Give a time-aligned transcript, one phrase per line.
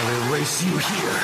[0.00, 1.18] I'll erase you here.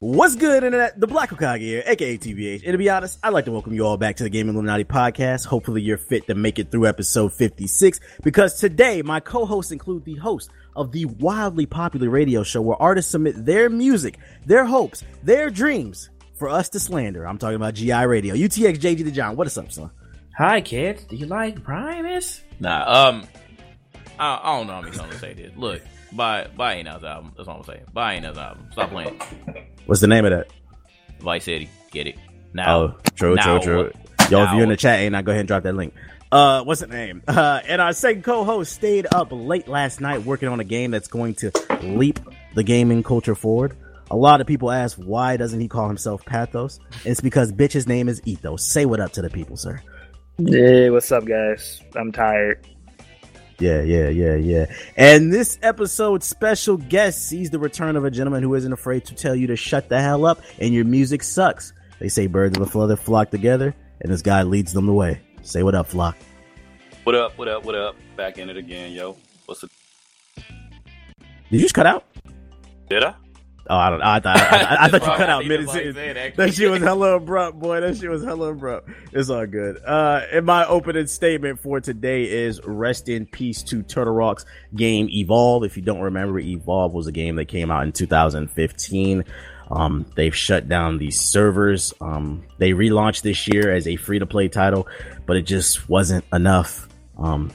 [0.00, 0.98] What's good, Internet?
[0.98, 2.64] The Black Okage here, aka TBH.
[2.64, 4.82] And to be honest, I'd like to welcome you all back to the Game Illuminati
[4.82, 5.46] podcast.
[5.46, 10.04] Hopefully, you're fit to make it through episode 56 because today my co hosts include
[10.04, 15.04] the host of the wildly popular radio show where artists submit their music, their hopes,
[15.22, 17.28] their dreams for us to slander.
[17.28, 18.34] I'm talking about GI Radio.
[18.34, 19.36] UTX JG the John.
[19.36, 19.92] What is up, son?
[20.40, 21.04] Hi, kids.
[21.04, 22.42] Do you like Primus?
[22.60, 23.26] Nah, um,
[24.18, 25.52] I, I don't know how many songs to say this.
[25.54, 27.34] Look, buy buy Ain't album.
[27.36, 27.84] That's all I'm saying.
[27.92, 28.66] Buy Ain't album.
[28.72, 29.20] Stop playing.
[29.84, 30.50] What's the name of that?
[31.18, 31.68] Vice City.
[31.90, 32.16] Get it
[32.54, 32.74] now.
[32.74, 33.84] Oh, true, Now true, true.
[33.84, 34.30] what?
[34.30, 35.92] Yo, if you're in the chat, ain't I go ahead and drop that link.
[36.32, 37.22] Uh, what's the name?
[37.28, 41.08] Uh, and our second co-host stayed up late last night working on a game that's
[41.08, 42.18] going to leap
[42.54, 43.76] the gaming culture forward.
[44.10, 46.80] A lot of people ask why doesn't he call himself Pathos?
[47.04, 48.66] It's because bitch's name is Ethos.
[48.66, 49.82] Say what up to the people, sir.
[50.46, 51.82] Hey, what's up, guys?
[51.94, 52.66] I'm tired.
[53.58, 54.66] Yeah, yeah, yeah, yeah.
[54.96, 59.14] And this episode's special guest sees the return of a gentleman who isn't afraid to
[59.14, 61.74] tell you to shut the hell up and your music sucks.
[61.98, 65.20] They say birds of a feather flock together, and this guy leads them the way.
[65.42, 66.16] Say what up, flock.
[67.04, 67.36] What up?
[67.36, 67.64] What up?
[67.64, 67.96] What up?
[68.16, 69.18] Back in it again, yo.
[69.44, 69.68] What's the?
[70.36, 70.46] Did
[71.50, 72.06] you just cut out?
[72.88, 73.14] Did I?
[73.68, 74.02] Oh, I don't.
[74.02, 74.36] I thought.
[74.36, 75.96] I, I thought you cut out mid sentence.
[75.96, 76.34] said.
[76.36, 77.80] That shit was hella abrupt, boy.
[77.80, 78.88] That shit was hella abrupt.
[79.12, 79.80] It's all good.
[79.84, 84.44] Uh, and my opening statement for today is rest in peace to Turtle Rock's
[84.74, 85.64] game Evolve.
[85.64, 89.24] If you don't remember, Evolve was a game that came out in 2015.
[89.70, 91.94] Um, they've shut down the servers.
[92.00, 94.88] Um, they relaunched this year as a free to play title,
[95.26, 96.88] but it just wasn't enough.
[97.16, 97.52] Um,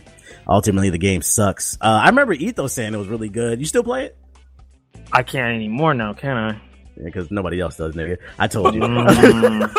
[0.47, 1.77] ultimately the game sucks.
[1.81, 3.59] Uh, I remember Ethos saying it was really good.
[3.59, 4.17] You still play it?
[5.11, 6.61] I can't anymore now, can I?
[7.03, 8.17] because nobody else does, nigga.
[8.39, 8.79] I told you.
[8.81, 9.69] Mm,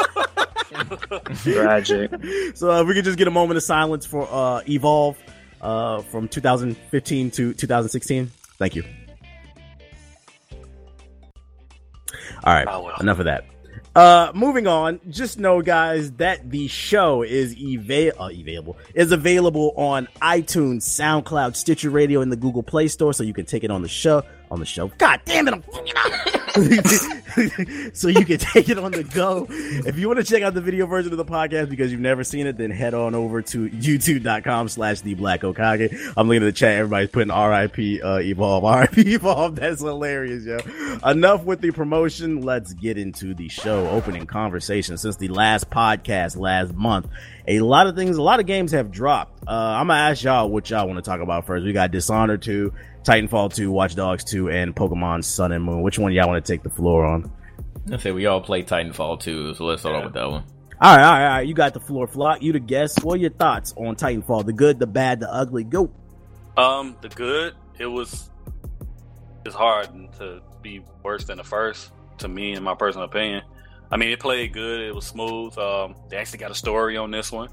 [1.43, 2.11] tragic.
[2.55, 5.17] so uh, we could just get a moment of silence for uh, Evolve
[5.63, 8.31] uh, from 2015 to 2016.
[8.59, 8.85] Thank you.
[12.45, 12.97] All right, Oh, well.
[13.01, 13.45] enough of that.
[13.95, 15.01] Uh, moving on.
[15.09, 21.57] Just know, guys, that the show is eva- uh, available is available on iTunes, SoundCloud,
[21.57, 24.23] Stitcher Radio, and the Google Play Store, so you can take it on the show.
[24.51, 24.89] On the show.
[24.99, 25.55] God damn it!
[25.55, 26.47] I'm fucking up.
[27.95, 29.47] so you can take it on the go.
[29.51, 32.25] If you want to check out the video version of the podcast because you've never
[32.25, 36.15] seen it, then head on over to youtube.com slash the black Okage.
[36.17, 36.77] I'm looking at the chat.
[36.77, 38.65] Everybody's putting RIP uh, evolve.
[38.81, 39.57] RIP evolve.
[39.57, 40.59] That's hilarious, yo.
[41.05, 42.41] Enough with the promotion.
[42.41, 44.97] Let's get into the show opening conversation.
[44.97, 47.09] Since the last podcast last month,
[47.47, 49.43] a lot of things, a lot of games have dropped.
[49.47, 51.65] Uh, I'm gonna ask y'all what y'all want to talk about first.
[51.65, 52.73] We got Dishonored 2,
[53.07, 55.83] Titanfall 2, Watch Dogs 2, and Pokemon Sun and Moon.
[55.83, 57.31] Which one y'all want to take the floor on?
[57.93, 60.43] I say we all play Titanfall 2, so let's start off with that one.
[60.81, 61.47] All right, all right, all right.
[61.47, 62.43] You got the floor, Flock.
[62.43, 63.05] You the guest.
[63.05, 64.47] What are your thoughts on Titanfall?
[64.47, 65.63] The good, the bad, the ugly.
[65.63, 65.93] Go.
[66.57, 67.55] Um, the good.
[67.79, 68.29] It was.
[69.45, 73.43] It's hard to be worse than the first, to me, in my personal opinion.
[73.89, 74.81] I mean, it played good.
[74.81, 75.57] It was smooth.
[75.57, 77.51] Um, they actually got a story on this one.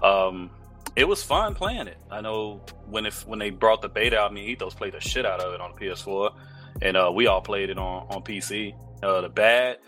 [0.00, 0.50] Um,
[0.96, 1.98] it was fun playing it.
[2.10, 5.00] I know when if when they brought the beta out, I mean, Ethos played the
[5.00, 6.34] shit out of it on PS4,
[6.82, 8.74] and uh, we all played it on on PC.
[9.02, 9.78] Uh, the bad,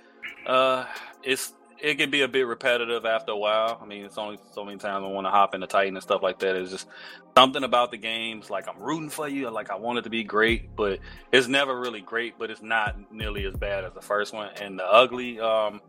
[0.47, 0.87] uh,
[1.23, 1.53] it's
[1.85, 3.79] it can be a bit repetitive after a while.
[3.81, 6.23] I mean, it's only so many times I want to hop into Titan and stuff
[6.23, 6.57] like that.
[6.57, 6.89] It's just
[7.37, 8.49] something about the games.
[8.49, 9.51] Like I'm rooting for you.
[9.51, 11.01] Like I want it to be great, but
[11.31, 12.39] it's never really great.
[12.39, 14.51] But it's not nearly as bad as the first one.
[14.61, 15.83] And the ugly, um,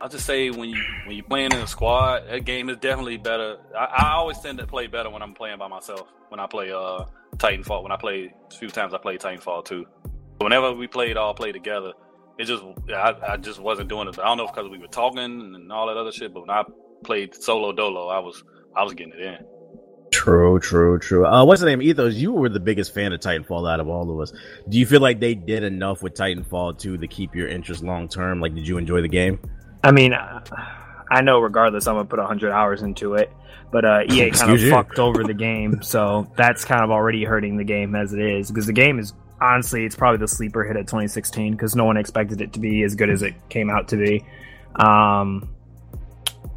[0.00, 3.16] I'll just say when you when you're playing in a squad, that game is definitely
[3.16, 3.58] better.
[3.76, 6.08] I, I always tend to play better when I'm playing by myself.
[6.28, 7.04] When I play uh
[7.36, 9.86] Titanfall, when I play a few times I played Titanfall too.
[10.40, 11.92] Whenever we played all play together,
[12.38, 12.62] it just
[12.94, 14.18] I, I just wasn't doing it.
[14.18, 16.50] I don't know if because we were talking and all that other shit, but when
[16.50, 16.62] I
[17.02, 18.44] played solo dolo, I was
[18.76, 19.38] I was getting it in.
[20.12, 21.26] True, true, true.
[21.26, 21.82] Uh, what's the name?
[21.82, 24.32] Ethos, you were the biggest fan of Titanfall out of all of us.
[24.68, 28.08] Do you feel like they did enough with Titanfall 2 to keep your interest long
[28.08, 28.40] term?
[28.40, 29.38] Like, did you enjoy the game?
[29.82, 33.32] I mean, I know regardless, I'm gonna put 100 hours into it,
[33.70, 37.56] but uh, EA kind of fucked over the game, so that's kind of already hurting
[37.56, 40.76] the game as it is because the game is honestly, it's probably the sleeper hit
[40.76, 43.88] at 2016 because no one expected it to be as good as it came out
[43.88, 44.24] to be.
[44.74, 45.48] Um,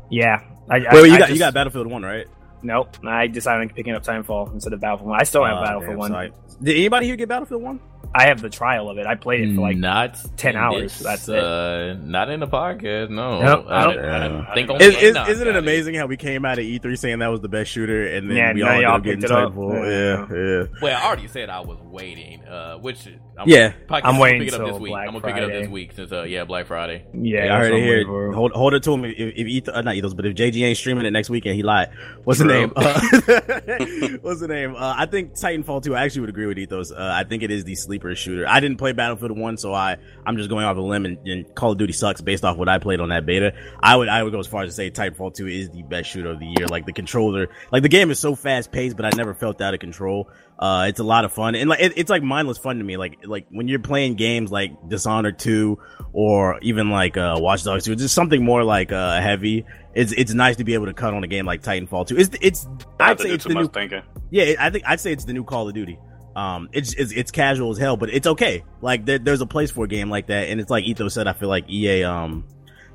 [0.09, 2.25] yeah, I, I- Well, you I got just- you got Battlefield 1, right?
[2.63, 5.19] Nope, I decided on picking up Titanfall instead of Battlefield 1.
[5.19, 6.11] I still have Oh, Battlefield damn, 1.
[6.11, 6.33] sorry.
[6.61, 7.79] Did anybody here get Battlefield 1?
[8.13, 9.05] I have the trial of it.
[9.05, 11.37] I played it for like not 10 hours, this, that's it.
[11.41, 13.09] Uh, not in the podcast.
[13.09, 13.41] No.
[13.41, 14.03] Nope, I, nope.
[14.03, 16.43] I, I think Is- only Is, is, Enoch isn't it got amazing how we came
[16.45, 18.83] out of E3 saying that was the best shooter, and then Yeah, we all ended
[18.83, 19.53] y'all up picked it up.
[19.55, 20.27] Yeah.
[20.29, 20.63] Yeah, yeah.
[20.81, 22.43] Well, I already said I was waiting.
[22.43, 23.71] Uh, which I'm, Yeah.
[23.87, 24.91] probably I'm gonna waiting pick it up this week.
[24.91, 27.05] Black I'm gonna pick it up this week since uh, yeah, Black Friday.
[27.13, 28.11] Yeah, Yeah, I that's heard it here.
[28.11, 28.33] waiting.
[28.33, 29.05] Hold, hold it to him.
[29.05, 31.63] If, if Ethan, uh, not Ethos, but if JG ain't streaming it next weekend, he
[31.63, 31.91] lied.
[32.25, 32.73] What's the name?
[32.75, 32.99] Uh,
[34.21, 34.75] what's the name?
[34.75, 36.91] Uh, I think Titanfall 2, I actually would agree with Ethos.
[36.91, 38.47] Uh, I think it is the sleeper shooter.
[38.47, 41.55] I didn't play Battlefield 1, so I, I'm just going off a limb and, and
[41.55, 43.53] Call of Duty sucks based off what I played on that beta.
[43.81, 46.09] I would, I would go as far as to say Titanfall 2 is the best
[46.09, 46.67] shooter of the year.
[46.67, 49.73] Like the controller, like the game is so fast paced, but I never felt out
[49.73, 50.29] of control.
[50.59, 52.95] Uh, it's a lot of fun and like it, it's like mindless fun to me.
[52.95, 55.79] Like like when you're playing games like Dishonored 2
[56.13, 59.65] or even like uh, Watch Dogs 2, just something more like uh, heavy.
[59.95, 62.17] It's it's nice to be able to cut on a game like Titanfall 2.
[62.17, 62.67] It's it's
[62.99, 64.03] I'd say it's the new thinking.
[64.29, 64.53] yeah.
[64.59, 65.97] I think I'd say it's the new Call of Duty.
[66.35, 68.63] Um, it's it's, it's casual as hell, but it's okay.
[68.81, 71.27] Like there, there's a place for a game like that, and it's like Ethos said.
[71.27, 72.45] I feel like EA um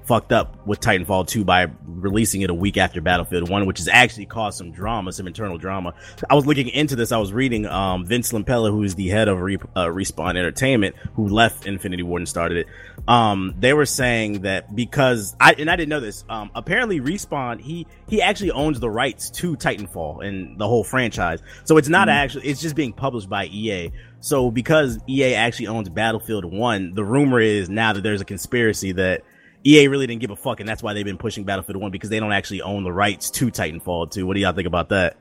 [0.07, 3.89] fucked up with Titanfall 2 by releasing it a week after Battlefield 1, which has
[3.89, 5.95] actually caused some drama, some internal drama.
[6.31, 7.11] I was looking into this.
[7.11, 10.95] I was reading, um, Vince Zampella, who is the head of Re- uh, Respawn Entertainment,
[11.15, 12.67] who left Infinity Ward and started it.
[13.09, 17.61] Um, they were saying that because I, and I didn't know this, um, apparently Respawn,
[17.61, 21.43] he, he actually owns the rights to Titanfall and the whole franchise.
[21.65, 23.91] So it's not actually, it's just being published by EA.
[24.21, 28.93] So because EA actually owns Battlefield 1, the rumor is now that there's a conspiracy
[28.93, 29.23] that
[29.67, 32.09] EA really didn't give a fuck, and that's why they've been pushing Battlefield 1 because
[32.09, 34.27] they don't actually own the rights to Titanfall 2.
[34.27, 35.17] What do y'all think about that?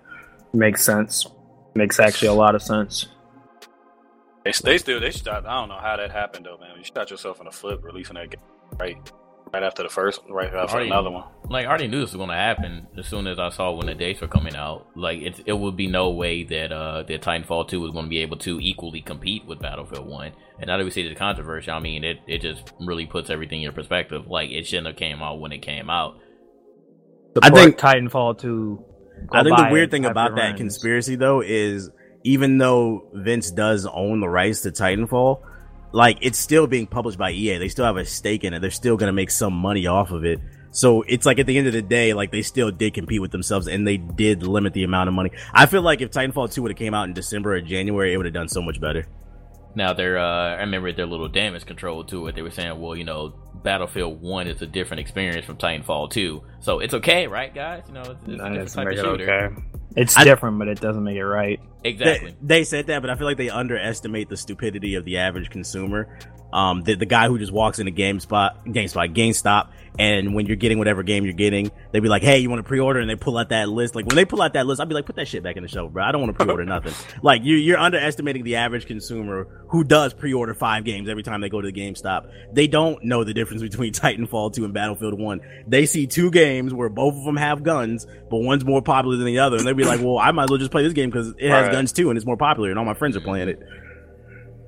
[0.53, 1.25] Makes sense.
[1.73, 3.07] Makes actually a lot of sense.
[4.43, 5.45] They, they still they shot.
[5.45, 6.77] I don't know how that happened though, man.
[6.77, 8.39] You shot yourself in the foot releasing that game
[8.79, 9.11] right
[9.53, 11.23] right after the first, right after Already- another one.
[11.49, 13.93] Like I already knew this was gonna happen as soon as I saw when the
[13.93, 14.87] dates were coming out.
[14.95, 18.19] Like it, it would be no way that uh that Titanfall two was gonna be
[18.19, 20.31] able to equally compete with Battlefield one.
[20.59, 23.61] And now that we see the controversy, I mean it, it just really puts everything
[23.61, 24.27] in perspective.
[24.27, 26.17] Like it shouldn't have came out when it came out.
[27.41, 28.85] I think- Titanfall 2.
[29.31, 30.57] I think the weird thing about it that runs.
[30.57, 31.89] conspiracy though is
[32.23, 35.41] even though Vince does own the rights to Titanfall,
[35.95, 37.57] like it's still being published by EA.
[37.57, 38.59] They still have a stake in it.
[38.59, 40.39] They're still going to make some money off of it.
[40.71, 43.31] So it's like at the end of the day, like they still did compete with
[43.31, 45.31] themselves and they did limit the amount of money.
[45.53, 48.17] I feel like if Titanfall 2 would have came out in December or January, it
[48.17, 49.07] would have done so much better.
[49.73, 52.35] Now their uh I remember their little damage control to it.
[52.35, 53.33] They were saying, well, you know,
[53.63, 56.43] Battlefield one is a different experience from Titanfall two.
[56.59, 57.83] So it's okay, right guys?
[57.87, 59.31] You know, it's, it's a That different type of shooter.
[59.31, 59.61] okay.
[59.95, 61.59] It's I- different, but it doesn't make it right.
[61.83, 62.31] Exactly.
[62.41, 65.49] They, they said that, but I feel like they underestimate the stupidity of the average
[65.49, 66.17] consumer.
[66.55, 70.77] Um, the, the guy who just walks into GameSpot, GameSpot, GameStop, and when you're getting
[70.77, 73.37] whatever game you're getting, they'd be like, "Hey, you want to pre-order?" And they pull
[73.37, 73.93] out that list.
[73.95, 75.63] Like when they pull out that list, I'd be like, "Put that shit back in
[75.63, 76.03] the shelf, bro.
[76.03, 80.13] I don't want to pre-order nothing." Like you, you're underestimating the average consumer who does
[80.13, 82.29] pre-order five games every time they go to the GameStop.
[82.53, 85.41] They don't know the difference between Titanfall 2 and Battlefield 1.
[85.67, 89.25] They see two games where both of them have guns, but one's more popular than
[89.25, 91.09] the other, and they'd be like, "Well, I might as well just play this game
[91.09, 91.71] because it has Right.
[91.73, 93.59] guns too, and it's more popular, and all my friends are playing it."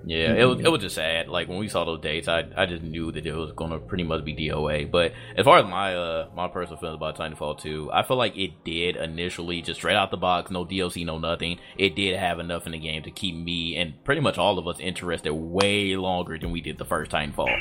[0.08, 1.28] Yeah, it was it was just sad.
[1.28, 4.04] Like when we saw those dates, I I just knew that it was gonna pretty
[4.04, 4.90] much be DOA.
[4.90, 8.38] But as far as my uh my personal feelings about Titanfall 2, I feel like
[8.38, 11.60] it did initially just straight out the box, no DLC, no nothing.
[11.78, 14.68] It did have enough in the game to keep me and pretty much all of
[14.68, 17.54] us interested way longer than we did the first Titanfall.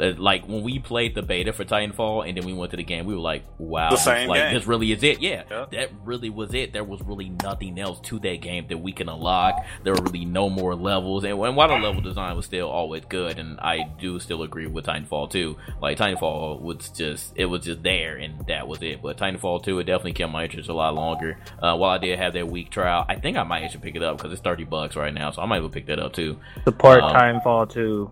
[0.00, 2.84] Uh, Like when we played the beta for Titanfall and then we went to the
[2.84, 4.54] game, we were like, "Wow, The this, same like game.
[4.54, 5.66] this really is it." Yeah, Yeah.
[5.72, 6.72] that really was it.
[6.72, 9.64] There was really nothing else to that game that we can unlock.
[9.82, 13.04] There were really no more levels, and, and while the level design was still always
[13.08, 15.56] good, and I do still agree with Titanfall 2.
[15.82, 19.02] Like Titanfall was just it was just there, and that was it.
[19.02, 21.38] But Titanfall 2, it definitely kept my interest a lot longer.
[21.60, 24.02] Uh, while I did have that week trial, I think I might actually pick it
[24.02, 26.38] up because it's thirty bucks right now, so I might well pick that up too.
[26.64, 28.10] Support Um, Titanfall 2.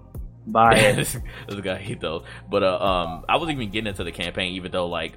[0.48, 0.96] Buy it.
[1.48, 2.24] this guy hate those.
[2.48, 5.16] But uh, um, I wasn't even getting into the campaign, even though like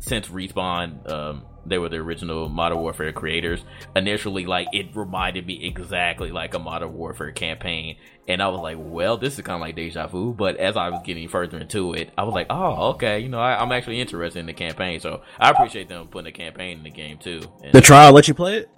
[0.00, 3.60] since respawn, um, they were the original Modern Warfare creators.
[3.94, 7.96] Initially, like it reminded me exactly like a Modern Warfare campaign,
[8.28, 10.32] and I was like, well, this is kind of like deja vu.
[10.32, 13.40] But as I was getting further into it, I was like, oh, okay, you know,
[13.40, 16.84] I, I'm actually interested in the campaign, so I appreciate them putting the campaign in
[16.84, 17.42] the game too.
[17.62, 18.70] And, The trial let you play it.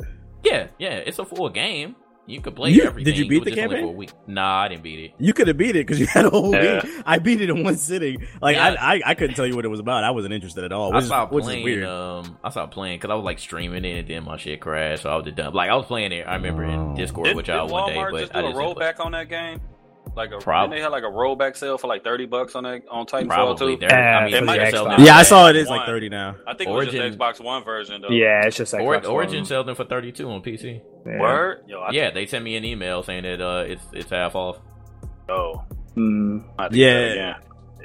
[0.43, 1.97] yeah, yeah, it's a full game.
[2.25, 3.13] You could play You- everything.
[3.13, 3.95] did you beat was the just only campaign?
[3.95, 4.11] A week.
[4.29, 5.11] Nah, I didn't beat it.
[5.19, 6.81] You could have beat it because you had a whole Yeah.
[6.85, 7.03] week.
[7.05, 8.25] I beat it in one sitting.
[8.41, 8.77] Like Yeah.
[8.81, 10.05] I, I, I couldn't tell you what it was about.
[10.05, 10.93] I wasn't interested at all.
[10.93, 11.65] I Which, is, stopped which is playing.
[11.65, 11.85] weird.
[11.85, 15.03] Um, I stopped playing because I was like streaming it, and then my shit crashed,
[15.03, 15.53] so I was just done.
[15.53, 16.23] Like I was playing it.
[16.27, 16.95] I remember in.
[16.95, 18.87] Discord Did, with did y'all one day, but just I do a just didn't play.
[18.87, 19.61] rollback on that game?
[20.15, 22.65] Like a Prob- didn't they had like a rollback sale for like thirty bucks on
[22.65, 23.77] that on Titanfall Probably.
[23.77, 23.81] too.
[23.81, 25.69] They're, I Yeah, mean, it might have selling sold them Yeah, I saw it is
[25.69, 26.37] like thirty now.
[26.47, 28.11] I think it Origin- was just Xbox One version though.
[28.11, 29.45] Yeah, it's just Or, Origin One.
[29.47, 30.81] sells them for 32 on PC.
[31.07, 31.19] Yeah.
[31.21, 31.65] Word?
[31.67, 34.59] Yo, I Yeah, they sent me an email saying that uh, it's it's half off.
[35.29, 35.63] Oh,
[35.97, 36.45] Mm.
[36.59, 37.35] I have to Yeah,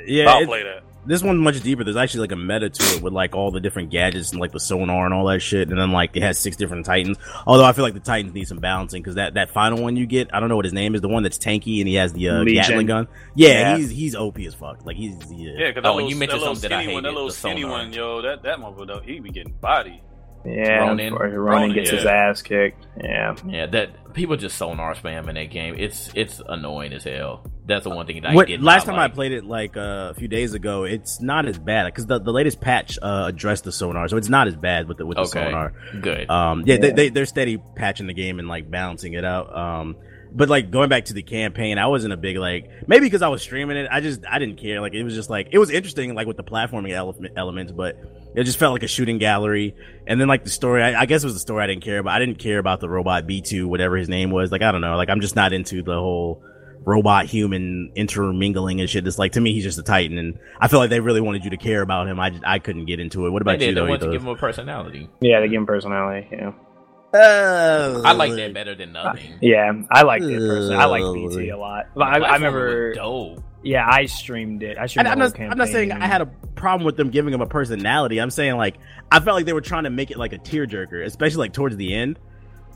[0.06, 0.30] yeah.
[0.30, 0.84] I'll it- play that.
[1.08, 1.84] This one's much deeper.
[1.84, 4.52] There's actually like a meta to it with like all the different gadgets and like
[4.52, 5.70] the sonar and all that shit.
[5.70, 7.18] And then like it has six different Titans.
[7.46, 10.06] Although I feel like the Titans need some balancing because that that final one you
[10.06, 12.14] get, I don't know what his name is, the one that's tanky and he has
[12.14, 12.56] the uh, Legion.
[12.64, 13.08] Gatling gun.
[13.36, 13.78] Yeah, Yeah.
[13.78, 14.86] he's he's OP as fuck.
[14.86, 15.52] Like he's yeah.
[15.58, 17.04] Yeah, because Oh, that and little, you mentioned that little something that I skinny one,
[17.04, 17.78] that little skinny sonar.
[17.78, 20.02] one, yo, that that motherfucker, though, he be getting body.
[20.46, 21.14] Yeah, Ronin.
[21.14, 22.86] Ronin, Ronin, gets his ass kicked.
[23.04, 25.76] Yeah, Yeah, that people just sonar spam in that game.
[25.78, 27.44] It's it's annoying as hell.
[27.66, 28.64] That's the one thing that I did.
[28.64, 29.12] last not time like.
[29.12, 32.18] I played it, like uh, a few days ago, it's not as bad because the,
[32.20, 35.18] the latest patch uh, addressed the sonar, so it's not as bad with the with
[35.18, 35.74] the Okay, sonar.
[36.00, 36.30] good.
[36.30, 36.80] Um, yeah, Yeah.
[36.82, 39.54] They, they they're steady patching the game and like balancing it out.
[39.56, 39.98] Um,
[40.32, 43.28] but like going back to the campaign, I wasn't a big like maybe because I
[43.28, 44.80] was streaming it, I just I didn't care.
[44.80, 47.98] Like it was just like it was interesting like with the platforming ele- elements, but
[48.36, 49.76] it just felt like a shooting gallery.
[50.06, 52.00] And then like the story, I, I guess it was the story I didn't care
[52.00, 52.14] about.
[52.16, 54.52] I didn't care about the robot B two, whatever his name was.
[54.52, 54.96] Like I don't know.
[54.98, 56.44] Like I'm just not into the whole
[56.86, 59.06] robot human intermingling and shit.
[59.06, 61.44] It's like to me he's just a titan, and I feel like they really wanted
[61.44, 62.20] you to care about him.
[62.20, 63.32] I just, I couldn't get into it.
[63.32, 63.68] What They about you?
[63.68, 64.14] They though, wanted to Ethos?
[64.14, 65.10] give him a personality.
[65.20, 66.28] yeah, they give him personality.
[66.32, 66.52] Yeah,
[67.14, 69.34] Uh, I like that better than nothing.
[69.42, 70.76] yeah, I like it personally.
[70.76, 71.88] I like BT a lot.
[71.96, 73.44] But I, I Platformer remember, was dope.
[73.68, 74.78] Yeah, I streamed it.
[74.78, 75.92] I streamed I'm, not, I'm not saying.
[75.92, 78.20] I had a problem with them giving him a personality.
[78.20, 78.78] I'm saying like
[79.12, 81.76] I felt like they were trying to make it like a tearjerker, especially like towards
[81.76, 82.18] the end.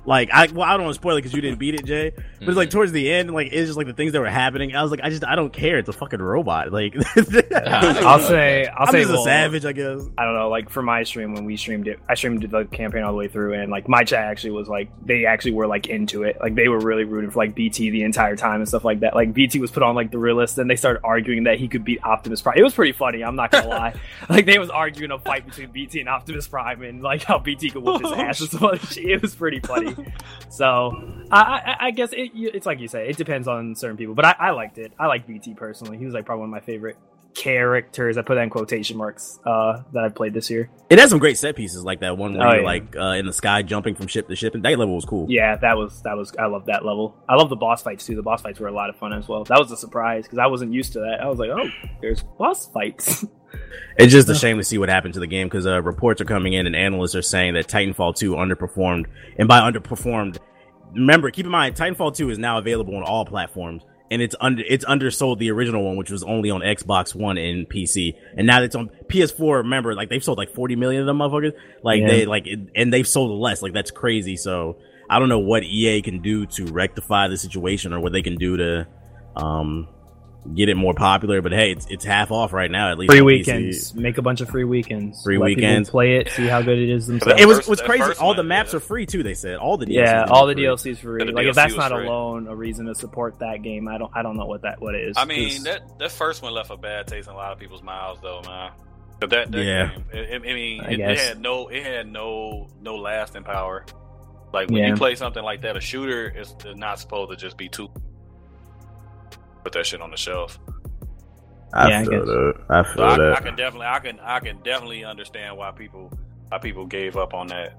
[0.05, 2.09] Like I, well, I don't want to spoil it because you didn't beat it, Jay.
[2.11, 2.53] But it's Mm-hmm.
[2.57, 4.75] like towards the end, like it's just like the things that were happening.
[4.75, 5.77] I was like, I just, I don't care.
[5.77, 6.71] It's a fucking robot.
[6.71, 6.95] Like,
[7.55, 10.01] I'll say, I'll I'm say, just a savage, I guess.
[10.17, 13.03] I don't know, like for my stream when we streamed it, I streamed the campaign
[13.03, 15.87] all the way through, and like my chat actually was like they actually were like
[15.87, 18.83] into it, like they were really rooting for like BT the entire time and stuff
[18.83, 19.15] like that.
[19.15, 21.83] Like BT was put on like the realist, and they started arguing that he could
[21.85, 22.57] beat Optimus Prime.
[22.57, 23.23] It was pretty funny.
[23.23, 23.93] I'm not gonna lie.
[24.29, 27.69] Like they was arguing a fight between BT and Optimus Prime, and like how BT
[27.71, 28.97] could whoop his ass and stuff.
[28.97, 29.90] It was pretty funny.
[30.49, 34.13] So I, I, I guess it, it's like you say, it depends on certain people,
[34.13, 34.91] but I, I liked it.
[34.99, 35.97] I like BT personally.
[35.97, 36.97] He was like probably one of my favorite
[37.33, 38.17] characters.
[38.17, 40.69] I put that in quotation marks uh, that I played this year.
[40.89, 42.65] It has some great set pieces, like that one where Oh, you're yeah.
[42.67, 45.25] like uh, in the sky jumping from ship to ship, and that level was cool.
[45.29, 47.15] Yeah, that was that was I love that level.
[47.29, 48.15] I love the boss fights too.
[48.15, 49.43] The boss fights were a lot of fun as well.
[49.45, 51.19] That was a surprise because I wasn't used to that.
[51.21, 51.69] I was like, oh,
[52.01, 53.25] there's boss fights.
[53.97, 56.25] It's just a shame to see what happened to the game because uh, reports are
[56.25, 59.07] coming in and analysts are saying that Titanfall 2 underperformed.
[59.37, 60.37] And by underperformed,
[60.93, 63.83] remember, keep in mind, Titanfall 2 is now available on all platforms.
[64.11, 67.67] And it's under it's undersold the original one, which was only on Xbox One and
[67.67, 68.13] PC.
[68.37, 69.59] And now it's on PS4.
[69.63, 71.53] Remember, like they've sold like 40 million of them motherfuckers.
[71.81, 72.07] Like Yeah.
[72.07, 73.61] they like, it, and they've sold less.
[73.63, 74.35] Like that's crazy.
[74.35, 74.77] So
[75.09, 78.35] I don't know what EA can do to rectify the situation or what they can
[78.35, 78.87] do to,
[79.37, 79.87] um,
[80.55, 81.41] get it more popular.
[81.41, 82.91] But hey, it's it's half off right now.
[82.91, 83.27] At least free on PC.
[83.27, 83.93] weekends.
[83.95, 85.21] Make a bunch of free weekends.
[85.23, 85.89] Free Let weekends.
[85.89, 86.29] Play it.
[86.29, 87.41] See how good it is themselves.
[87.41, 88.03] It was first- was crazy.
[88.03, 88.77] first All the maps yeah.
[88.77, 89.23] are free too.
[89.23, 90.63] They said all the DLCs yeah, are all the free.
[90.63, 91.21] DLCs free.
[91.21, 92.05] Yeah, the like if that's not free.
[92.07, 94.95] alone a reason to support that game, I don't I don't know what that what
[94.95, 95.15] is.
[95.17, 97.59] I mean, 'Cause- that that first one left a bad taste in a lot of
[97.59, 98.71] people's mouths, though, man.
[99.19, 99.89] But that, that Yeah.
[99.91, 103.43] game, it, it- I mean, I it, it had no, it had no, no lasting
[103.43, 103.85] power.
[104.51, 104.87] Like when Yeah.
[104.89, 107.87] you play something like that, a shooter is not supposed to just be too.
[109.63, 110.59] Put that shit on the shelf.
[111.73, 112.25] I Yeah, feel guess.
[112.27, 112.53] that.
[112.69, 113.33] I feel So I, that.
[113.37, 116.11] I can definitely, I can, I can definitely understand why people,
[116.49, 117.73] why people gave up on that.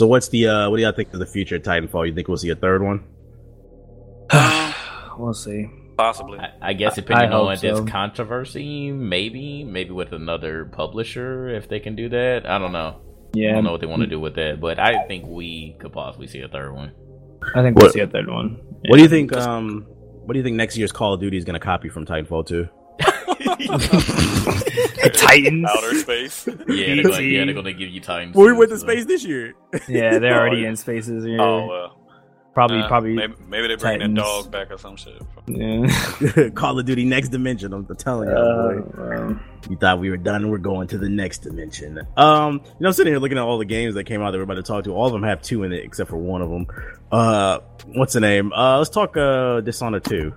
[0.00, 2.06] so what's the uh what do y'all think of the future of Titanfall?
[2.08, 3.04] You think we'll see a third one?
[5.18, 5.68] we'll see.
[5.96, 6.38] Possibly.
[6.40, 11.68] I, I guess depending I hope on this controversy, maybe, maybe with another publisher if
[11.68, 12.48] they can do that.
[12.50, 13.00] I don't know.
[13.32, 15.76] Yeah, I don't know what they want to do with that, but I think we
[15.80, 16.92] could possibly see a third one.
[17.54, 18.60] I think we'll What- see a third one.
[18.88, 19.32] What do you think?
[19.36, 19.86] Um,
[20.24, 22.46] what do you think next year's Call of Duty is going to copy from Titanfall
[22.46, 22.68] 2?
[25.12, 25.66] Titans.
[25.68, 26.46] Outer space.
[26.46, 28.32] Yeah, they're gonna, yeah, they're gonna give you time.
[28.32, 29.54] Well, we went to space this year.
[29.88, 31.26] Yeah, they're already in spaces.
[31.26, 31.38] Yeah.
[31.40, 31.93] Oh well.
[32.54, 33.14] Probably, Uh, probably.
[33.14, 34.18] Maybe, maybe they bring that Titans.
[34.18, 35.20] dog back or some shit.
[35.46, 36.48] Yeah.
[36.54, 37.72] Call of Duty Next Dimension.
[37.72, 39.16] I'm telling you, Uh, boy.
[39.16, 40.48] um, You thought we were done.
[40.50, 42.00] We're going to the next dimension.
[42.16, 44.38] Um, you know, I'm sitting here looking at all the games that came out that
[44.38, 44.94] we're about to talk to.
[44.94, 46.66] All of them have two in it, except for one of them.
[47.12, 47.58] Uh,
[47.94, 48.52] what's the name?
[48.52, 50.32] Uh, let's talk uh Dishonored 2.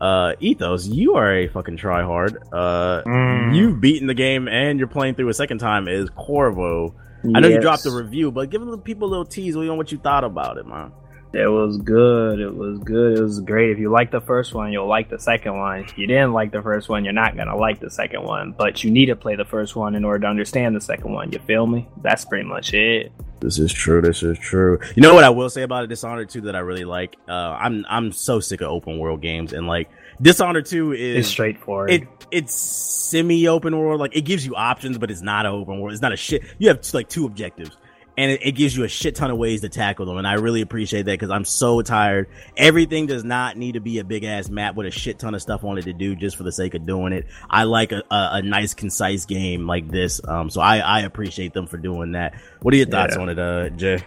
[0.00, 2.36] Uh, Ethos, you are a fucking tryhard.
[2.52, 3.56] Uh, Mm.
[3.56, 6.94] you've beaten the game and you're playing through a second time Is Corvo.
[7.34, 9.90] I know you dropped a review, but give the people a little tease on what
[9.90, 10.92] you thought about it, man.
[11.32, 12.40] It was good.
[12.40, 13.18] It was good.
[13.18, 13.70] It was great.
[13.70, 15.80] If you like the first one, you'll like the second one.
[15.80, 18.54] If you didn't like the first one, you're not gonna like the second one.
[18.56, 21.30] But you need to play the first one in order to understand the second one.
[21.30, 21.86] You feel me?
[22.02, 23.12] That's pretty much it.
[23.40, 24.00] This is true.
[24.00, 24.78] This is true.
[24.96, 27.16] You know what I will say about it, Dishonored 2 that I really like?
[27.28, 31.28] Uh, I'm I'm so sick of open world games and like Dishonored 2 is It's
[31.28, 31.90] straightforward.
[31.90, 34.00] it it's semi open world.
[34.00, 35.92] Like it gives you options, but it's not an open world.
[35.92, 36.42] It's not a shit.
[36.58, 37.76] You have like two objectives,
[38.18, 40.16] and it, it gives you a shit ton of ways to tackle them.
[40.18, 42.28] And I really appreciate that because I'm so tired.
[42.56, 45.40] Everything does not need to be a big ass map with a shit ton of
[45.40, 47.26] stuff on it to do just for the sake of doing it.
[47.48, 50.20] I like a, a, a nice, concise game like this.
[50.26, 52.34] Um, so I I appreciate them for doing that.
[52.60, 53.22] What are your thoughts Yeah.
[53.22, 54.04] on it, uh, Jay?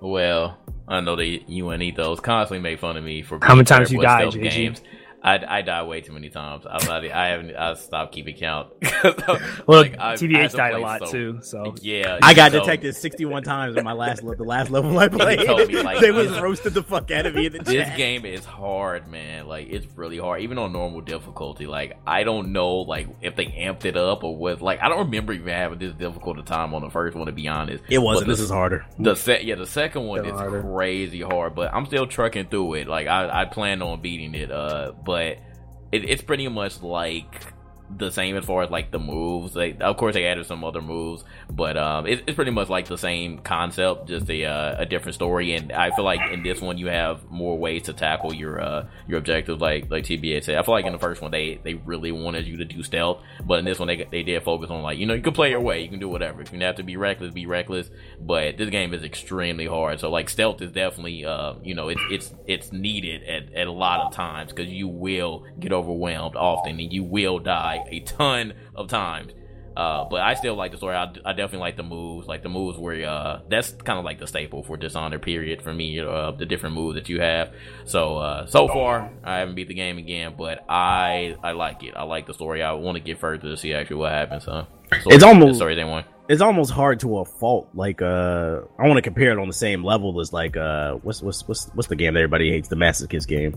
[0.00, 3.64] Well, I know that you and Ethos constantly make fun of me for How many
[3.66, 4.50] times you terrible at died, stealth JG?
[4.56, 4.82] games.
[5.24, 6.64] I, I die way too many times.
[6.68, 7.54] I'm not, I haven't.
[7.54, 8.72] I stopped keeping count.
[9.04, 11.38] well, Like, I've- I TBH died a lot so- too.
[11.42, 15.08] So Yeah, I got detected 61 times in my last le- the last level I
[15.08, 15.38] played.
[15.68, 17.96] me, like, they was roasted the fuck out of me in the This chat.
[17.96, 19.46] game is hard, man.
[19.46, 21.66] Like it's really hard, even on normal difficulty.
[21.66, 24.60] Like I don't know, like if they amped it up or what.
[24.60, 27.26] Like I don't remember even having this difficult a time on the first one.
[27.26, 28.26] To be honest, It wasn't.
[28.26, 28.84] But This is harder.
[28.98, 30.62] The se- yeah, the second one is harder.
[30.62, 32.88] crazy hard, but I'm still trucking through it.
[32.88, 34.50] Like I, I plan on beating it.
[34.50, 37.51] Uh, but it, it's pretty much like
[37.96, 39.54] the same as far as like the moves.
[39.54, 42.86] Like, of course, they added some other moves, but um, it, it's pretty much like
[42.86, 45.54] the same concept, just a uh, a different story.
[45.54, 48.86] And I feel like in this one, you have more ways to tackle your uh
[49.06, 49.60] your objectives.
[49.60, 52.46] Like like TBA said, I feel like in the first one they they really wanted
[52.46, 55.06] you to do stealth, but in this one they they did focus on like you
[55.06, 56.42] know you can play your way, you can do whatever.
[56.42, 57.90] If you have to be reckless, be reckless.
[58.20, 62.02] But this game is extremely hard, so like stealth is definitely uh you know it's
[62.10, 66.78] it's it's needed at, at a lot of times because you will get overwhelmed often
[66.78, 69.32] and you will die a ton of times.
[69.74, 70.94] Uh, but I still like the story.
[70.94, 72.26] I, I definitely like the moves.
[72.26, 75.22] Like the moves where uh, that's kind of like the staple for Dishonored.
[75.22, 75.98] Period for me.
[75.98, 77.54] Uh, the different moves that you have.
[77.86, 81.94] So uh, so far, I haven't beat the game again, but I I like it.
[81.96, 82.62] I like the story.
[82.62, 84.44] I want to get further to see actually what happens.
[84.44, 84.64] Huh?
[85.04, 86.04] So, It's almost- story they want.
[86.28, 87.70] it's almost hard to a fault.
[87.72, 91.22] Like uh I want to compare it on the same level as like uh what's
[91.22, 93.56] what's what's what's the game that everybody hates the Masochist game.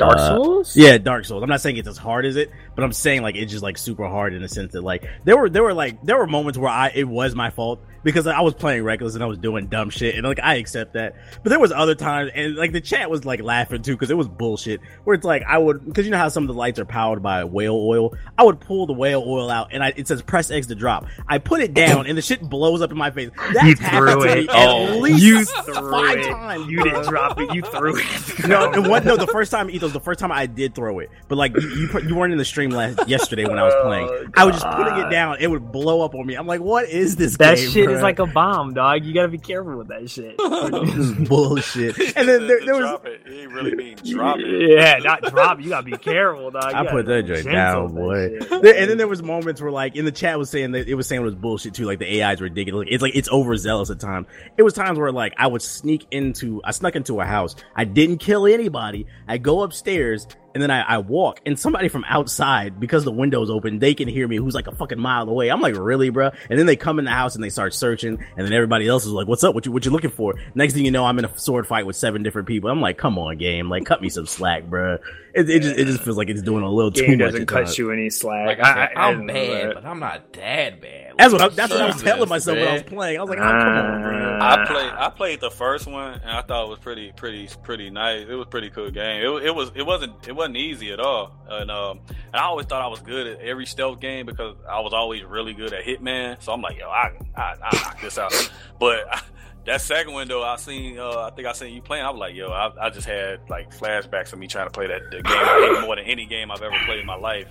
[0.00, 0.76] Dark Uh, Souls.
[0.76, 1.42] Yeah, Dark Souls.
[1.42, 3.78] I'm not saying it's as hard as it, but I'm saying like it's just like
[3.78, 6.58] super hard in the sense that like there were there were like there were moments
[6.58, 9.66] where I it was my fault because I was playing reckless and I was doing
[9.66, 11.16] dumb shit and like I accept that.
[11.42, 14.16] But there was other times and like the chat was like laughing too because it
[14.16, 14.80] was bullshit.
[15.04, 17.22] Where it's like I would because you know how some of the lights are powered
[17.22, 18.14] by whale oil.
[18.38, 21.06] I would pull the whale oil out and I, it says press X to drop.
[21.28, 23.30] I put it down and the shit blows up in my face.
[23.54, 24.50] That's You happened threw to me it.
[24.50, 24.98] at Oh.
[24.98, 26.26] least You threw five it.
[26.28, 26.66] times.
[26.70, 27.54] You didn't drop it.
[27.54, 28.06] You threw it.
[28.50, 31.10] No, it was, no, the first time Ethos, the first time I did throw it,
[31.28, 33.74] but like you, you, put- you weren't in the stream last yesterday when I was
[33.82, 34.08] playing.
[34.30, 36.34] Oh, I was just putting it down, it would blow up on me.
[36.34, 37.36] I'm like, what is this?
[37.36, 37.96] That game, shit bro?
[37.96, 39.04] is like a bomb, dog.
[39.04, 40.36] You gotta be careful with that shit.
[40.38, 41.98] this is bullshit.
[42.16, 43.22] And then there, there was drop it.
[43.26, 44.70] He really mean drop it.
[44.76, 45.60] yeah, not drop.
[45.60, 46.72] You gotta be careful, dog.
[46.72, 48.38] You I put that be joint down, boy.
[48.38, 50.94] There- and then there was moments where like in the chat was saying that it
[50.94, 51.84] was saying it was bullshit too.
[51.84, 52.74] Like the AIs were digging.
[52.74, 54.26] Like, it's like it's overzealous at times.
[54.56, 57.56] It was times where like I would sneak into, I snuck into a house.
[57.76, 59.06] I didn't kill anybody.
[59.28, 63.50] I go upstairs and then I, I walk and somebody from outside because the window's
[63.50, 65.48] open, they can hear me who's like a fucking mile away.
[65.48, 66.30] I'm like, really, bro?
[66.48, 69.06] And then they come in the house and they start searching and then everybody else
[69.06, 69.54] is like, what's up?
[69.54, 70.34] What you, what you looking for?
[70.54, 72.70] Next thing you know, I'm in a sword fight with seven different people.
[72.70, 73.68] I'm like, come on game.
[73.68, 74.98] Like cut me some slack, bro.
[75.34, 77.32] It, it just, it just feels like it's doing a little too Game much.
[77.32, 78.58] doesn't cut you any slack.
[78.58, 81.09] Like I, I, I'm know bad, but I'm not that bad.
[81.20, 83.18] That's what I, that's what I was telling myself when I was playing.
[83.18, 84.38] I was like, oh, come on, bro.
[84.40, 84.92] I played.
[84.92, 88.26] I played the first one, and I thought it was pretty, pretty, pretty nice.
[88.26, 89.22] It was a pretty cool game.
[89.22, 89.70] It, it was.
[89.74, 90.26] It wasn't.
[90.26, 91.32] It wasn't easy at all.
[91.46, 94.80] And um, and I always thought I was good at every stealth game because I
[94.80, 96.42] was always really good at Hitman.
[96.42, 98.32] So I'm like, yo, I, I, I knock this out.
[98.78, 99.22] But
[99.66, 100.98] that second one though, I seen.
[100.98, 102.04] Uh, I think I seen you playing.
[102.04, 104.86] I was like, yo, I, I just had like flashbacks of me trying to play
[104.86, 107.48] that the game I hate more than any game I've ever played in my life.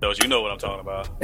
[0.00, 1.08] Those, you know what I'm talking about.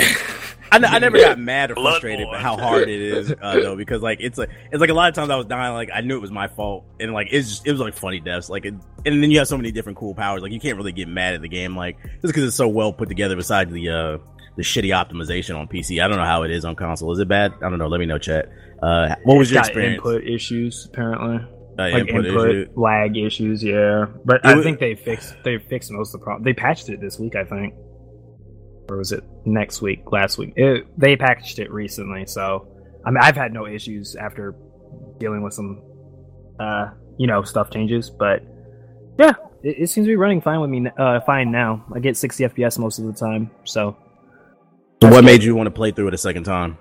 [0.73, 3.77] I, n- I never got mad or frustrated by how hard it is uh, though,
[3.77, 6.01] because like it's like it's like a lot of times I was dying, like I
[6.01, 8.65] knew it was my fault, and like it's just it was like funny deaths, like
[8.65, 8.73] it,
[9.05, 11.35] and then you have so many different cool powers, like you can't really get mad
[11.35, 13.37] at the game, like just because it's so well put together.
[13.37, 14.19] Besides the uh
[14.57, 17.13] the shitty optimization on PC, I don't know how it is on console.
[17.13, 17.53] Is it bad?
[17.63, 17.89] I don't know.
[17.89, 18.49] Let me know, chat.
[18.83, 19.97] Uh, what was It's your got experience?
[19.99, 21.37] Input issues apparently.
[21.37, 21.49] Uh,
[21.91, 22.69] like input input, issue?
[22.77, 24.07] lag issues, yeah.
[24.25, 26.45] But It I was- think they fixed they fixed most of the problem.
[26.45, 27.75] They patched it this week, I think,
[28.89, 30.11] or was it next week?
[30.11, 30.53] Last week?
[30.57, 32.69] It, they packaged it recently, so
[33.05, 34.55] I mean, I've had no issues after
[35.19, 35.83] dealing with some,
[36.61, 38.11] uh, you know, stuff changes.
[38.11, 38.43] But
[39.19, 40.87] yeah, it, it seems to be running fine with me.
[40.99, 41.85] Uh, fine now.
[41.95, 43.97] I get 60 FPS most of the time, so
[45.03, 46.79] So what made you want to play through it a second time?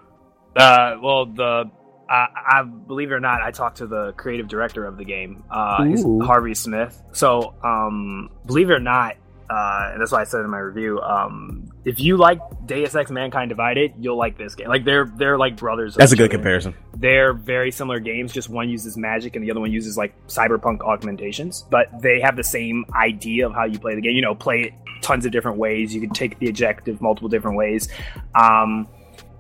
[0.56, 1.72] Uh, well, the
[2.10, 2.28] I,
[2.60, 5.86] I believe it or not, I talked to the creative director of the game, uh.
[6.22, 7.02] Harvey Smith.
[7.14, 9.16] So, um, believe it or not,
[9.50, 13.10] uh, and that's why I said in my review, um, if you like Deus Ex
[13.10, 14.68] Mankind Divided, you'll like this game.
[14.68, 15.96] Like they're they're like brothers.
[15.96, 16.76] That's a good comparison.
[16.96, 18.32] They're very similar games.
[18.32, 21.66] Just one uses magic and the other one uses like cyberpunk augmentations.
[21.70, 24.16] But they have the same idea of how you play the game.
[24.16, 25.94] You know, play it tons of different ways.
[25.94, 27.90] You can take the objective multiple different ways.
[28.36, 28.88] Um,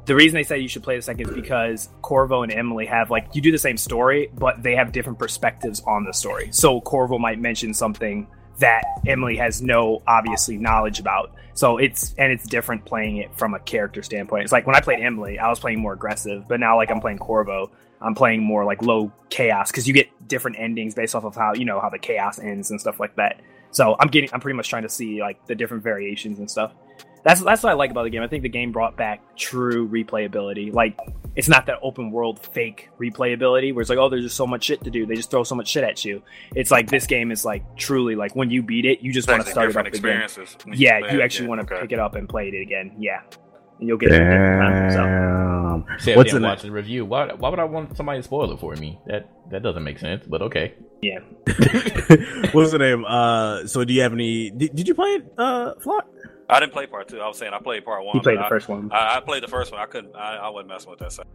[0.05, 3.11] the reason they say you should play the second is because Corvo and Emily have
[3.11, 6.49] like you do the same story, but they have different perspectives on the story.
[6.51, 8.27] So Corvo might mention something
[8.59, 11.33] that Emily has no obviously knowledge about.
[11.53, 14.43] So it's and it's different playing it from a character standpoint.
[14.43, 17.01] It's like when I played Emily, I was playing more aggressive, but now like I'm
[17.01, 21.23] playing Corvo, I'm playing more like low chaos because you get different endings based off
[21.23, 23.41] of how you know how the chaos ends and stuff like that.
[23.71, 26.73] So I'm getting I'm pretty much trying to see like the different variations and stuff.
[27.23, 28.23] That's that's what I like about the game.
[28.23, 30.73] I think the game brought back true replayability.
[30.73, 30.99] Like
[31.35, 34.63] it's not that open world fake replayability where it's like, oh, there's just so much
[34.65, 35.05] shit to do.
[35.05, 36.21] They just throw so much shit at you.
[36.55, 39.45] It's like this game is like truly like when you beat it, you just want
[39.45, 39.87] to start it up again.
[39.93, 40.57] experiences.
[40.65, 41.81] when play Yeah, it you actually want to Okay.
[41.83, 42.95] pick it up and play it again.
[42.99, 43.21] Yeah,
[43.79, 44.19] and you'll get it.
[44.19, 44.97] time, so.
[44.97, 45.81] Damn.
[45.81, 46.47] What's What's in it?
[46.47, 47.05] watching the review?
[47.05, 48.99] Why, why would I want somebody to spoil it for me?
[49.07, 50.25] That that doesn't make sense.
[50.27, 50.73] But okay.
[51.01, 51.19] Yeah,
[52.51, 53.05] What's the name?
[53.05, 54.51] Uh, so do you have any?
[54.51, 56.07] Did, did you play it, uh, Flock?
[56.51, 57.19] I didn't play part two.
[57.21, 58.15] I was saying I played part one.
[58.15, 58.91] you played the I- first one.
[58.91, 59.81] I, I played the first one.
[59.81, 60.15] I couldn't.
[60.15, 61.11] I, I wasn't messing with that.
[61.13, 61.31] Second.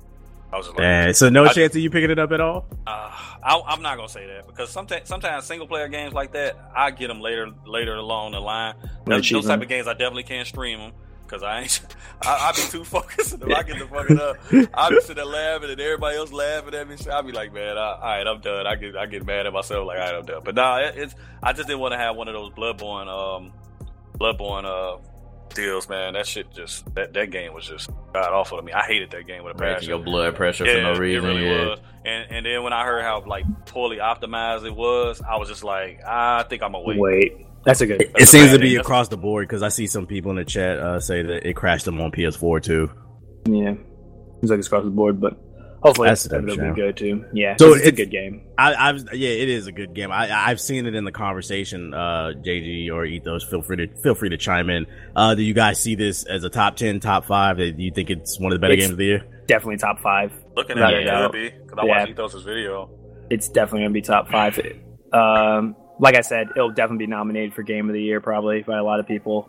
[0.52, 2.40] I was just like, Eh, so no I- chance of you picking it up at
[2.40, 2.66] all.
[2.86, 3.10] uh,
[3.42, 6.90] I, I'm not gonna say that because sometimes sometimes single player games like that, I
[6.92, 8.74] get them later later along the line.
[9.06, 9.62] Really Those, those type huh?
[9.64, 10.92] of games, I definitely can't stream them
[11.24, 11.80] because I ain't.
[12.22, 13.34] I, I be too focused.
[13.42, 14.36] If I get the fucking up,
[14.74, 16.96] I be sitting there laughing and everybody else laughing at me.
[16.96, 18.66] So I be like, man, I, all right, I'm done.
[18.68, 20.42] I get I get mad at myself like, all right, I'm done.
[20.44, 23.52] But nah, it, it's I just didn't want to have one of those bloodborne um
[24.18, 24.98] bloodborne uh
[25.54, 26.14] deals, man.
[26.14, 28.72] That shit just that that game was just god awful to me.
[28.72, 29.88] I hated that game with a Raising passion.
[29.88, 31.24] your blood pressure for no reason.
[31.24, 31.66] It really yeah.
[31.66, 31.80] was.
[32.04, 35.64] And and then when I heard how like poorly optimized it was, I was just
[35.64, 36.98] like, I think I'm gonna wait.
[36.98, 38.12] Wait, that's a good.
[38.16, 40.44] It seems to be That's- across the board because I see some people in the
[40.44, 42.90] chat uh, say that it crashed them on PS4 too.
[43.46, 43.74] Yeah,
[44.40, 45.36] seems like it's across the board, but
[45.82, 47.24] hopefully That's a it'll be good too.
[47.32, 48.42] Yeah, So so it's, a good game.
[48.58, 50.10] I, I've yeah, it is a good game.
[50.10, 51.94] I, I've seen it in the conversation.
[51.94, 54.86] Uh, JG or Ethos, feel free to feel free to chime in.
[55.14, 57.56] Uh, do you guys see this as a top ten, top five?
[57.58, 59.24] Do you think it's one of the better It's- games of the year?
[59.46, 60.32] Definitely top five.
[60.56, 61.30] Looking at a it, it doubt.
[61.32, 61.98] could be because I Yeah.
[62.00, 62.90] watched Ethos' video.
[63.30, 64.58] It's definitely gonna be top five.
[65.12, 68.76] Um, like I said, it'll definitely be nominated for game of the year probably by
[68.78, 69.48] a lot of people.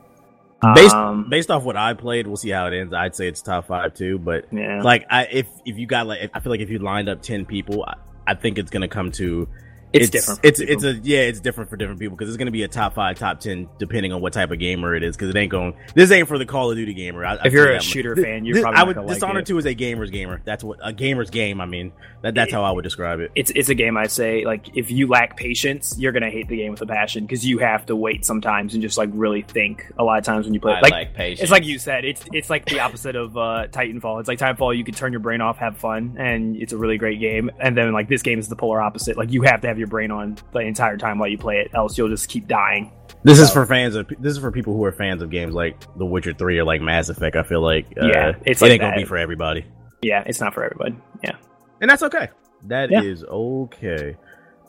[0.74, 2.94] Based Um, based off what I played, we'll see how it ends.
[2.94, 6.32] I'd say it's top five too, but yeah, like I if if you got like
[6.34, 9.12] I feel like if you lined up ten people, I, I think it's gonna come
[9.14, 9.48] to
[9.94, 10.40] it's, different.
[10.44, 10.74] It's people.
[10.74, 13.18] it's a yeah, it's different for different people because it's gonna be a top five,
[13.18, 15.16] top ten depending on what type of gamer it is.
[15.16, 15.76] Because it ain't going.
[15.96, 17.26] This ain't for the Call of Duty gamer.
[17.26, 17.84] I, I If you're a you that much.
[17.86, 19.46] shooter fan, you're this- probably I would gonna like Dishonored it.
[19.48, 20.42] Two is a gamer's gamer.
[20.44, 21.62] That's what a gamer's game.
[21.62, 23.32] I mean, that that's how I would describe it.
[23.36, 26.58] it's it's a game I say like if you lack patience, you're gonna hate the
[26.58, 29.92] game with a passion because you have to wait sometimes and just like really think
[29.98, 30.74] a lot of times when you play.
[30.74, 31.42] I like like patience.
[31.42, 34.20] it's like you said, it's it's like the opposite of uh, Titanfall.
[34.20, 36.98] It's like Titanfall, you can turn your brain off, have fun, and it's a really
[36.98, 37.52] great game.
[37.60, 39.18] And then like this game is the polar opposite.
[39.18, 41.72] Like you have to have your brain on the entire time while you play it,
[41.74, 42.92] else you'll just keep dying.
[43.24, 45.76] This is for fans of this is for people who are fans of games like
[45.98, 47.36] The Witcher Three or like Mass Effect.
[47.36, 49.66] I feel like uh, Yeah, it's it like ain't gonna be for everybody,
[50.02, 50.96] Yeah, it's not for everybody.
[51.24, 51.36] Yeah,
[51.82, 52.30] and that's okay.
[52.68, 53.28] That is Yeah.
[53.34, 54.16] okay.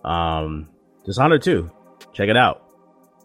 [0.04, 0.68] Um,
[1.04, 1.70] Dishonored Two,
[2.12, 2.64] check it out.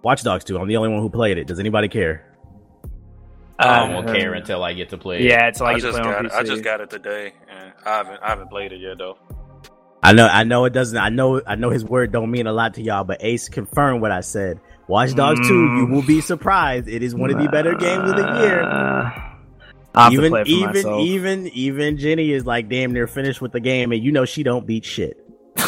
[0.04, 0.58] Watch Dogs Two.
[0.60, 1.48] I'm the only one who played it.
[1.48, 2.26] Does anybody care?
[3.60, 5.18] I won't Uh, care until I get to play.
[5.20, 5.24] it.
[5.24, 6.32] Yeah, it's I like just play got it.
[6.34, 9.18] I just got it today, and I haven't I haven't played it yet though.
[10.04, 10.98] I know, I know it doesn't.
[10.98, 14.02] I know, I know his word don't mean a lot to y'all, but Ace confirmed
[14.02, 14.60] what I said.
[14.88, 15.48] Watch Dogs Mm.
[15.48, 16.90] 2, you will be surprised.
[16.90, 18.64] It is one of the better games of the year.
[19.96, 21.02] I'll have to even, play it for even, myself.
[21.02, 24.44] even, even Jenny is like damn near finished with the game, and you know she
[24.44, 25.18] don't beat shit.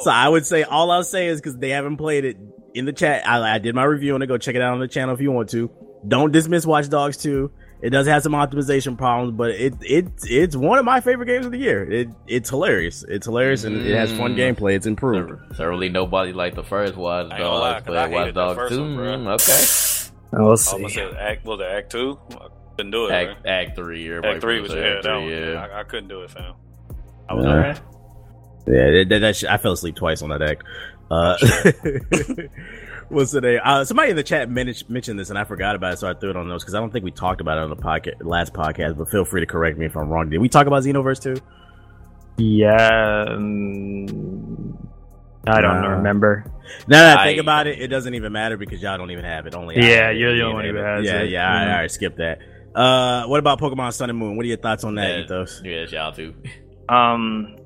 [0.00, 2.36] So I would say all I'll say is because they haven't played it
[2.74, 3.26] in the chat.
[3.26, 4.26] I, I did my review on it.
[4.26, 5.70] Go check it out on the channel if you want to.
[6.06, 7.50] Don't dismiss Watch Dogs 2.
[7.80, 11.46] It does have some optimization problems, but it it it's one of my favorite games
[11.46, 11.88] of the year.
[11.88, 13.04] It it's hilarious.
[13.06, 14.74] It's hilarious and it has fun gameplay.
[14.74, 15.54] It's improved.
[15.54, 18.20] Thoroughly nobody liked the first Watch I ain't gonna lie, Dogs, 'cause I but Watch
[18.20, 20.42] hated Dogs 2, one, mm, okay.
[20.42, 20.82] we'll I see.
[20.82, 22.18] was say act was it Act Two?
[22.32, 23.10] I couldn't do it.
[23.10, 23.28] man.
[23.28, 24.06] Act, act 3.
[24.08, 25.66] everybody Act Three was was yeah, Act that 3, yeah.
[25.72, 26.54] I, I couldn't do it, fam.
[27.28, 27.50] I was Yeah.
[27.52, 27.80] alright.
[28.66, 30.64] Yeah, that, that, that shit- I fell asleep twice on that act.
[31.10, 31.36] Uh,
[33.08, 33.60] what's the name?
[33.64, 36.14] Uh, somebody in the chat men- mentioned this, and I forgot about it, so I
[36.14, 38.14] threw it on those because I don't think we talked about it on the podcast
[38.24, 38.96] last podcast.
[38.96, 40.30] But feel free to correct me if I'm wrong.
[40.30, 41.36] Did we talk about Xenoverse 2?
[42.38, 44.78] Yeah, um,
[45.46, 45.88] I don't Nah.
[45.96, 46.44] remember.
[46.86, 49.24] Now that I think I- about it, it doesn't even matter because y'all don't even
[49.24, 49.54] have it.
[49.54, 51.30] Only Yeah, have you're the only one who has yeah, it.
[51.30, 51.72] Yeah, all right, Mhm.
[51.72, 52.38] all right, skip that.
[52.74, 54.36] Uh, what about Pokemon Sun and Moon?
[54.36, 55.24] What are your thoughts on that, Yeah.
[55.24, 55.62] Ethos?
[55.64, 56.34] Yeah, y'all too.
[56.88, 57.56] Um,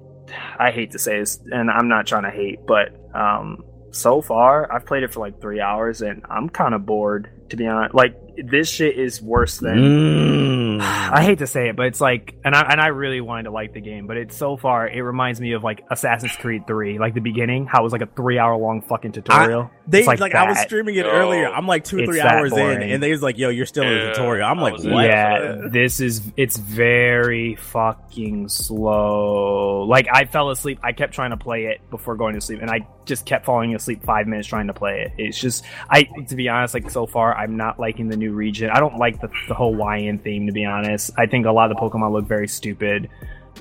[0.59, 4.71] I hate to say this, and I'm not trying to hate, but um, so far
[4.73, 7.31] I've played it for like three hours, and I'm kind of bored.
[7.51, 8.17] To be honest, like
[8.51, 10.79] this shit is worse than.
[10.79, 10.81] Mm.
[11.13, 13.51] I hate to say it, but it's like, and I and I really wanted to
[13.51, 16.99] like the game, but it's so far it reminds me of like Assassin's Creed Three,
[16.99, 19.71] like the beginning, how it was like a three hour long fucking tutorial.
[19.87, 21.49] They It's like, like I was streaming it Yo, earlier.
[21.49, 23.85] I'm like two it's three that hours in, and they was like, "Yo, you're still
[23.85, 29.83] in the tutorial." I'm like, "What?" Yeah, this is it's very fucking slow.
[29.83, 30.81] Like I fell asleep.
[30.83, 33.75] I kept trying to play it before going to sleep, and I just kept falling
[33.75, 35.13] asleep five minutes trying to play it.
[35.19, 38.71] It's just I, to be honest, like so far, I'm not liking the new region.
[38.71, 40.47] I don't like the, the YN theme.
[40.47, 43.09] To be honest, I think a lot of the Pokemon look very stupid.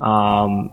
[0.00, 0.72] Um,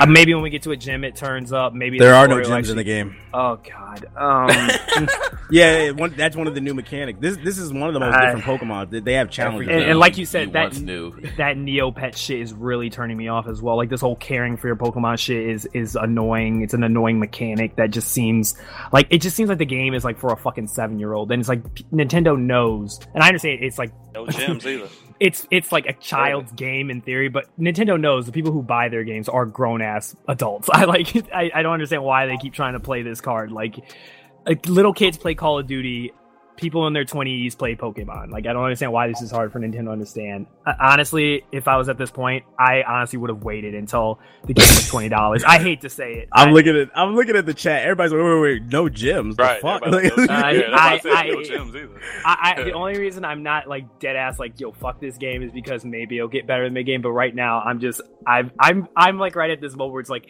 [0.00, 1.72] uh, maybe when we get to a gym, it turns up.
[1.72, 3.16] Maybe There the are no story will gyms in the game.
[3.32, 4.06] Oh god.
[4.16, 5.08] Um,
[5.50, 7.20] Yeah, yeah, one, that's one of the new mechanics.
[7.22, 8.90] This this is one of the most I- different Pokemon.
[8.90, 9.68] They- They have challenges.
[9.70, 11.12] And- and like you said, that- once knew.
[11.38, 13.76] that Neopet shit is really turning me off as well.
[13.78, 16.60] Like this whole caring for your Pokemon shit is is annoying.
[16.60, 18.58] It's an annoying mechanic that just seems
[18.92, 21.32] like it just seems like the game is like for a fucking seven year old.
[21.32, 24.88] And it's like Nintendo knows, and I understand it's like No gyms either.
[25.20, 26.00] It's it's like a oh.
[26.00, 29.82] child's game in theory, but Nintendo knows the people who buy their games are grown
[29.82, 30.68] ass adults.
[30.72, 33.52] I like I, I don't understand why they keep trying to play this card.
[33.52, 33.76] Like,
[34.46, 36.12] like little kids play Call of Duty,
[36.58, 38.30] people in their twenties play Pokemon.
[38.30, 40.46] Like I don't understand why this is hard for Nintendo to understand.
[40.66, 44.52] Uh, honestly, if I was at this point, I honestly would have waited until the
[44.52, 45.42] game was twenty dollars.
[45.44, 46.28] I hate to say it.
[46.34, 47.82] I'm I- looking at I'm looking at the chat.
[47.84, 49.60] Everybody's like, "Wait, wait, wait, no gyms." The Right.
[49.62, 49.82] fuck?
[49.86, 52.00] everybody Like- knows- I- yeah, I, I- I- no gyms either.
[52.26, 55.42] I, I, the only reason I'm not like dead ass like yo fuck this game
[55.42, 57.00] is because maybe it'll get better in mid game.
[57.02, 60.10] But right now I'm just I'm I'm I'm like right at this moment where it's
[60.10, 60.26] like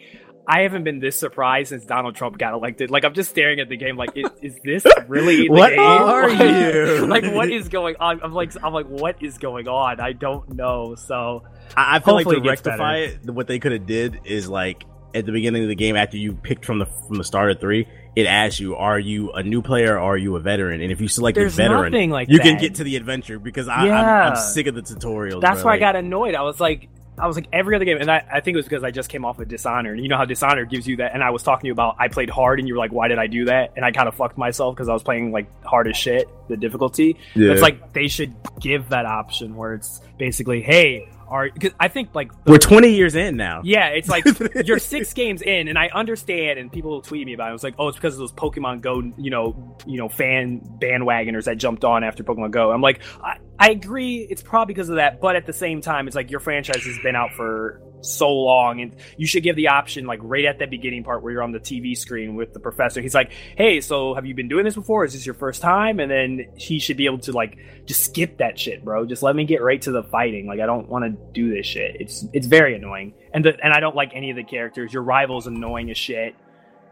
[0.51, 2.89] I haven't been this surprised since Donald Trump got elected.
[2.89, 5.79] Like I'm just staring at the game like is, is this really the What game?
[5.79, 7.05] are Like- you?
[7.07, 8.19] like what is going on?
[8.23, 9.99] I'm like I'm like what is going on?
[9.99, 10.95] I don't know.
[10.95, 11.43] So
[11.77, 14.21] I, I feel like Hopefully to it gets rectify it, what they could have did
[14.25, 17.23] is like at the beginning of the game after you picked from the from the
[17.23, 20.39] start of three, it asks you, "Are you a new player or are you a
[20.39, 22.43] veteran?" And if you select there's the veteran, like you that.
[22.43, 24.29] can get to the adventure because I, I'm, Yeah.
[24.29, 25.41] I'm sick of the tutorials.
[25.41, 25.71] That's bro.
[25.71, 26.35] why I got annoyed.
[26.35, 28.65] I was like, I was like every other game, and I, I think it was
[28.65, 29.95] because I just came off of Dishonored.
[29.95, 31.95] And you know how Dishonored gives you that, and I was talking to you about
[31.99, 33.73] I played hard, and you were like, why did I do that?
[33.75, 36.57] And I kind of fucked myself because I was playing like hard as shit, the
[36.57, 37.17] difficulty.
[37.35, 37.51] Yeah.
[37.51, 42.13] It's like they should give that option where it's basically, hey, are because I think
[42.15, 43.61] like the- We're 20 years in now.
[43.63, 44.25] yeah, it's like
[44.65, 46.59] you're six games in, and I understand.
[46.59, 47.55] And people will tweet me about it.
[47.55, 51.45] It's like, oh, it's because of those Pokemon Go, you know, you know, fan bandwagoners
[51.45, 52.71] that jumped on after Pokemon Go.
[52.71, 54.27] I'm like, I, I agree.
[54.29, 56.97] It's probably because of that, but at the same time, it's like your franchise has
[57.03, 60.69] been out for so long, and you should give the option, like right at that
[60.69, 63.01] beginning part where you're on the TV screen with the professor.
[63.01, 65.05] He's like, hey, so have you been doing this before?
[65.05, 65.99] Is this your first time?
[65.99, 69.05] And then he should be able to like just skip that shit, bro.
[69.05, 70.47] Just let me get right to the fighting.
[70.47, 71.97] Like I don't want to do this shit.
[71.99, 74.93] It's it's very annoying, and the, and I don't like any of the characters.
[74.93, 76.35] Your rival's annoying as shit.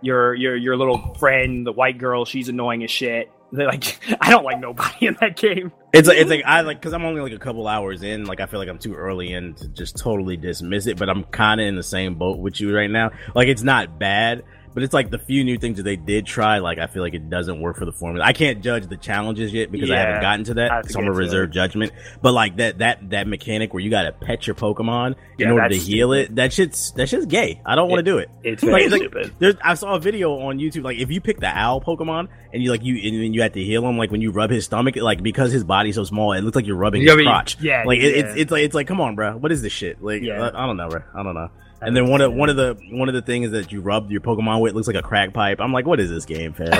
[0.02, 3.32] Your your your little friend, the white girl, she's annoying as shit.
[3.52, 5.72] They're like I don't like nobody in that game.
[5.97, 8.25] It's like it's like I like because I'm only like a couple hours in.
[8.25, 10.95] Like I feel like I'm too early in to just totally dismiss it.
[10.95, 13.10] But I'm kind of in the same boat with you right now.
[13.33, 14.43] Like it's not bad,
[14.77, 16.59] but it's like the few new things that they did try.
[16.59, 18.23] Like I feel like it doesn't work for the formula.
[18.23, 21.05] I can't judge the challenges yet because I haven't gotten to that, to so I'm
[21.05, 21.53] gonna reserve it.
[21.53, 21.93] judgment.
[22.21, 25.75] But like that that that mechanic where you gotta pet your Pokemon in order to
[25.75, 26.35] heal it.
[26.35, 27.59] That shit's that shit's gay.
[27.65, 28.29] I don't want to do it.
[28.43, 29.33] It's Like, stupid.
[29.39, 30.83] there's, I saw a video on YouTube.
[30.83, 33.53] Like, if you pick the owl Pokemon and you like you and then you have
[33.53, 36.33] to heal him, like when you rub his stomach, like because his body's so small,
[36.33, 37.57] it looks like you're rubbing Yeah, his you- crotch.
[37.59, 40.03] yeah, like it, it's it's like it's like come on, bro, what is this shit?
[40.03, 40.49] Like, Yeah.
[40.53, 41.01] I, I don't know, bro.
[41.15, 41.49] I don't know.
[41.79, 44.21] And then one of one of the one of the things that you rub your
[44.21, 45.59] Pokemon with looks like a crack pipe.
[45.61, 46.71] I'm like, what is this game, fam?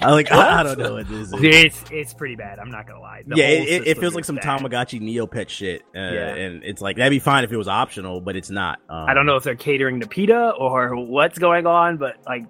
[0.00, 1.34] I like I, I don't know what this is.
[1.36, 2.58] It's it's pretty bad.
[2.58, 3.22] I'm not gonna lie.
[3.26, 4.60] The yeah, it, it, feels like some bad.
[4.60, 6.34] Tamagotchi Neopet shit, uh, Yeah.
[6.34, 8.80] and it's like that'd be fine if it was optional, but it's not.
[8.88, 12.46] Um, I don't know if they're catering to PETA or what's going on, but like,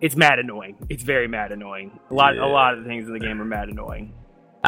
[0.00, 0.76] it's mad annoying.
[0.88, 1.98] It's very mad annoying.
[2.10, 2.46] A lot, Yeah.
[2.46, 4.14] a lot of the things in the game are mad annoying.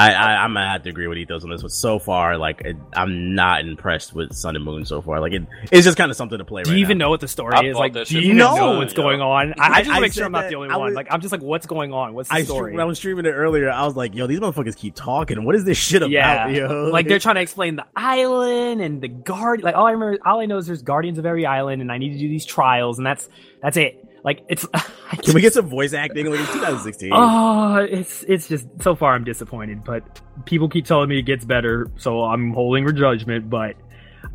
[0.01, 2.61] I, I I'm gonna have to agree with Ethos on this, but so far, like
[2.63, 5.21] it, I'm not impressed with Sun and Moon so far.
[5.21, 6.63] Like it, it's just kind of something to play.
[6.63, 7.07] Do right you even now.
[7.07, 7.77] know what the story I is?
[7.77, 9.03] Like, that do you from know Sun, what's yo.
[9.03, 9.55] going on?
[9.61, 10.95] I, I I- just want I to make sure I'm not the only I one.
[10.95, 12.15] Like, I'm just like, what's going on?
[12.15, 12.73] What's the I story?
[12.73, 15.45] when I was streaming it earlier, I was like, "Yo, these motherfuckers keep talking.
[15.45, 16.85] What is this shit about?" yeah, yo?
[16.93, 19.63] like they're trying to explain the island and the guard.
[19.63, 21.99] Like all I remember, all I know is there's guardians of every island, and I
[21.99, 23.29] need to do these trials, and that's
[23.63, 24.07] that's it.
[24.25, 24.67] Like it's.
[24.75, 26.27] I Can we get some voice acting?
[26.31, 27.11] Like it's 2016.
[27.15, 31.45] Oh, it's it's just so far I'm disappointed, but people keep telling me it gets
[31.45, 33.51] better, so I'm holding for judgment.
[33.51, 33.77] But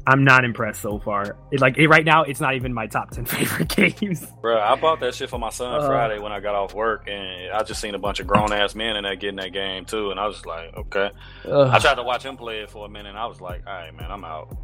[0.07, 1.37] I'm not impressed so far.
[1.51, 3.69] It, like it, right now, it's not even my top ten favorite
[3.99, 4.25] games.
[4.41, 5.87] Bro, I bought that shit for my son Uh.
[5.87, 8.75] Friday when I got off work, and I just seen a bunch of grown ass
[8.75, 11.09] men in there getting that game too, and I was just like, okay.
[11.45, 13.73] I tried to watch him play it for a minute, and I was like, all
[13.73, 14.55] right, man, I'm out.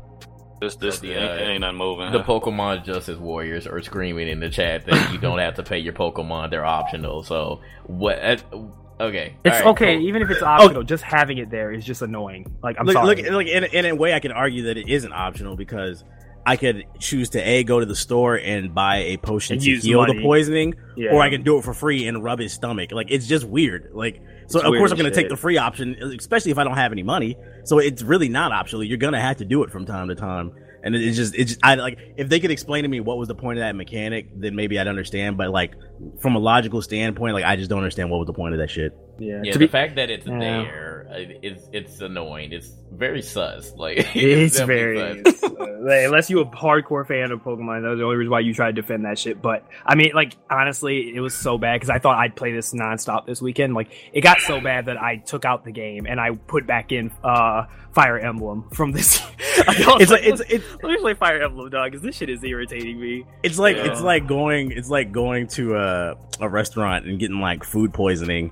[0.62, 2.12] This this The, ain't, uh, ain't nothing moving.
[2.12, 5.80] The Pokemon Justice Warriors are screaming in the chat that you don't have to pay
[5.80, 7.24] your Pokemon; they're optional.
[7.24, 8.20] So what?
[8.20, 8.58] uh,
[9.00, 10.08] Okay, It's all right, okay, cool.
[10.08, 10.84] even if it's optional.
[10.84, 12.46] Just having it there is just annoying.
[12.62, 13.08] Like I'm look, sorry.
[13.16, 16.04] look, look in, in a way, I can argue that it isn't optional because
[16.46, 19.70] I could choose to a go to the store and buy a potion And to
[19.72, 21.14] use heal the poisoning, Yeah.
[21.14, 22.92] or I can do it for free and rub his stomach.
[22.92, 23.90] Like it's just weird.
[23.92, 24.22] Like
[24.52, 26.76] so, It's of course, I'm going to take the free option, especially if I don't
[26.78, 27.38] have any money.
[27.64, 28.84] So it's really not optional.
[28.84, 30.52] You're going to have to do it from time to time.
[30.84, 33.28] And it's just, it's just, I like, if they could explain to me what was
[33.28, 35.38] the point of that mechanic, then maybe I'd understand.
[35.38, 35.74] But like,
[36.20, 38.70] from a logical standpoint, like, I just don't understand what was the point of that
[38.72, 38.98] shit.
[39.20, 40.40] yeah, Yeah, to the be, fact that it's Yeah.
[40.40, 42.52] there, it's it's annoying.
[42.52, 43.72] It's very sus.
[43.78, 45.44] Like it's definitely very sus.
[45.44, 45.50] uh,
[45.82, 48.68] like, unless you're a hardcore fan of Pokemon, that's the only reason why you try
[48.68, 49.42] to defend that shit.
[49.42, 52.74] But I mean, like honestly, it was so bad because I thought I'd play this
[52.74, 53.74] nonstop this weekend.
[53.74, 56.92] Like it got so bad that I took out the game and I put back
[56.92, 59.22] in uh Fire Emblem from this.
[59.68, 62.30] I was It's like, it's, it's, let me play Fire Emblem, dog, because this shit
[62.30, 63.26] is irritating me.
[63.44, 63.92] It's like Yeah.
[63.92, 68.52] it's like going it's like going to a a restaurant and getting like food poisoning.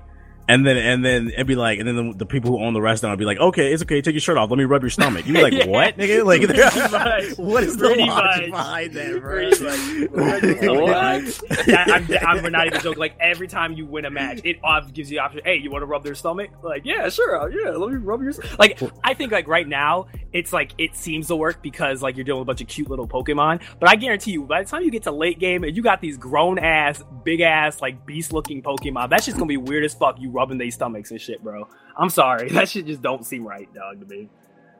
[0.50, 2.80] And then and then it'd be like and then the, the people who own the
[2.82, 4.90] restaurant would be like, okay, it's okay, take your shirt off, let me rub your
[4.90, 5.26] stomach.
[5.26, 5.66] You'd be like, Yeah.
[5.66, 6.24] what, nigga?
[6.30, 6.42] Like,
[6.92, 7.38] much.
[7.38, 8.60] what is the Pretty logic much.
[8.60, 10.80] behind that, Pretty bro?
[10.82, 11.40] What?
[11.66, 12.98] Yeah, I'm, I'm not even joking.
[12.98, 14.58] Like every time you win a match, it
[14.92, 15.40] gives you the option.
[15.44, 16.50] Hey, you want to rub their stomach?
[16.62, 17.70] Like, yeah, sure, uh, yeah.
[17.70, 18.32] Let me rub your.
[18.58, 22.24] Like, I think like right now, it's like it seems to work because like you're
[22.24, 23.60] dealing with a bunch of cute little Pokemon.
[23.78, 26.00] But I guarantee you, by the time you get to late game and you got
[26.00, 29.94] these grown ass, big ass, like beast looking Pokemon, that's just gonna be weird as
[29.94, 30.20] fuck.
[30.20, 31.68] You rubbing their stomachs and shit, bro.
[31.96, 34.28] I'm sorry, that shit just don't seem right, dog, to me.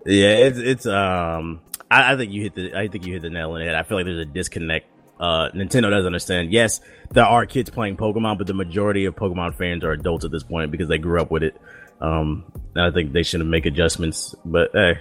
[0.06, 3.30] Yeah, it's it's um I, I think you hit the I think you hit the
[3.30, 3.74] nail on the head.
[3.74, 4.86] I feel like there's a disconnect.
[5.18, 6.52] Uh Nintendo doesn't understand.
[6.52, 10.30] Yes, there are kids playing Pokemon, but the majority of Pokemon fans are adults at
[10.30, 11.60] this point because they grew up with it.
[12.00, 14.34] Um and I think they should make adjustments.
[14.42, 15.00] But hey,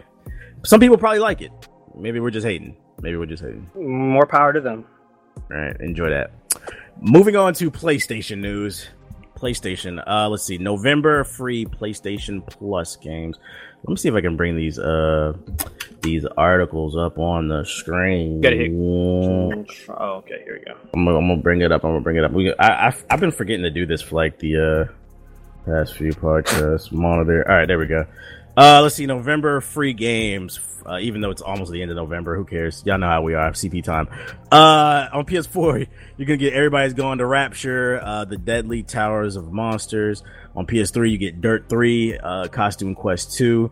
[0.66, 1.52] some people probably like it.
[1.96, 2.76] Maybe we're just hating.
[3.02, 3.70] Maybe we're just hating.
[3.76, 4.86] More power to them.
[5.50, 6.32] All right, enjoy that.
[7.00, 8.90] Moving on to PlayStation news.
[9.40, 10.04] PlayStation.
[10.06, 10.58] Uh, let's see.
[10.58, 13.38] November free PlayStation Plus games.
[13.84, 15.34] Let me see if I can bring these uh
[16.02, 18.42] these articles up on the screen.
[18.42, 20.78] Gotta hit- I'm, Oh, okay, here we go.
[20.94, 21.84] gonna, I'm gonna bring it up.
[21.84, 22.32] I'm gonna bring it up.
[22.32, 24.58] We, I, I've, I've been forgetting to do this for like the
[24.90, 24.94] uh
[25.66, 26.92] past few podcasts.
[26.92, 27.48] Monitor.
[27.50, 28.06] All right, there we go.
[28.60, 29.06] Uh, let's see.
[29.06, 30.60] November free games.
[30.86, 32.84] Uh, even though it's almost the end of November, who cares?
[32.86, 33.52] Y'all know how we are.
[33.52, 34.10] CP time.
[34.52, 39.54] Uh, on PS4, you're gonna get everybody's going to Rapture, uh, the Deadly Towers of
[39.54, 40.24] Monsters.
[40.58, 43.72] On PS3, you get Dirt 3, uh, Costume Quest 2.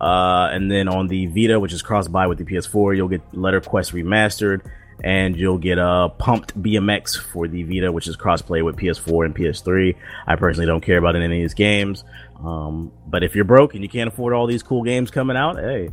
[0.00, 3.22] Uh, and then on the Vita, which is cross buy with the PS4, you'll get
[3.32, 4.62] Letter Quest Remastered,
[5.02, 9.34] and you'll get uh, Pumped BMX for the Vita, which is crossplay with PS4 and
[9.36, 9.96] PS3.
[10.26, 12.04] I personally don't care about any of these games,
[12.44, 15.56] um, but if you're broke and you can't afford all these cool games coming out,
[15.56, 15.90] hey,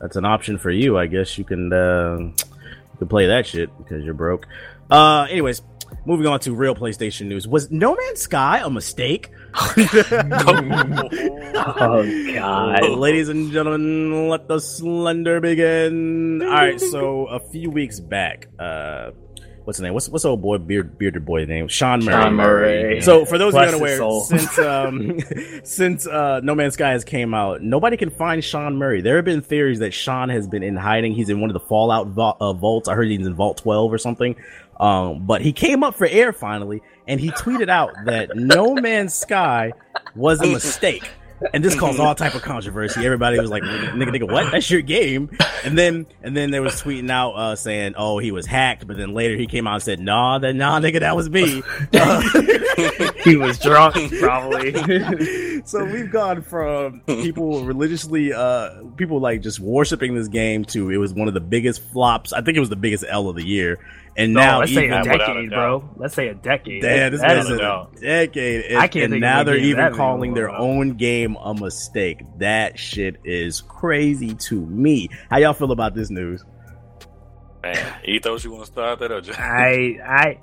[0.00, 0.98] that's an option for you.
[0.98, 4.46] I guess you can uh, you can play that shit because you're broke.
[4.90, 5.62] Uh, anyways,
[6.06, 7.46] moving on to real PlayStation news.
[7.48, 9.30] Was No Man's Sky a mistake?
[11.54, 12.88] Oh god.
[12.98, 16.42] Ladies and gentlemen, let the slender begin.
[16.42, 19.10] All right, so a few weeks back, uh,
[19.64, 19.94] what's his name?
[19.94, 21.68] What's what's old boy beard bearded boy name?
[21.68, 22.22] Sean Murray.
[22.22, 23.00] Sean Murray.
[23.02, 25.20] So for those Bless of you unaware, since um,
[25.64, 29.00] since uh, No Man's Sky has came out, nobody can find Sean Murray.
[29.02, 31.12] There have been theories that Sean has been in hiding.
[31.12, 32.88] He's in one of the Fallout vo- uh, vaults.
[32.88, 34.36] I heard he's in Vault 12 or something.
[34.82, 39.14] Um, but he came up for air finally, and he tweeted out that No Man's
[39.14, 39.72] Sky
[40.16, 41.08] was a mistake.
[41.54, 43.04] And this caused all type of controversy.
[43.04, 44.52] Everybody was like, "Nigga, nigga, what?
[44.52, 45.30] That's your game."
[45.64, 48.96] And then, and then they was tweeting out uh, saying, "Oh, he was hacked." But
[48.96, 51.62] then later he came out and said, "Nah, that nah, nigga, that was me."
[51.94, 52.22] Uh,
[53.22, 54.72] he was drunk, probably.
[55.66, 60.96] so we've gone from people religiously uh people like just worshiping this game to it
[60.96, 63.44] was one of the biggest flops i think it was the biggest l of the
[63.46, 63.78] year
[64.16, 65.80] and no, now let's say even a a decade, doubt.
[65.80, 65.90] bro.
[65.96, 66.82] Let's say a decade.
[66.82, 67.96] Damn, this That is is a doubt.
[67.98, 70.60] decade and, I can't and think now they're even calling their flop.
[70.60, 76.10] own game a mistake that shit is crazy to me how y'all feel about this
[76.10, 76.44] news
[77.62, 79.38] Man, Ethos, you want to start that or just?
[79.38, 80.40] I I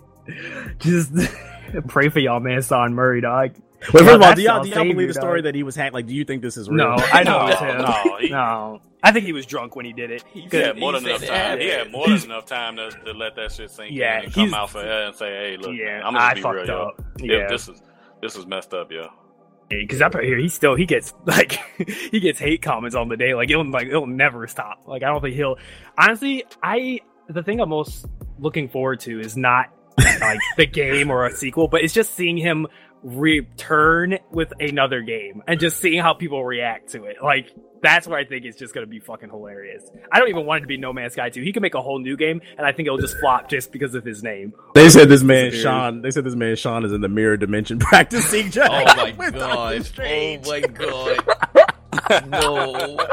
[0.79, 1.11] just
[1.87, 2.61] pray for y'all, man.
[2.61, 3.51] Son Murray, dog.
[3.81, 5.75] Wait, first of all, do y'all, y'all do y'all believe the story that he was
[5.75, 5.93] hacked?
[5.93, 6.77] Like, do you think this is real?
[6.77, 7.81] No, I know it's No, him.
[7.81, 10.23] no, he- no, I think he was drunk when he did it.
[10.33, 11.59] He had more than enough time.
[11.59, 14.33] He had more than enough time to, to let that shit sink Yeah, in and
[14.33, 16.65] come out for air and say, "Hey, look, Yeah, I'm gonna I be fucked real,
[16.67, 16.91] yo.
[17.19, 17.81] Yeah, Yeah, this is
[18.21, 19.07] this is messed up, yo.
[19.69, 21.53] because up here he still he gets like
[22.11, 23.33] he gets hate comments on the day.
[23.33, 24.81] Like it'll like it'll never stop.
[24.85, 25.57] Like I don't think he'll.
[25.97, 28.05] Honestly, I the thing I'm most
[28.39, 29.67] looking forward to is not
[30.19, 32.67] like the game or a sequel, but it's just seeing him
[33.03, 37.17] return with another game and just seeing how people react to it.
[37.23, 39.89] Like that's where I think it's just gonna be fucking hilarious.
[40.11, 41.41] I don't even want it to be No Man's Sky 2.
[41.41, 43.95] He can make a whole new game and I think it'll just flop just because
[43.95, 44.53] of his name.
[44.75, 46.01] They said this man Sean.
[46.01, 48.51] They said this man Sean is in the mirror dimension practicing.
[48.57, 49.89] Oh my with god!
[49.99, 51.65] Oh my god!
[52.27, 52.97] no.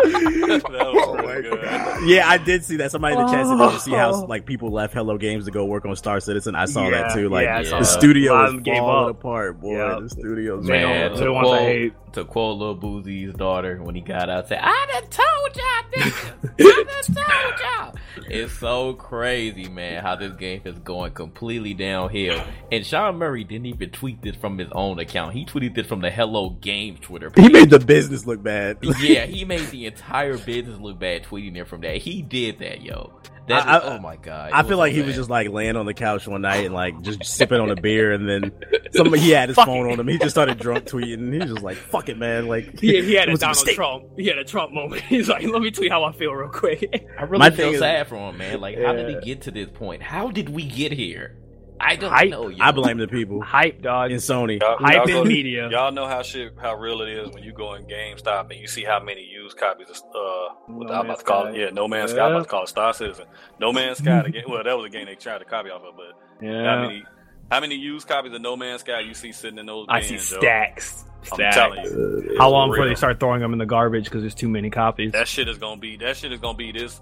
[0.47, 1.63] That was Oh my good.
[1.63, 2.07] God.
[2.09, 2.91] Yeah, I did see that.
[2.91, 4.21] Somebody in the chat said, "Did you see how Oh.
[4.27, 7.15] like people left Hello Games to go work on Star Citizen?" I saw Yeah, that
[7.15, 7.29] too.
[7.29, 9.19] Like yeah, the studio is of them gave falling up.
[9.19, 9.77] apart, boy.
[9.77, 10.01] Yep.
[10.03, 13.81] The studio's They Man, don't- to they want the quote, to quote Lil Boosie's daughter
[13.83, 16.33] when he got out, said, "I done told y'all, niggas.
[16.61, 17.95] I done told y'all."
[18.29, 22.43] It's so crazy, man, how this game is going completely downhill.
[22.73, 25.35] And Sean Murray didn't even tweet this from his own account.
[25.35, 27.31] He tweeted this from the Hello Games Twitter.
[27.37, 28.66] He made the business look bad.
[29.01, 31.99] yeah, he made the entire business look bad tweeting it from that.
[31.99, 33.13] He did that, yo.
[33.49, 34.51] That I- is- I- oh my god!
[34.53, 35.07] I feel so like he bad.
[35.07, 37.77] was just like laying on the couch one night and like just sipping on a
[37.77, 38.51] beer, and then
[38.93, 39.93] somebody he had his Fuck phone it.
[39.93, 40.09] on him.
[40.09, 41.15] He just started drunk tweeting.
[41.15, 43.77] And he was just like, "Fuck it, man!" Like He, he had a Donald mistake.
[43.77, 44.05] Trump.
[44.17, 45.03] He had a Trump moment.
[45.09, 47.07] He's like, let me tweet how I feel real quick.
[47.17, 48.61] I really My feel thing is- sad for him, man.
[48.61, 49.21] Like, how did Yeah.
[49.21, 50.03] he get to this point?
[50.03, 51.37] How did we get here?
[51.81, 52.31] I don't Hype.
[52.31, 52.49] know.
[52.49, 52.65] Yo.
[52.65, 54.11] I blame the people Hype, dog.
[54.11, 54.61] in Sony.
[54.61, 55.69] Y'all, Hype y'all in go- media.
[55.71, 58.67] Y'all know how shit, how real it is when you go in GameStop and you
[58.67, 61.71] see how many used copies of, uh, what No I'm about to call it, yeah,
[61.71, 63.27] No Man's Sky, I'm about to call it Star Citizen.
[63.61, 65.83] No Man's Sky, the game, well, that was a game they tried to copy off
[65.83, 66.51] of, but yeah.
[66.53, 66.87] how Yeah.
[66.87, 67.05] many,
[67.51, 70.23] how many used copies of No Man's Sky you see sitting in those I bins,
[70.29, 70.41] see yo?
[70.41, 71.05] stacks.
[71.33, 71.57] I'm Stacks.
[71.57, 74.49] telling you, How long before they start throwing them in the garbage because there's too
[74.49, 75.13] many copies?
[75.13, 77.01] that shit is gonna be, that shit is gonna be this,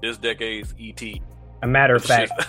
[0.00, 1.20] this decade's E ET.
[1.64, 2.30] A matter of fact,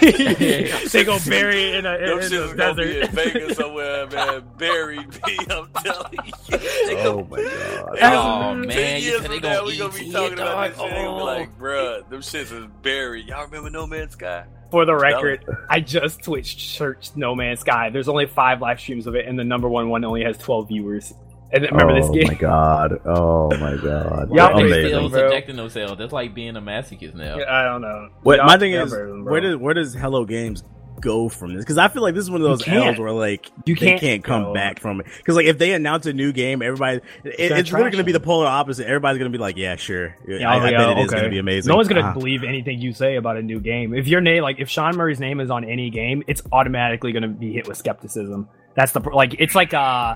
[0.00, 3.10] they go bury it in, a, Them in, in shit the be in desert.
[3.10, 4.42] Vegas somewhere, man.
[4.56, 6.32] Buried me, I'm telling you.
[7.04, 7.98] Oh my god!
[8.00, 10.40] Oh Ten man, you years said they from now, gonna we gonna be talking it,
[10.40, 10.76] about dog.
[10.76, 10.90] that shit.
[10.92, 11.24] They gonna be Oh.
[11.24, 13.26] like, bruh, them shits is buried.
[13.26, 14.46] Y'all remember No Man's Sky?
[14.70, 17.90] For the record, I just Twitch searched No Man's Sky.
[17.90, 20.68] There's only five live streams of it, and the number one one only has 12
[20.68, 21.12] viewers.
[21.52, 22.24] And remember this game?
[22.24, 23.00] oh my god!
[23.04, 24.30] Oh my god!
[24.34, 25.20] Y'all They Amazing, still bro.
[25.20, 25.98] subjecting themselves.
[25.98, 27.36] That's like being a masochist now.
[27.46, 28.08] I don't know.
[28.22, 29.32] What Y'all- my thing is, better than bro.
[29.32, 30.64] where does where does Hello Games
[31.00, 31.64] go from this?
[31.64, 32.66] Because I feel like this is one of those.
[32.66, 34.54] L's where like You they can't can't come go.
[34.54, 35.06] back from it.
[35.18, 37.92] Because like if they announce a new game, everybody it, gonna it's literally trash going
[37.98, 38.86] to be the polar opposite.
[38.86, 40.16] Everybody's going to be like, yeah, sure.
[40.26, 41.14] Yeah, I, oh, I yeah, bet it is okay.
[41.16, 41.68] going to be amazing.
[41.70, 42.14] No one's gonna Ah.
[42.14, 43.94] believe anything you say about a new game.
[43.94, 47.28] If your name, like, if Sean Murray's name is on any game, it's automatically gonna
[47.28, 48.48] be hit with skepticism.
[48.74, 49.34] That's the like.
[49.38, 50.14] It's like uh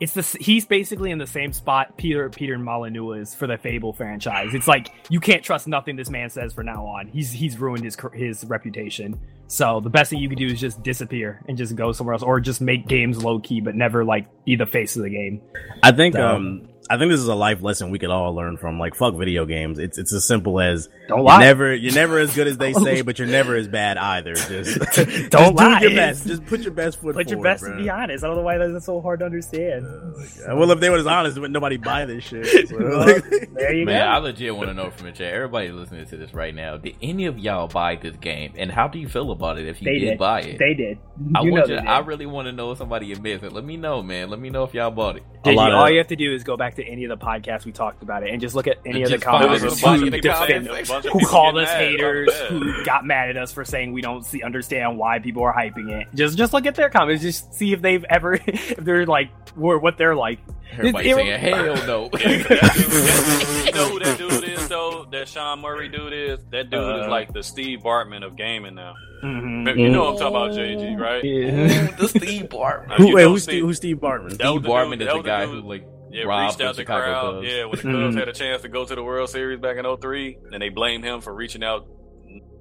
[0.00, 3.92] it's the he's basically in the same spot Peter Peter Molyneux is for the Fable
[3.92, 4.54] franchise.
[4.54, 7.06] It's like you can't trust nothing this man says from now on.
[7.08, 9.18] He's he's ruined his his reputation.
[9.48, 12.22] So the best thing you can do is just disappear and just go somewhere else,
[12.22, 15.40] or just make games low key, but never like be the face of the game.
[15.82, 18.56] I think So- um I think this is a life lesson we could all learn
[18.56, 18.78] from.
[18.78, 19.78] Like fuck video games.
[19.78, 21.40] It's it's as simple as Don't you're lie.
[21.40, 24.34] never you're never as good as they say, but you're never as bad either.
[24.34, 25.80] Just just Don't lie.
[25.80, 26.26] Do your best.
[26.26, 27.14] Just put your best foot.
[27.14, 27.72] Put your best bro.
[27.74, 28.24] and be honest.
[28.24, 29.84] I don't know why that's so hard to understand.
[30.48, 32.46] Oh, well, if they were as honest, would nobody buy this shit?
[32.68, 33.24] So, like-
[33.54, 33.92] there you go.
[33.92, 35.32] Man, I legit want to know from the chat.
[35.32, 38.52] Everybody listening to this right now, did any of y'all buy this game?
[38.56, 40.18] And how do you feel about it if you did, did.
[40.18, 40.58] buy it?
[40.58, 40.98] They did.
[41.34, 41.88] I you know want they you, did.
[41.88, 43.52] I really want to know if somebody admits it.
[43.52, 44.30] Let me know, man.
[44.30, 45.22] Let me know if y'all bought it.
[45.44, 47.08] A JG, lot of- all you have to do is go back to any of
[47.18, 49.42] the podcasts we talked about it and just look at any of the Just find
[49.42, 50.84] There comments was There a was bunch a of bunch people of saying- people a
[50.84, 54.00] bunch of who people called us haters, who got mad at us for saying we
[54.02, 56.06] don't see understand why people are hyping it.
[56.14, 59.78] Just just look at their comments, just see if they've ever if they're like or
[59.78, 60.38] what they're like.
[60.72, 62.10] Everybody It- saying, it- hell no.
[62.12, 65.06] you know who that dude is though?
[65.10, 66.38] That Sean Murray dude is.
[66.50, 68.94] That dude is Uh, like the Steve Bartman of gaming now.
[69.22, 69.78] Mhm.
[69.78, 71.24] You know what I'm talking about, JG, right?
[71.24, 71.86] Yeah.
[71.96, 72.90] the Steve Bartman.
[72.92, 73.62] Uh, Who, wait, who's Steve- Steve?
[73.64, 74.34] Who's Steve Bartman?
[74.34, 75.86] Steve Bartman dude- is that the the guy dude- who like
[76.16, 77.34] Yeah, robbed reached the out the Chicago crowd.
[77.34, 77.46] Cubs.
[77.46, 78.18] Yeah, when the Cubs Mhm.
[78.18, 81.04] had a chance to go to the World Series back in 03, and they blamed
[81.04, 81.86] him for reaching out,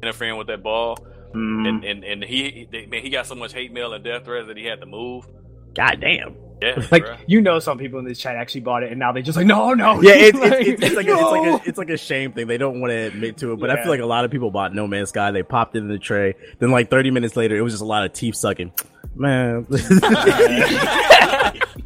[0.03, 0.97] interfering with that ball.
[1.33, 1.67] Mhm.
[1.67, 4.47] And and, and he they, man, he got so much hate mail and death threats
[4.47, 5.25] that he had to move.
[5.73, 6.35] God damn.
[6.61, 7.17] Yeah, Like bruh.
[7.27, 9.45] you know, some people in this chat actually bought it, and now they just like,
[9.45, 10.01] no, no.
[10.01, 12.47] Yeah, it's, it's, it's, it's like a, it's like a it's like a shame thing.
[12.47, 14.51] They don't want to admit to it, but I feel like a lot of people
[14.51, 15.31] bought No Man's Sky.
[15.31, 16.35] They popped it in the tray.
[16.59, 18.71] Then like 30 minutes later, it was just a lot of teeth sucking.
[19.17, 19.65] Man,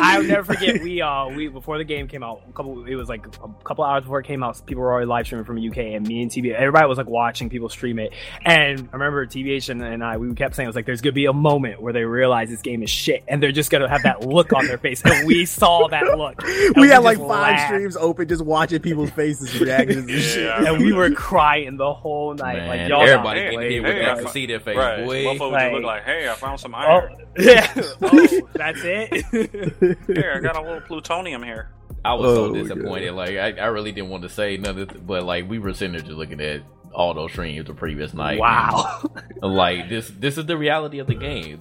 [0.00, 0.82] I'll never forget.
[0.82, 3.84] We uh we before the game came out, a couple it was like a couple
[3.84, 4.60] hours before it came out.
[4.66, 7.48] People were already live streaming from UK, and me and TBH, everybody was like watching
[7.50, 8.12] people stream it.
[8.44, 11.12] And I remember TBH and, and I, we kept saying it was like, "There's gonna
[11.12, 14.02] be a moment where they realize this game is shit, and they're just gonna have
[14.04, 16.42] that look on their face." And we saw that look.
[16.74, 17.66] And we had like five laughed.
[17.66, 20.50] streams open, just watching people's faces, reactions, and shit.
[20.66, 22.56] And we were crying the whole night.
[22.56, 24.60] Man, like y'all, everybody Hey, can hey, hear what hey, I can fu- see their
[24.60, 25.04] face, right.
[25.04, 25.24] boy.
[25.24, 27.16] Motherfuckers Like- just look like, hey, I found some Oh, iron.
[27.38, 27.72] yeah.
[28.02, 29.80] oh, that's it.
[30.06, 31.70] Here, I got a little plutonium here.
[32.04, 33.12] I was so Oh, disappointed.
[33.12, 36.00] Like I, I really didn't want to say nothing, but like we were sitting there
[36.02, 36.62] just looking at
[36.92, 38.38] all those streams the previous night.
[38.38, 39.02] wow.
[39.42, 41.60] Like this, this is the reality of the game.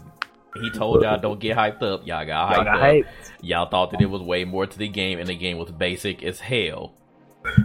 [0.62, 2.06] He told y'all don't get hyped up.
[2.06, 2.82] Y'all got hyped Y'all got up.
[2.82, 3.06] hyped.
[3.42, 6.22] Y'all thought that it was way more to the game, and the game was basic
[6.24, 6.94] as hell.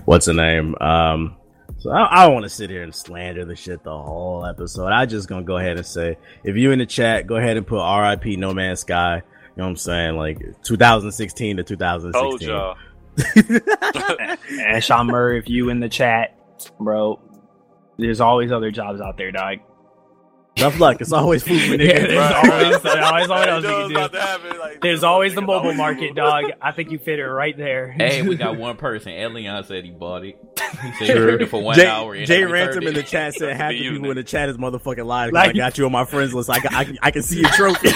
[0.07, 0.75] What's the name?
[0.81, 1.37] Um,
[1.79, 4.87] so I, I don't want to sit here and slander the shit the whole episode.
[4.89, 7.67] I just gonna go ahead and say, if you in the chat, go ahead and
[7.67, 8.37] put R.I.P.
[8.37, 9.23] No Man's Sky.
[9.59, 10.17] You know what I'm saying?
[10.17, 12.13] Like 2016 to 2016.
[12.23, 12.77] Told y'all.
[14.73, 16.39] And Sean Murray, if you in the chat,
[16.79, 17.19] bro,
[17.99, 19.59] there's always other jobs out there, dog.
[20.55, 21.01] Tough luck.
[21.01, 22.51] It's always food for Yeah, there's Right.
[22.63, 23.97] always, there's always what I else knew you it can was do.
[23.97, 26.17] about to happen, like, There's always the nigga mobile always market, move.
[26.17, 26.45] dog.
[26.63, 27.91] I think you fit it right there.
[27.91, 29.13] Hey, we got one person.
[29.13, 30.37] Ed Leon said he bought it.
[30.57, 31.37] He said he True.
[31.41, 32.17] it for one Jay, hour.
[32.25, 35.31] Jay Ransom in the chat said half the people in the chat is motherfucking lying.
[35.31, 36.49] 'cause Like- I got you on my friends list.
[36.49, 37.89] I, can- I, can- I can see your trophy.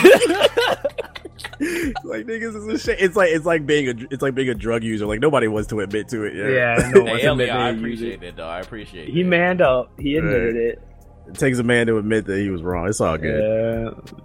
[1.61, 3.01] like niggas is a shit.
[3.01, 5.07] It's like it's like being a it's like being a drug user.
[5.07, 6.35] Like nobody wants to admit to it.
[6.35, 8.47] Yeah, Yeah, no Hey, one's Ed I admitted he used appreciate that, though.
[8.49, 9.13] I appreciate it.
[9.13, 9.29] He that.
[9.29, 9.93] manned up.
[9.99, 10.83] He admitted it.
[11.29, 12.89] it takes a man to admit that he was wrong.
[12.89, 13.41] It's all good.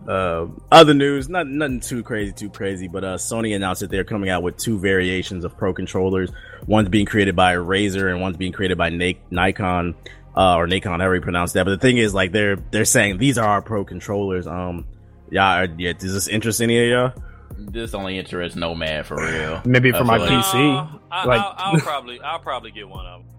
[0.08, 0.12] Yeah.
[0.12, 4.04] Uh, other news, not nothing too crazy, too crazy, but uh, Sony announced that they're
[4.04, 6.32] coming out with two variations of Pro controllers.
[6.66, 9.96] One's being created by Razer, and one's being created by Ni- Nikon,
[10.36, 11.66] uh, or Nikon, however you pronounce that.
[11.66, 14.48] But the thing is, like, they're they're saying these are our Pro controllers.
[14.48, 14.86] Um,
[15.30, 15.94] yeah, are- yeah.
[15.94, 17.24] Does this interest any of y'all?
[17.60, 19.62] This only interests Nomad for real.
[19.66, 20.78] Maybe for my like- PC.
[20.94, 23.30] Uh, I, Like- I'll, I'll probably, I'll probably get one of them.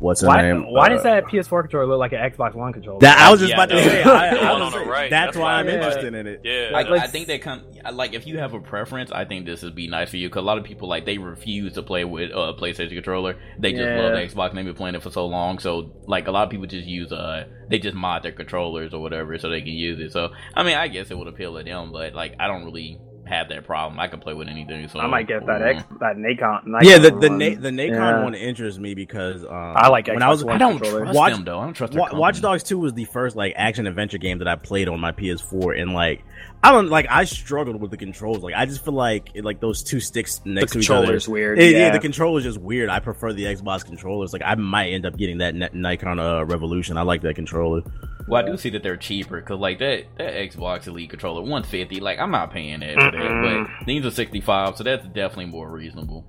[0.00, 0.64] What's the Why, name?
[0.72, 3.00] why Uh, does that PS4 controller look like an Xbox One controller?
[3.00, 4.02] That I was just Yeah, about to say.
[4.02, 6.26] I, I was on the say- right, That's that's why why I'm I- interested in
[6.26, 6.40] it.
[6.42, 9.44] Yeah, Like, Like- I think they come like if you have a preference, I think
[9.46, 11.82] this would be nice for you because a lot of people like they refuse to
[11.82, 13.36] play with uh, a PlayStation controller.
[13.58, 14.00] They just Yeah.
[14.00, 14.54] love the Xbox.
[14.54, 17.12] They've been playing it for so long, so like a lot of people just use
[17.12, 20.12] uh they just mod their controllers or whatever so they can use it.
[20.12, 22.98] So I mean, I guess it would appeal to them, but like I don't really
[23.30, 23.98] have that problem.
[23.98, 24.86] I can play with anything.
[24.88, 25.76] So I might get that mm.
[25.76, 26.62] X, that Nikon.
[26.66, 27.38] Nikon Yeah, the the one.
[27.38, 28.22] Na- the Nacon Yeah.
[28.24, 31.32] one interests me because um, I like when I was One I don't trust Watch-
[31.32, 31.60] them though.
[31.60, 32.40] I don't trust their Wa- Watch.
[32.40, 35.80] Dogs 2 was the first like action adventure game that I played on my PS4
[35.80, 36.24] and like
[36.62, 38.42] I don't like I struggled with the controls.
[38.42, 41.00] Like I just feel like it, like those two sticks The next to each other.
[41.00, 41.58] controller's weird.
[41.58, 41.78] It- yeah.
[41.86, 41.90] yeah.
[41.90, 42.90] the controller's just weird.
[42.90, 44.32] I prefer the Xbox controllers.
[44.34, 46.98] Like I might end up getting that Ni- Nikon uh, Revolution.
[46.98, 47.82] I like that controller.
[48.28, 51.62] Well, I do see that they're cheaper because like that that Xbox Elite controller, one
[51.62, 51.98] fifty.
[51.98, 55.46] Like I'm not paying that for that, but these are sixty five, so that's definitely
[55.46, 56.26] more reasonable.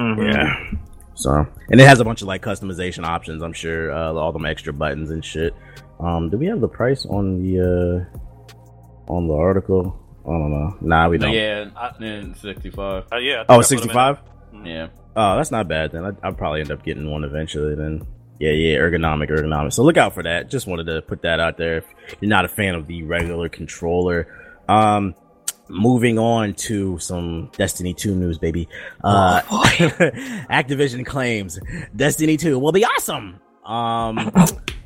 [0.00, 0.32] Mhm.
[0.32, 0.78] Yeah.
[1.14, 3.40] So and it has a bunch of like customization options.
[3.40, 5.54] I'm sure uh, all them extra buttons and shit.
[6.00, 7.60] Um, do we have the price on the
[8.10, 8.18] uh
[9.08, 9.98] on the article?
[10.26, 10.76] I don't know.
[10.80, 11.34] Nah, we No, don't.
[11.34, 13.04] yeah, I- then sixty five.
[13.12, 13.44] Uh, yeah.
[13.48, 14.18] I Oh, I put 'em in 65?
[14.64, 14.86] Yeah,
[15.16, 16.04] Oh, that's not bad then.
[16.04, 18.06] I, I'll probably end up getting one eventually then.
[18.40, 19.72] Yeah, yeah, ergonomic, ergonomic.
[19.72, 20.50] So look out for that.
[20.50, 21.78] Just wanted to put that out there.
[21.78, 21.84] If
[22.20, 24.26] you're not a fan of the regular controller.
[24.68, 25.14] Um,
[25.68, 28.68] moving on to some Destiny 2 news, baby.
[29.04, 29.40] Uh,
[30.50, 31.58] Activision claims
[31.94, 33.40] Destiny 2 will be awesome.
[33.64, 34.32] Um,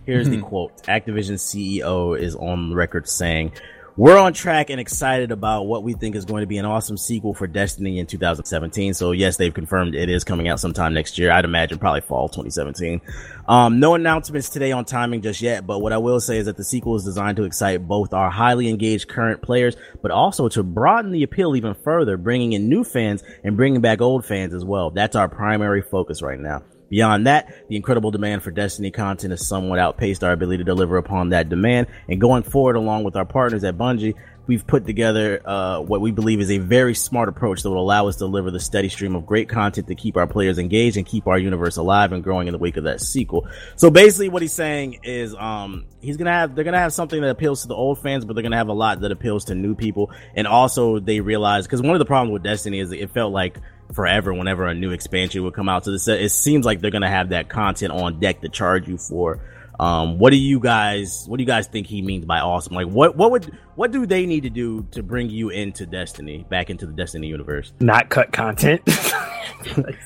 [0.05, 0.83] here's the quote.
[0.85, 3.53] Activision CEO is on record saying,
[3.99, 6.97] we're on track and excited about what we think is going to be an awesome
[6.97, 8.95] sequel for Destiny in 2017.
[8.95, 11.33] So yes, they've confirmed it is coming out sometime next year.
[11.33, 13.01] I'd imagine probably fall 2017.
[13.49, 16.57] Um, no announcements today on timing just yet, but what I will say is that
[16.57, 20.63] the sequel is designed to excite both our highly engaged current players, but also to
[20.63, 24.65] broaden the appeal even further, bringing in new fans and bringing back old fans as
[24.65, 24.91] well.
[24.91, 26.63] That's our primary focus right now.
[26.91, 30.97] Beyond that, the incredible demand for Destiny content has somewhat outpaced our ability to deliver
[30.97, 31.87] upon that demand.
[32.09, 34.15] And going forward, along with our partners at Bungie,
[34.49, 38.09] we've put together uh, what we believe is a very smart approach that will allow
[38.09, 41.07] us to deliver the steady stream of great content to keep our players engaged and
[41.07, 43.47] keep our universe alive and growing in the wake of that sequel.
[43.77, 47.31] So basically, what he's saying is, um, he's gonna have they're gonna have something that
[47.31, 49.75] appeals to the old fans, but they're gonna have a lot that appeals to new
[49.75, 50.11] people.
[50.35, 53.59] And also, they realize because one of the problems with Destiny is it felt like
[53.93, 55.85] forever whenever a new expansion would come out.
[55.85, 58.99] So this, it seems like they're gonna have that content on deck to charge you
[58.99, 59.41] for.
[59.81, 62.75] Um, what do you guys, what do you guys think he means by awesome?
[62.75, 66.45] Like, what, what would, what do they need to do to bring you into Destiny,
[66.49, 67.73] back into the Destiny universe?
[67.81, 68.83] Not cut content.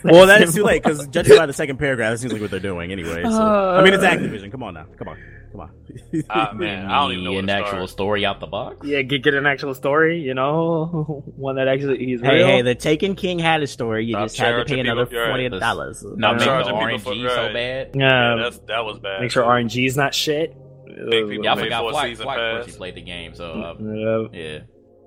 [0.03, 2.51] Well, that is too late because judging by the second paragraph, that seems like what
[2.51, 3.23] they're doing anyway.
[3.23, 4.51] So, I mean, it's Activision.
[4.51, 5.19] Come on now, come on,
[5.53, 5.71] come on.
[6.31, 7.91] Ah, man, I don't even know where an to actual start.
[7.91, 8.87] story out the box.
[8.87, 10.21] yeah, get get an actual story.
[10.21, 12.47] You know, one that actually he's hey, real.
[12.47, 14.07] hey, the Taken King had a story.
[14.07, 15.27] You Stop just had to pay another people.
[15.27, 16.03] Forty dollars.
[16.05, 17.53] Not make the charging people for- RNG so right.
[17.55, 17.91] bad.
[17.95, 19.21] Yeah, that's that was bad.
[19.21, 20.57] make sure RNG's not shit.
[20.87, 22.59] Make people Yeah, I forgot for a Flack, season Flack pass.
[22.65, 24.41] actually played the game, so uh, Yeah.
[24.41, 24.59] yeah.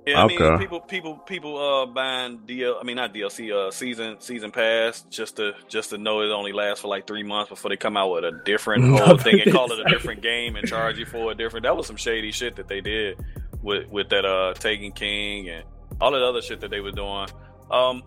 [0.06, 0.64] Yeah, I mean, Okay.
[0.64, 2.78] people, people, people, uh, buying DL.
[2.80, 6.52] I mean, not DLC, uh, season, season pass, just to, just to know it only
[6.54, 9.52] lasts for like three months before they come out with a different whole thing and
[9.52, 11.64] call it a different game and charge you for a different.
[11.64, 13.18] That was some shady shit that they did
[13.64, 15.64] with, with that, uh, Taken King and
[16.00, 17.28] all that other shit that they were doing.
[17.72, 18.04] Um,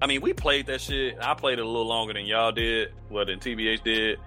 [0.00, 1.18] I mean, we played that shit.
[1.20, 4.18] I played it a little longer than y'all did, well, than TBH did,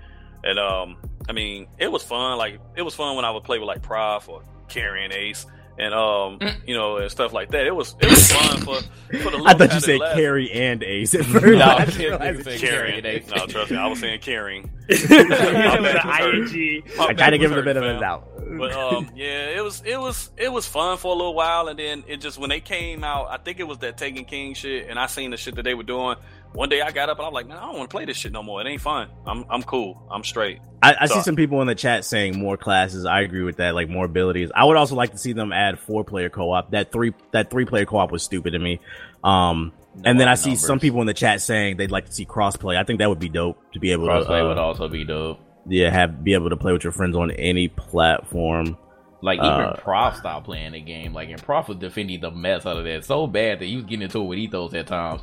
[0.44, 0.98] and um,
[1.30, 2.38] I mean, it was fun.
[2.38, 5.46] Like, it was fun when I would play with like Prof or Carrion Ace
[5.78, 7.66] and um, you know, and stuff like that.
[7.66, 8.76] It was it was fun for
[9.20, 9.44] for the.
[9.46, 11.46] I thought you little said last- carry and ace at first.
[11.46, 12.68] No, I I didn't realized think it's so.
[12.68, 13.02] Carrying.
[13.02, 13.24] Carrying.
[13.36, 14.72] No, trust me, I was saying carrying.
[14.88, 16.84] With bad an was ing.
[16.98, 18.28] My I bad gotta give it a bit of a doubt.
[18.58, 21.80] But um, yeah, it was it was it was fun for a little while, and
[21.80, 24.90] then it just when they came out, I think it was that Taken King shit,
[24.90, 26.18] and I seen the shit that they were doing.
[26.54, 28.18] One day I got up and I'm like, man, I don't want to play this
[28.18, 28.62] shit no more.
[28.62, 29.10] It ain't fun.
[29.26, 30.02] I'm I'm cool.
[30.12, 30.60] I'm straight.
[30.84, 33.06] I, I see some people in the chat saying more classes.
[33.06, 34.52] I agree with that, like more abilities.
[34.54, 36.72] I would also like to see them add four player co op.
[36.72, 38.80] That three that three player co op was stupid to me.
[39.24, 39.74] Um,
[40.04, 42.78] and then I see some people in the chat saying they'd like to see crossplay.
[42.78, 45.04] I think that would be dope to be able Crossplay to would uh, also be
[45.04, 45.40] dope.
[45.68, 48.78] yeah have be able to play with your friends on any platform.
[49.22, 51.14] Like even Uh, Prof stopped playing the game.
[51.14, 53.86] Like and Prof was defending the mess out of that so bad that he was
[53.86, 55.22] getting into it with Ethos at times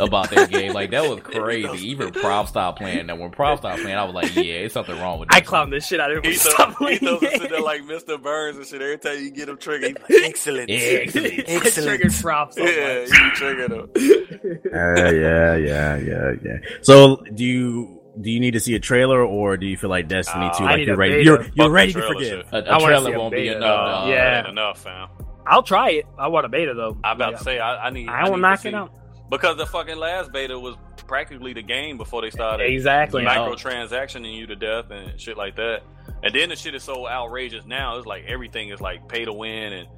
[0.00, 0.72] about that game.
[0.72, 1.88] Like that was crazy.
[1.88, 3.06] Even Prof stopped playing.
[3.08, 5.28] That when Prof stopped playing, I was like, yeah, it's something wrong with.
[5.32, 5.48] I this.
[5.48, 6.30] clown this shit out of him.
[6.32, 8.20] Ethos, Stop playing Ethos is sitting there like Mr.
[8.22, 8.80] Burns and shit.
[8.80, 11.48] Every time you get him triggered, he's like, excellent, Excellent.
[11.48, 13.10] I triggered props so Yeah, much.
[13.10, 13.90] you triggered him.
[14.74, 16.56] Uh, yeah, yeah, yeah, yeah.
[16.82, 20.08] So do you do you need to see a trailer or do you feel like
[20.08, 22.44] Destiny Uh, two like you're ready you're you're ready to forgive?
[22.44, 22.46] shit.
[22.52, 23.62] A, I a trailer won't be enough.
[23.62, 24.08] Uh, dog.
[24.10, 24.48] Yeah.
[24.48, 25.08] enough, fam.
[25.46, 26.06] I'll try it.
[26.18, 26.96] I want a beta though.
[27.04, 27.38] I'm about Yeah.
[27.38, 28.08] to say I, I need.
[28.08, 28.92] I will need knock to it out.
[29.30, 33.22] because the fucking last beta was practically the game before they started Exactly.
[33.24, 35.82] microtransactioning you to death and shit like that.
[36.22, 37.98] And then the shit is so outrageous now.
[37.98, 39.88] It's like everything is like pay to win and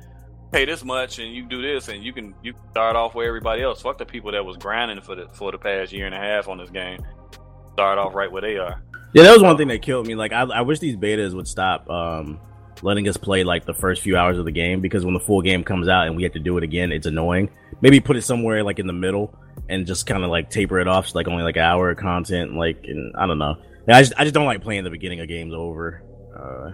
[0.53, 3.63] pay this much and you do this and you can you start off where everybody
[3.63, 3.83] else.
[3.83, 6.49] Fuck the people that was grinding for the for the past year and a half
[6.49, 6.99] on this game.
[7.77, 8.83] Start off right where they are.
[9.13, 10.15] Yeah, that was one thing that killed me.
[10.15, 12.41] Like, I, I wish these betas would stop um,
[12.83, 15.43] letting us play like the first few hours of the game because when the full
[15.43, 17.51] game comes out and we have to do it again, it's annoying.
[17.81, 20.89] Maybe put it somewhere like in the middle and just kind of like taper it
[20.89, 22.55] off, so, like only like an hour of content.
[22.55, 23.57] Like, and I don't know.
[23.89, 26.03] I just I just don't like playing the beginning of games over.
[26.35, 26.71] Uh,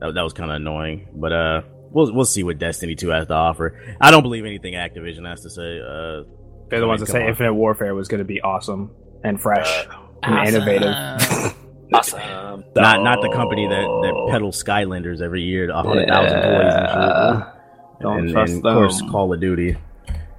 [0.00, 3.26] that, that was kind of annoying, but uh, we'll we'll see what Destiny two has
[3.28, 3.96] to offer.
[4.00, 5.80] I don't believe anything Activision has to say.
[5.80, 6.24] Uh,
[6.68, 7.28] They're the ones that come say on.
[7.28, 8.90] Infinite Warfare was going to be awesome
[9.24, 10.94] and fresh Uh, and innovative.
[11.92, 12.20] awesome.
[12.76, 16.88] not not the company that that peddles Skylanders every year to hundred thousand toys and
[16.88, 17.54] shit.
[18.00, 19.02] Don't and, trust and of course.
[19.10, 19.76] Call of Duty.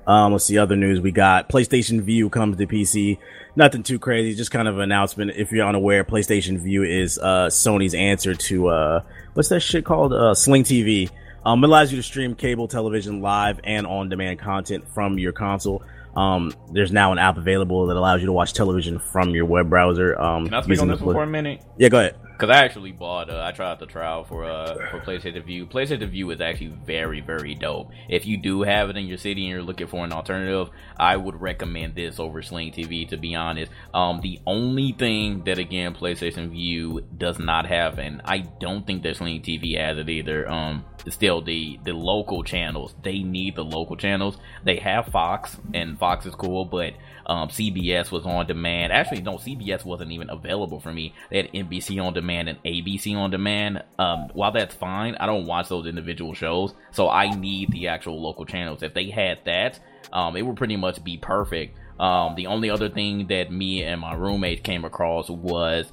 [0.08, 1.50] Um, let's see other news we got.
[1.50, 3.20] PlayStation Vue comes to PC.
[3.56, 5.34] Nothing too crazy, just kind of an announcement.
[5.36, 9.04] If you're unaware, PlayStation Vue is uh, Sony's answer to uh,
[9.34, 10.14] what's that shit called?
[10.14, 11.12] Uh, Sling TV.
[11.46, 15.84] Um, it allows you to stream cable television live and on-demand content from your console.
[16.16, 19.70] Um, there's now an app available that allows you to watch television from your web
[19.70, 20.20] browser.
[20.20, 21.62] Um, Can I speak on this for a minute?
[21.78, 22.16] Yeah, go ahead.
[22.40, 25.66] Because I actually bought, uh, I tried the trial for uh for PlayStation Vue.
[25.66, 27.92] PlayStation Vue is actually very, very dope.
[28.08, 31.18] If you do have it in your city and you're looking for an alternative, I
[31.18, 33.10] would recommend this over Sling TV.
[33.10, 38.22] To be honest, um, the only thing that again PlayStation Vue does not have, and
[38.24, 40.50] I don't think that Sling TV has it either.
[40.50, 42.96] Um, still the the local channels.
[43.04, 44.38] They need the local channels.
[44.64, 46.94] They have Fox, and Fox is cool, but
[47.26, 48.92] um, CBS was on demand.
[48.92, 51.14] Actually, no, CBS wasn't even available for me.
[51.30, 53.84] They had NBC on demand and ABC on demand.
[53.98, 58.22] Um, while that's fine, I don't watch those individual shows, so I need the actual
[58.22, 58.84] local channels.
[58.84, 59.80] If they had that,
[60.12, 61.78] um, it would pretty much be perfect.
[62.00, 65.92] Um, the only other thing that me and my roommate came across was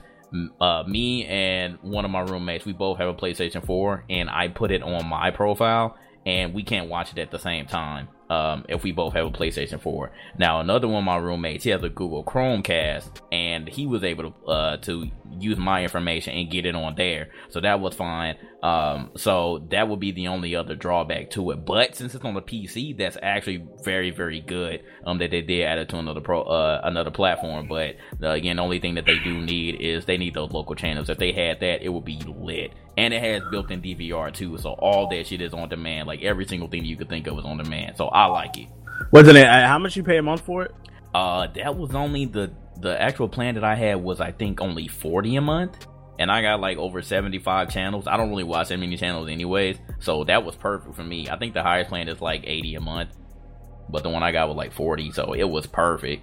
[0.60, 2.64] uh, me and one of my roommates.
[2.64, 6.62] We both have a PlayStation 4, and I put it on my profile, and we
[6.62, 10.10] can't watch it at the same time um, if we both have a PlayStation 4.
[10.38, 14.30] Now, another one of my roommates, he has a Google Chromecast, and he was able
[14.32, 15.08] to uh, to
[15.38, 18.36] use my information and get it on there, so that was fine.
[18.62, 21.64] Um, so that would be the only other drawback to it.
[21.64, 24.82] But since it's on the PC, that's actually very, very good.
[25.04, 27.68] Um, that they did add it to another pro, uh, another platform.
[27.68, 30.74] But uh, again, the only thing that they do need is they need those local
[30.74, 31.08] channels.
[31.08, 32.72] If they had that, it would be lit.
[32.96, 36.08] And it has built-in DVR too, so all that shit is on demand.
[36.08, 37.96] Like every single thing you could think of is on demand.
[37.96, 38.68] So I like it.
[39.12, 39.46] Wasn't it?
[39.46, 40.72] How much you pay a month for it?
[41.14, 42.50] Uh, that was only the
[42.80, 45.86] the actual plan that I had was I think only forty a month,
[46.18, 48.06] and I got like over seventy five channels.
[48.06, 51.28] I don't really watch that many channels anyways, so that was perfect for me.
[51.28, 53.10] I think the highest plan is like eighty a month,
[53.88, 56.22] but the one I got was like forty, so it was perfect.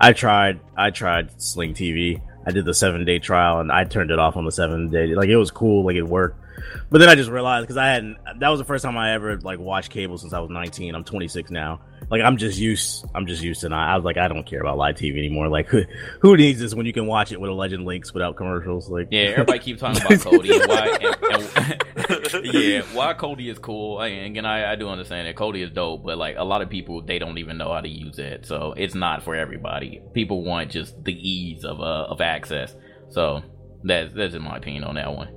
[0.00, 0.60] I tried.
[0.76, 2.20] I tried Sling TV.
[2.46, 5.14] I did the seven day trial and I turned it off on the seven day.
[5.14, 5.84] Like it was cool.
[5.84, 6.43] Like it worked.
[6.90, 8.16] But then I just realized because I hadn't.
[8.38, 10.94] That was the first time I ever like watched cable since I was 19.
[10.94, 11.80] I'm 26 now.
[12.10, 13.04] Like I'm just used.
[13.14, 13.88] I'm just used to not.
[13.88, 15.48] I was like I don't care about live TV anymore.
[15.48, 15.84] Like who,
[16.20, 18.88] who needs this when you can watch it with a legend links without commercials?
[18.88, 20.98] Like Yeah, everybody keeps talking about Kodi and why.
[21.00, 21.72] And,
[22.32, 24.00] and, yeah, why Kodi is cool.
[24.00, 26.68] And again, I, I do understand that Kodi is dope, but like a lot of
[26.68, 30.02] people, they don't even know how to use it, so it's not for everybody.
[30.12, 32.74] People want just the ease of uh, of access.
[33.10, 33.42] So
[33.82, 35.28] that's that's in my opinion on that one.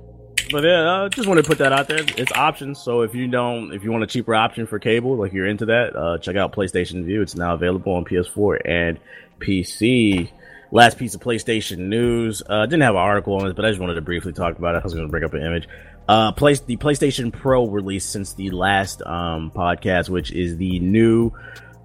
[0.50, 1.98] But yeah, uh, just want to put that out there.
[2.16, 2.78] It's options.
[2.78, 5.66] So if you don't, if you want a cheaper option for cable, like you're into
[5.66, 7.22] that, uh, check out PlayStation Vue.
[7.22, 8.98] It's now available on PS4 and
[9.40, 10.30] PC.
[10.70, 12.42] Last piece of PlayStation news.
[12.46, 14.74] Uh, didn't have an article on this, but I just wanted to briefly talk about
[14.74, 14.78] it.
[14.78, 15.68] I was going to bring up an image.
[16.08, 21.32] Uh, place the PlayStation Pro released since the last um podcast, which is the new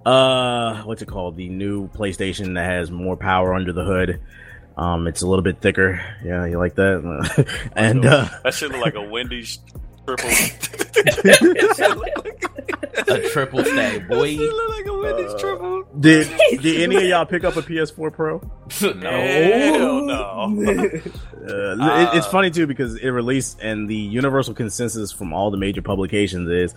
[0.06, 1.36] uh what's it called?
[1.36, 4.20] The new PlayStation that has more power under the hood.
[4.76, 6.00] Um, it's a little bit thicker.
[6.24, 7.46] Yeah, you like that?
[7.76, 9.58] and uh, that shit look like a Wendy's
[10.06, 10.28] triple.
[13.08, 14.36] a triple stack, boy.
[14.36, 15.73] That look like a Wendy's triple.
[15.98, 16.28] Did
[16.60, 18.38] did any of y'all pick up a PS4 Pro?
[18.94, 20.00] no.
[20.00, 21.00] No.
[21.44, 25.58] Uh, it, it's funny too because it released and the universal consensus from all the
[25.58, 26.74] major publications is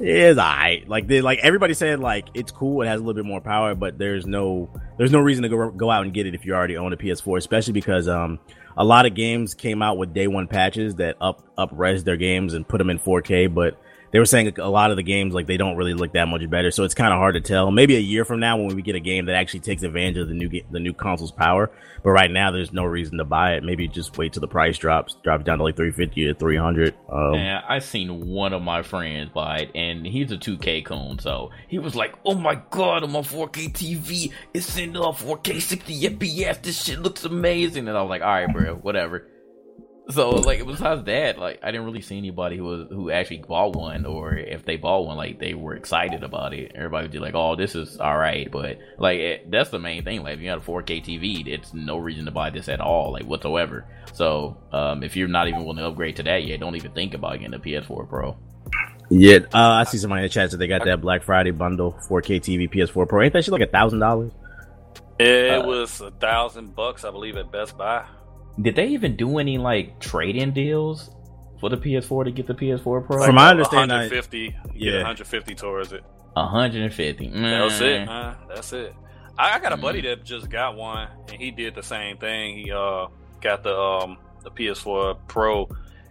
[0.00, 0.88] is alright.
[0.88, 2.80] Like they like everybody said like it's cool.
[2.80, 5.70] It has a little bit more power, but there's no there's no reason to go
[5.70, 8.38] go out and get it if you already own a PS4, especially because um
[8.74, 12.16] a lot of games came out with day one patches that up up res their
[12.16, 13.78] games and put them in 4K, but
[14.16, 16.48] they were saying a lot of the games like they don't really look that much
[16.48, 17.70] better, so it's kind of hard to tell.
[17.70, 20.28] Maybe a year from now when we get a game that actually takes advantage of
[20.28, 21.70] the new the new console's power,
[22.02, 23.62] but right now there's no reason to buy it.
[23.62, 26.94] Maybe just wait till the price drops, drops down to like 350 or 300.
[27.12, 31.18] Um, Yeah, I seen one of my friends buy it, and he's a 2K coon,
[31.18, 35.22] so he was like, "Oh my god, I'm on my 4K TV, it's sending off
[35.22, 36.62] 4K 60 FPS.
[36.62, 39.26] This shit looks amazing." And I was like, "All right, bro, whatever."
[40.08, 43.74] So like besides that, like I didn't really see anybody who was who actually bought
[43.74, 46.72] one, or if they bought one, like they were excited about it.
[46.76, 50.04] Everybody would be like, "Oh, this is all right," but like it, that's the main
[50.04, 50.22] thing.
[50.22, 53.10] Like if you got a 4K TV, it's no reason to buy this at all,
[53.12, 53.84] like whatsoever.
[54.14, 57.12] So um, if you're not even willing to upgrade to that yet, don't even think
[57.14, 58.36] about getting a PS4 Pro.
[59.10, 61.98] yeah, uh, I see somebody in the chat that they got that Black Friday bundle,
[62.08, 63.22] 4K TV, PS4 Pro.
[63.22, 64.30] Ain't that shit like a thousand dollars?
[65.18, 68.04] It Uh, was a thousand bucks, I believe, at Best Buy.
[68.60, 71.10] Did they even do any like trade-in deals
[71.60, 73.24] for the PS4 to get the PS4 Pro?
[73.24, 74.92] From my understanding, I- 150, yeah.
[74.92, 76.02] yeah, 150 towards it.
[76.34, 77.28] 150.
[77.30, 77.82] That was Mm.
[77.82, 78.36] it, man.
[78.48, 78.94] That's it.
[79.38, 80.04] I, I got a buddy Mm.
[80.04, 82.56] that just got one, and he did the same thing.
[82.58, 83.06] He uh
[83.40, 85.68] got the um the PS4 Pro,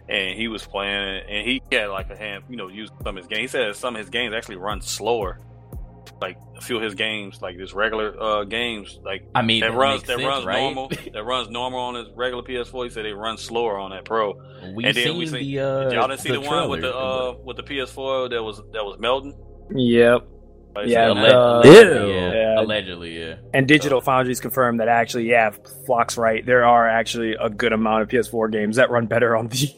[0.08, 3.16] and he was playing, it, and he had like a hand, you know, used some
[3.16, 3.40] of his games.
[3.40, 5.40] He said some of his games actually run slower.
[6.20, 9.72] Like a few of his games, like his regular uh games, like I mean, that
[9.72, 10.60] that runs that sense, runs right?
[10.60, 12.84] normal, that runs normal on his regular PS4.
[12.84, 14.34] He said it runs slower on that Pro.
[14.74, 16.94] we and then seen we seen- the uh, Y'all didn't see the, one with the
[16.96, 19.34] uh with the PS4 that was that was melting.
[19.74, 20.28] Yep.
[20.74, 22.32] Like, Yeah, so- Alleg- uh, allegedly, yeah.
[22.34, 22.60] Yeah.
[22.60, 23.34] allegedly, yeah.
[23.54, 25.50] And Digital Foundry's confirmed that actually, yeah,
[25.86, 26.44] Flock's right.
[26.44, 29.74] There are actually a good amount of PS4 games that run better on the.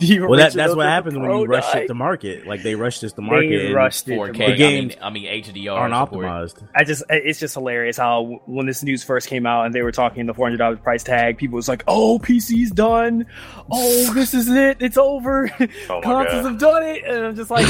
[0.08, 1.80] the Well, that, that's what happens when you rush die.
[1.80, 2.46] it to market.
[2.46, 3.48] Like they rushed this to market.
[3.68, 4.12] They rushed it.
[4.18, 4.32] 4K.
[4.32, 4.56] The market.
[4.56, 6.26] games I mean, I mean HDR aren't support.
[6.26, 6.68] optimized.
[6.74, 9.92] I just, it's just hilarious how when this news first came out and they were
[9.92, 13.26] talking the four hundred dollars price tag, people was like, "Oh, PC's done.
[13.70, 14.78] Oh, this is it.
[14.80, 15.50] It's over.
[15.88, 17.66] Oh my Consoles have done it." And I'm just like,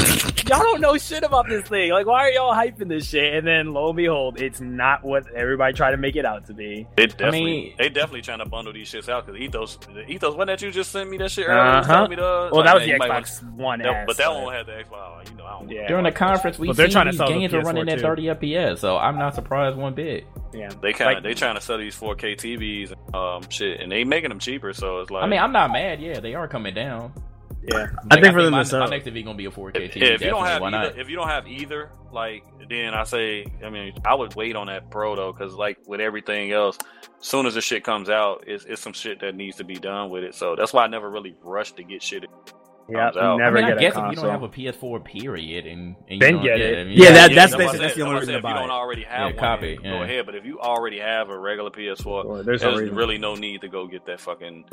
[0.49, 1.91] "Y'all don't know shit about this thing.
[1.91, 5.31] Like, why are y'all hyping this shit?" And then lo and behold, it's not what
[5.33, 6.87] everybody tried to make it out to be.
[6.95, 10.35] They definitely, mean- they definitely trying to bundle these shits out because Ethos, the Ethos,
[10.35, 11.59] wasn't that you just sent me that shit earlier?
[11.61, 12.07] Uh-huh.
[12.21, 14.17] Told me the, Well, that was the you might Xbox One, want- that- S, but
[14.17, 15.29] that one had the Xbox.
[15.31, 15.69] You know, I don't.
[15.71, 15.87] Yeah.
[15.87, 17.91] During the conference, we But they're trying to these sell the games are running PS4
[17.91, 18.01] at too.
[18.01, 20.25] 30 FPS, so I'm not surprised one bit.
[20.53, 20.69] yeah.
[20.81, 23.91] They kind of Like- they trying to sell these 4K TVs, and, um, shit, and
[23.91, 24.73] they making them cheaper.
[24.73, 26.01] So it's like, I mean, I'm not mad.
[26.01, 27.13] Yeah, they are coming down.
[27.63, 27.87] Yeah.
[28.09, 29.91] I think for them my, to sell- my next TV gonna be a 4K if,
[29.93, 30.01] TV.
[30.01, 33.45] yeah, if you don't have either, if you don't have either, like then I say,
[33.63, 36.77] I mean, I would wait on that Pro though, because like with everything else,
[37.19, 40.09] soon as the shit comes out, it's, it's some shit that needs to be done
[40.09, 40.33] with it.
[40.33, 42.25] So that's why I never really rush to get shit.
[42.89, 43.11] Yeah.
[43.11, 45.65] Comes never I mean, get I guess a if you don't have a PS4 period,
[45.67, 46.79] and, and Then get yeah, it.
[46.79, 48.41] I mean, Yeah, that- that's that's basically- that's the only That's I reason said.
[48.41, 49.97] to If you don't already have Yeah, one, copy, then yeah.
[49.99, 50.25] go ahead.
[50.25, 52.95] But if you already have a regular PS4, Or there's there's reason.
[52.95, 54.65] really no need to go get that fucking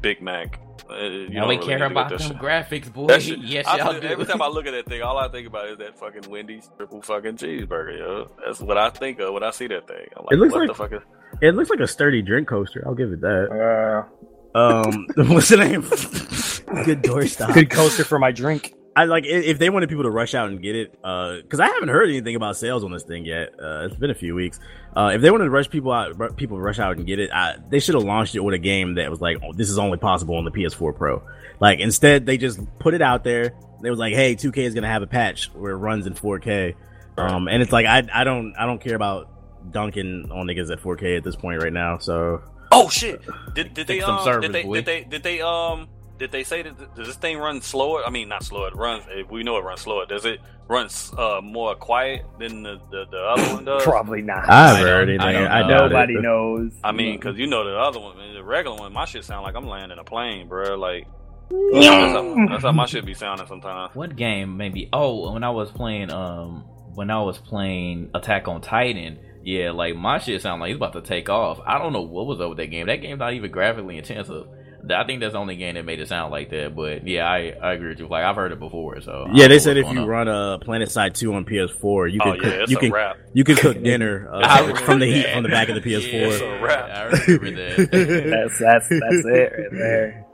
[0.00, 0.58] Big Mac.
[0.92, 2.38] Uh, you Now don't we really care about get them shit.
[2.38, 3.06] graphics, boy.
[3.06, 4.06] That shit- yes, I y'all feel- do.
[4.08, 6.70] every time I look at that thing, all I think about is that fucking Wendy's
[6.76, 8.30] triple fucking cheeseburger, yo.
[8.44, 10.06] That's what I think of when I see that thing.
[10.16, 11.02] I'm like, It looks what like- the fuck is?
[11.40, 12.82] It looks like a sturdy drink coaster.
[12.86, 14.06] I'll give it that.
[14.54, 16.84] Uh, Um, what's the name?
[16.84, 17.54] Good door stop.
[17.54, 18.74] good coaster for my drink.
[18.94, 21.88] I like if they wanted people to rush out and get it, because I haven't
[21.88, 23.50] heard anything about sales on this thing yet.
[23.58, 24.60] Uh, it's been a few weeks.
[24.94, 27.56] Uh, if they wanted to rush people out, people rush out and get it, I,
[27.70, 29.98] they should have launched it with a game that was like, "Oh, this is only
[29.98, 31.22] possible on the PS4 Pro."
[31.60, 33.54] Like instead, they just put it out there.
[33.80, 36.74] They was like, "Hey, 2K is gonna have a patch where it runs in 4K,"
[37.16, 39.28] um, and it's like I, I don't, I don't care about
[39.70, 41.98] dunking on niggas at 4K at this point right now.
[41.98, 43.20] So Oh shit!
[43.54, 45.88] Did, did they um did they did they did they um
[46.22, 48.02] did they say that does this thing run slower?
[48.06, 48.68] I mean, not slower.
[48.68, 49.04] It runs.
[49.12, 50.06] eh, We know it runs slower.
[50.06, 53.82] Does it run uh more quiet than the the, the other one does?
[53.92, 54.48] Probably not.
[54.48, 55.28] I haven't I heard don't- anything.
[55.28, 55.88] I don't I, know.
[55.88, 56.22] Nobody it.
[56.22, 56.72] knows.
[56.84, 59.56] I mean, because you know the other one, the regular one, my shit sound like
[59.56, 60.76] I'm landing a plane, bro.
[60.76, 61.08] Like
[61.50, 63.94] That's how, that's how my shit be sounding sometimes.
[63.94, 64.88] What game maybe?
[64.92, 66.64] Oh, when I was playing, um,
[66.94, 70.92] when I was playing Attack on Titan, yeah, like my shit sound like it's about
[70.92, 71.58] to take off.
[71.66, 72.86] I don't know what was up with that game.
[72.86, 74.46] That game's not even graphically intensive.
[74.90, 76.74] I think that's the only game that made it sound like that.
[76.74, 78.08] But yeah, I, I agree with you.
[78.08, 79.00] Like I've heard it before.
[79.00, 80.06] So yeah, they said if you on.
[80.06, 83.16] run a PlanetSide Two on PS4, you can oh, cook, yeah, you can wrap.
[83.32, 86.12] you can cook dinner uh, from the heat on the back of the PS4.
[86.12, 86.90] Yeah, it's a wrap.
[86.90, 87.02] I
[87.32, 87.90] remember that.
[88.48, 90.26] that's that's that's it right there.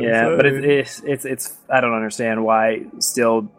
[0.00, 3.52] Yeah, but it's, it's it's it's I don't understand why still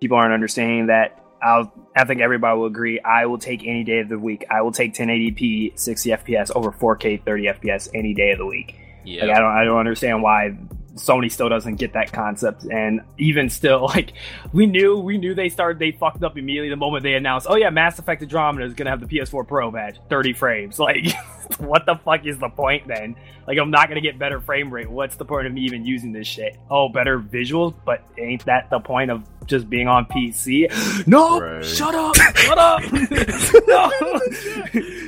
[0.00, 1.24] people aren't understanding that.
[1.42, 3.00] I'll I think everybody will agree.
[3.00, 4.44] I will take any day of the week.
[4.48, 8.76] I will take 1080p 60 FPS over 4K 30 FPS any day of the week.
[9.08, 9.26] Yeah.
[9.26, 10.56] Like, I don't I don't understand why
[10.94, 12.64] Sony still doesn't get that concept.
[12.64, 14.12] And even still, like
[14.52, 17.56] we knew we knew they started they fucked up immediately the moment they announced, oh
[17.56, 20.78] yeah, Mass Effect Andromeda is gonna have the PS4 Pro badge, 30 frames.
[20.88, 21.12] Like
[21.58, 23.14] what the fuck is the point then?
[23.46, 24.90] Like I'm not gonna get better frame rate.
[24.90, 26.58] What's the point of me even using this shit?
[26.70, 31.06] Oh, better visuals, but ain't that the point of just being on PC?
[31.06, 31.64] No, right.
[31.64, 32.82] shut up, shut up,
[33.66, 33.90] no,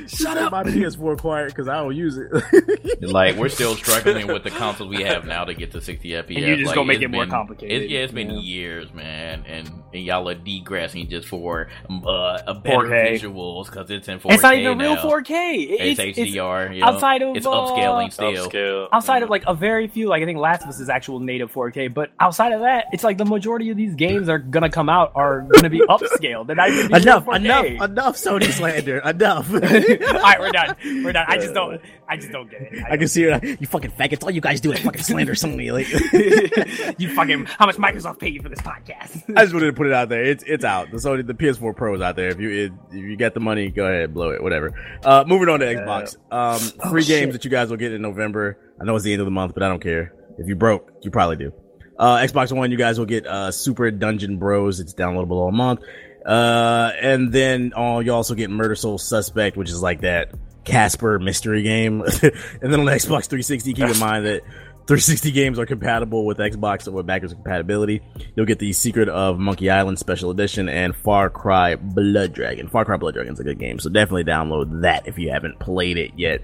[0.07, 0.51] shut up.
[0.51, 3.01] My PS4 quiet because I don't use it.
[3.01, 6.27] like we're still struggling with the consoles we have now to get to 60 FPS.
[6.27, 7.83] And you just like, gonna make it been, more complicated.
[7.83, 8.39] It's, yeah, it's been yeah.
[8.39, 13.19] years, man, and, and y'all are degrassing just for uh, a better 4K.
[13.19, 14.33] visuals because it's in 4K.
[14.33, 14.95] It's not even now.
[14.95, 15.67] real 4K.
[15.79, 16.75] It's, it's HDR.
[16.75, 18.31] It's, outside of it's uh, upscaling still.
[18.31, 18.87] Upscale.
[18.91, 19.23] Outside yeah.
[19.23, 21.93] of like a very few, like I think Last of Us is actual native 4K,
[21.93, 25.11] but outside of that, it's like the majority of these games are gonna come out
[25.15, 26.47] are gonna be upscaled.
[26.47, 27.35] They're not even enough, 4K.
[27.35, 28.15] enough, enough.
[28.15, 29.53] Sony slander, enough.
[29.53, 30.75] All right, we're done.
[31.03, 31.25] We're done.
[31.27, 31.81] I just don't.
[32.07, 32.83] I just don't get it.
[32.83, 33.61] I, I can see it.
[33.61, 34.23] You fucking faggots.
[34.23, 35.71] All you guys do is fucking slander Sony.
[35.71, 35.89] Like
[36.99, 37.45] you fucking.
[37.45, 39.23] How much Microsoft paid you for this podcast?
[39.37, 40.23] I just wanted to put it out there.
[40.23, 40.91] It's it's out.
[40.91, 42.29] The Sony, the PS4 Pro is out there.
[42.29, 44.73] If you it, if you get the money, go ahead, blow it, whatever.
[45.03, 46.17] Uh, moving on to Xbox.
[46.31, 46.59] Um,
[46.89, 48.57] free oh, games that you guys will get in November.
[48.79, 50.13] I know it's the end of the month, but I don't care.
[50.37, 51.53] If you broke, you probably do.
[52.01, 54.79] Uh, Xbox One, you guys will get uh, Super Dungeon Bros.
[54.79, 55.81] It's downloadable all month.
[56.25, 60.31] Uh, and then uh, you also get Murder Soul Suspect, which is like that
[60.63, 62.01] Casper mystery game.
[62.21, 64.41] and then on the Xbox 360, keep in mind that
[64.87, 68.01] 360 games are compatible with Xbox with backwards compatibility.
[68.35, 72.67] You'll get the Secret of Monkey Island Special Edition and Far Cry Blood Dragon.
[72.67, 75.97] Far Cry Blood Dragon's a good game, so definitely download that if you haven't played
[75.97, 76.41] it yet.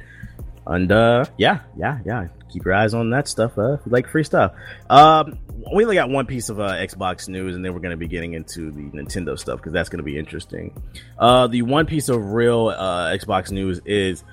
[0.67, 2.27] And uh, yeah, yeah, yeah.
[2.49, 4.53] Keep your eyes on that stuff uh, if you like free stuff.
[4.89, 5.37] Um,
[5.75, 8.07] we only got one piece of uh, Xbox news, and then we're going to be
[8.07, 10.81] getting into the Nintendo stuff because that's going to be interesting.
[11.17, 14.23] Uh, the one piece of real uh, Xbox news is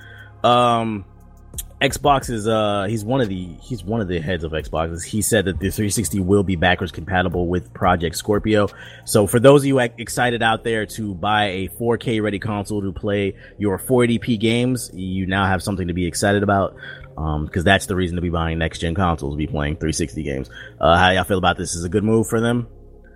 [0.43, 1.05] um,
[1.81, 5.05] Xbox is uh he's one of the he's one of the heads of Xbox.
[5.05, 8.69] He said that the 360 will be backwards compatible with Project Scorpio.
[9.05, 12.93] So for those of you excited out there to buy a 4K ready console to
[12.93, 16.77] play your 480p games, you now have something to be excited about.
[17.17, 20.51] Um, because that's the reason to be buying next gen consoles, be playing 360 games.
[20.81, 21.75] Uh, how y'all feel about this?
[21.75, 22.67] Is a good move for them?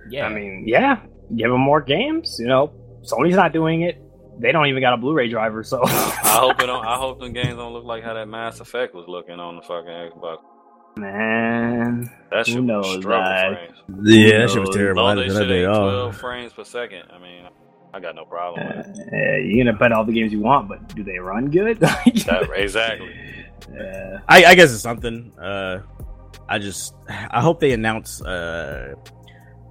[0.08, 1.00] Yeah, I mean, yeah,
[1.34, 2.36] give them more games.
[2.38, 2.72] You know,
[3.02, 4.00] Sony's not doing it
[4.40, 5.62] they don't even got a Blu-ray driver.
[5.64, 5.90] So I
[6.40, 6.84] hope it don't.
[6.84, 9.62] I hope the games don't look like how that Mass Effect was looking on the
[9.62, 10.38] fucking Xbox.
[10.96, 13.52] Man, that shit who knows was struggle that?
[13.52, 13.78] frames.
[14.02, 15.02] Yeah, that shit was terrible.
[15.02, 15.90] I Long didn't they shit that ain't at all.
[15.90, 17.04] twelve frames per second.
[17.12, 17.44] I mean,
[17.94, 19.12] I got no problem with it.
[19.12, 21.78] uh, you're gonna put all the games you want, but do they run good?
[21.80, 22.04] That,
[22.56, 23.14] exactly.
[23.72, 24.20] Yeah.
[24.28, 25.32] I, I guess it's something.
[25.38, 25.80] Uh,
[26.48, 28.94] I just I hope they announce uh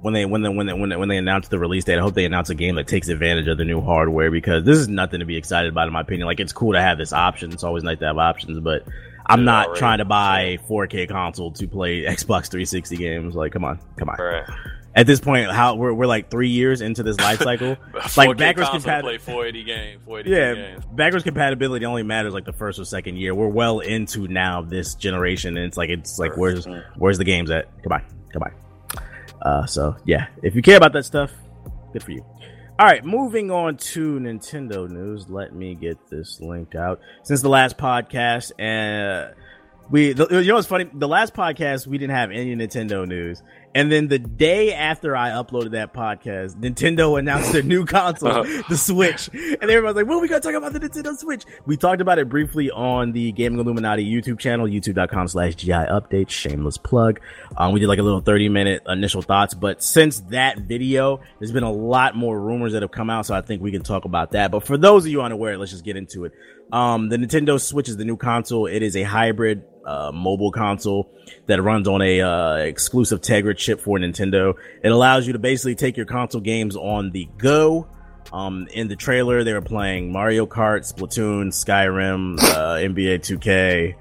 [0.01, 1.97] when they when they when they when they, when they announce the release date.
[1.97, 4.77] I hope they announce a game that takes advantage of the new hardware because this
[4.77, 6.27] is nothing to be excited about in my opinion.
[6.27, 7.51] Like it's cool to have this option.
[7.51, 8.83] It's always nice to have options, but
[9.25, 13.35] I'm not trying to buy a 4K console to play Xbox 360 games.
[13.35, 14.17] Like come on, come on.
[14.19, 14.47] Right.
[14.97, 17.75] At this point, how we're we're like three years into this life cycle.
[17.93, 20.01] 4K backwards console compat- play 480 games.
[20.05, 20.85] 480 Yeah, games.
[20.91, 23.35] backwards compatibility only matters like the first or second year.
[23.35, 26.67] We're well into now this generation, and it's like it's like where's
[26.97, 27.69] where's the games at?
[27.83, 28.51] Come on, come on.
[29.39, 31.31] Uh, so yeah, if you care about that stuff,
[31.93, 32.25] good for you.
[32.79, 35.29] All right, moving on to Nintendo news.
[35.29, 36.99] Let me get this linked out.
[37.23, 39.33] Since the last podcast, uh,
[39.89, 40.89] we the, you know what's funny?
[40.93, 43.41] The last podcast we didn't have any Nintendo news,
[43.75, 48.77] and then the day after I uploaded that podcast, Nintendo announced their new console, the
[48.77, 52.19] Switch, and everybody's like, "Well, we gotta talk about the Nintendo Switch." We talked about
[52.19, 56.29] it briefly on the Gaming Illuminati YouTube channel, youtube.com/slash GI Updates.
[56.29, 57.19] Shameless plug.
[57.55, 61.51] Um, we did like a little thirty minute initial thoughts, but since that video, there's
[61.51, 64.05] been a lot more rumors that have come out, so I think we can talk
[64.05, 64.51] about that.
[64.51, 66.33] But for those of you unaware, let's just get into it.
[66.71, 68.65] Um, the Nintendo Switch is the new console.
[68.65, 71.09] It is a hybrid uh, mobile console
[71.47, 74.53] that runs on a uh, exclusive Tegra chip for Nintendo.
[74.83, 77.87] It allows you to basically take your console games on the go
[78.33, 83.95] Um, in the trailer, they were playing Mario Kart, Splatoon, Skyrim, uh, NBA 2K.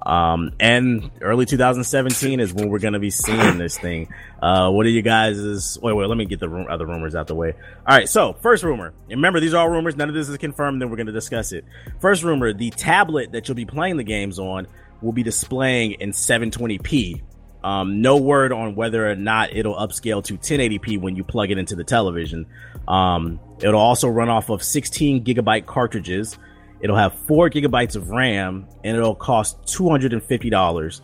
[0.06, 4.08] um, and early 2017 is when we're going to be seeing this thing.
[4.40, 7.34] Uh, what are you guys' wait, wait, let me get the other rumors out the
[7.34, 7.52] way.
[7.86, 8.08] All right.
[8.08, 9.96] So first rumor, remember these are all rumors.
[9.96, 10.80] None of this is confirmed.
[10.80, 11.64] Then we're going to discuss it.
[12.00, 14.66] First rumor, the tablet that you'll be playing the games on
[15.02, 17.22] will be displaying in 720p.
[17.62, 21.58] Um, no word on whether or not it'll upscale to 1080p when you plug it
[21.58, 22.46] into the television.
[22.86, 26.38] Um, it'll also run off of 16 gigabyte cartridges.
[26.80, 31.00] It'll have four gigabytes of RAM and it'll cost $250.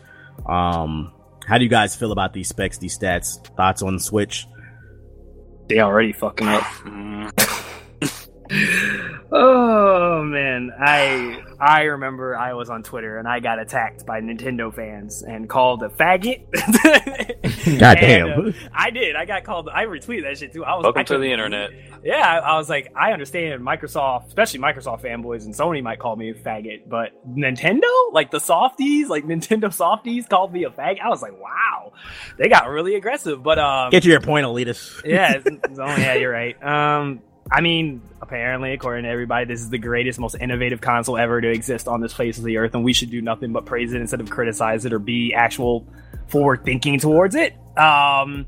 [0.48, 1.12] Um,
[1.46, 3.44] how do you guys feel about these specs, these stats?
[3.56, 4.46] Thoughts on the Switch?
[5.68, 6.64] They already fucking up.
[9.36, 14.72] Oh man, I I remember I was on Twitter and I got attacked by Nintendo
[14.72, 16.44] fans and called a faggot.
[17.80, 18.28] Goddamn.
[18.30, 19.16] And, uh, I did.
[19.16, 19.68] I got called.
[19.68, 20.64] I retweeted that shit too.
[20.64, 21.70] I was welcome I to the internet.
[22.04, 26.14] Yeah, I, I was like, I understand Microsoft, especially Microsoft fanboys, and Sony might call
[26.14, 27.82] me a faggot, but Nintendo,
[28.12, 31.00] like the softies, like Nintendo softies, called me a faggot.
[31.00, 31.92] I was like, wow,
[32.38, 33.42] they got really aggressive.
[33.42, 35.02] But um, Get to your point, elitist.
[35.04, 36.62] yeah, it's, it's- oh yeah, you're right.
[36.62, 37.20] Um,
[37.50, 41.48] I mean, apparently, according to everybody, this is the greatest, most innovative console ever to
[41.50, 44.00] exist on this face of the earth, and we should do nothing but praise it
[44.00, 45.86] instead of criticize it or be actual
[46.28, 47.54] forward thinking towards it.
[47.76, 48.46] Um,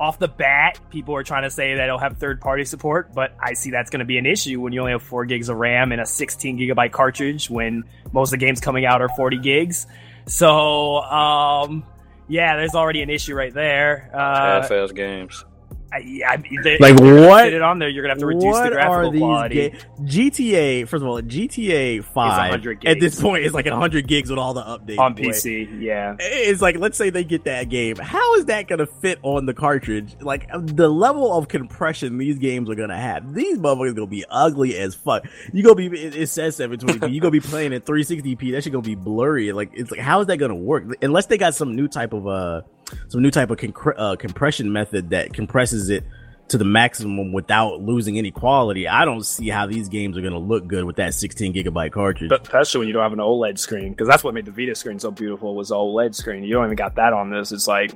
[0.00, 3.36] off the bat, people are trying to say that it'll have third party support, but
[3.40, 5.56] I see that's going to be an issue when you only have four gigs of
[5.56, 9.38] RAM and a 16 gigabyte cartridge when most of the games coming out are 40
[9.38, 9.86] gigs.
[10.26, 11.84] So, um,
[12.28, 14.10] yeah, there's already an issue right there.
[14.14, 15.44] Uh, Half-ass games.
[15.90, 17.88] I, I, they, Like, if you're gonna what- Fit it on there.
[17.88, 19.68] You're gonna have to reduce what the graphical are these quality.
[19.70, 20.88] ga- GTA?
[20.88, 24.54] First of all, GTA Five 100 at this point is like 100 gigs with all
[24.54, 25.14] the updates on.
[25.14, 26.16] PC, yeah.
[26.18, 27.96] It's like let's say they get that game.
[27.96, 30.14] How is that gonna fit on the cartridge?
[30.20, 33.34] Like the level of compression these games are gonna have.
[33.34, 35.24] These motherfuckers are gonna be ugly as fuck.
[35.52, 37.12] You gonna be it, it says 720p.
[37.12, 38.52] You gonna be playing at 360p.
[38.52, 39.52] That shit gonna be blurry.
[39.52, 40.84] Like it's like how is that gonna work?
[41.02, 42.62] Unless they got some new type of uh
[43.08, 46.04] some new type of concre- uh, compression method that compresses it
[46.48, 48.88] to the maximum without losing any quality.
[48.88, 52.30] I don't see how these games are gonna look good with that 16 gigabyte cartridge.
[52.30, 54.74] But especially when you don't have an OLED screen, because that's what made the Vita
[54.74, 56.44] screen so beautiful was the OLED screen.
[56.44, 57.52] You don't even got that on this.
[57.52, 57.90] It's like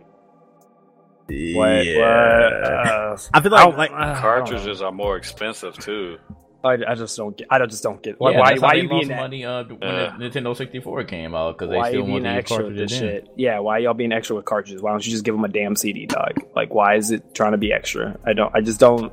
[1.28, 1.86] what?
[1.86, 1.98] yeah.
[1.98, 4.20] what uh, I feel like don't- like uh, I don't know.
[4.20, 6.18] Cartridges are more expensive too.
[6.64, 7.48] I, I just don't get.
[7.50, 8.20] I don't- just don't get.
[8.20, 8.32] Why?
[8.32, 9.16] Yeah, why, that's why they you being that?
[9.16, 10.14] money uh, when Yeah.
[10.18, 12.92] the Nintendo 64 came out because they Why still you being wanted extra with this
[12.92, 13.32] cartridges shit?
[13.36, 14.80] Yeah, why y'all being extra with cartridges?
[14.82, 16.34] Why don't you just give them a damn CD, dog?
[16.54, 18.18] Like, why is it trying to be extra?
[18.24, 18.54] I don't.
[18.54, 19.12] I just don't.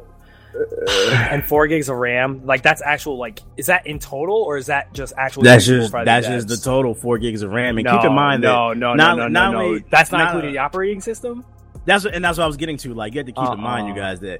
[1.31, 3.17] and four gigs of RAM, like that's actual.
[3.17, 5.43] Like, is that in total or is that just actual?
[5.43, 7.77] That's just that's the just the total four gigs of RAM.
[7.77, 9.85] And no, keep in mind that no, no, not- no, no, not no, only- no.
[9.91, 11.45] That's not, not- including the operating system.
[11.85, 12.93] that's what, and that's what I was getting to.
[12.93, 13.99] Like you have to keep in mind, you Uh-uh.
[14.11, 14.39] guys, that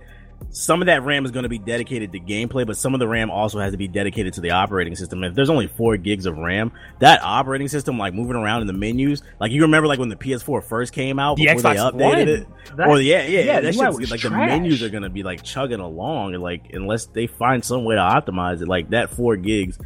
[0.51, 3.07] some of that RAM is going to be dedicated to gameplay, but some of the
[3.07, 5.23] RAM also has to be dedicated to the operating system.
[5.23, 8.73] If there's only four gigs of RAM, that operating system, like moving around in the
[8.73, 11.99] menus, like you remember, like when the PS4 first came out, The before they updated
[11.99, 15.09] One, it, that- or yeah, yeah, yeah, that shit's like the menus are going to
[15.09, 18.89] be like chugging along, and like unless they find some way to optimize it, like
[18.89, 19.77] that four gigs.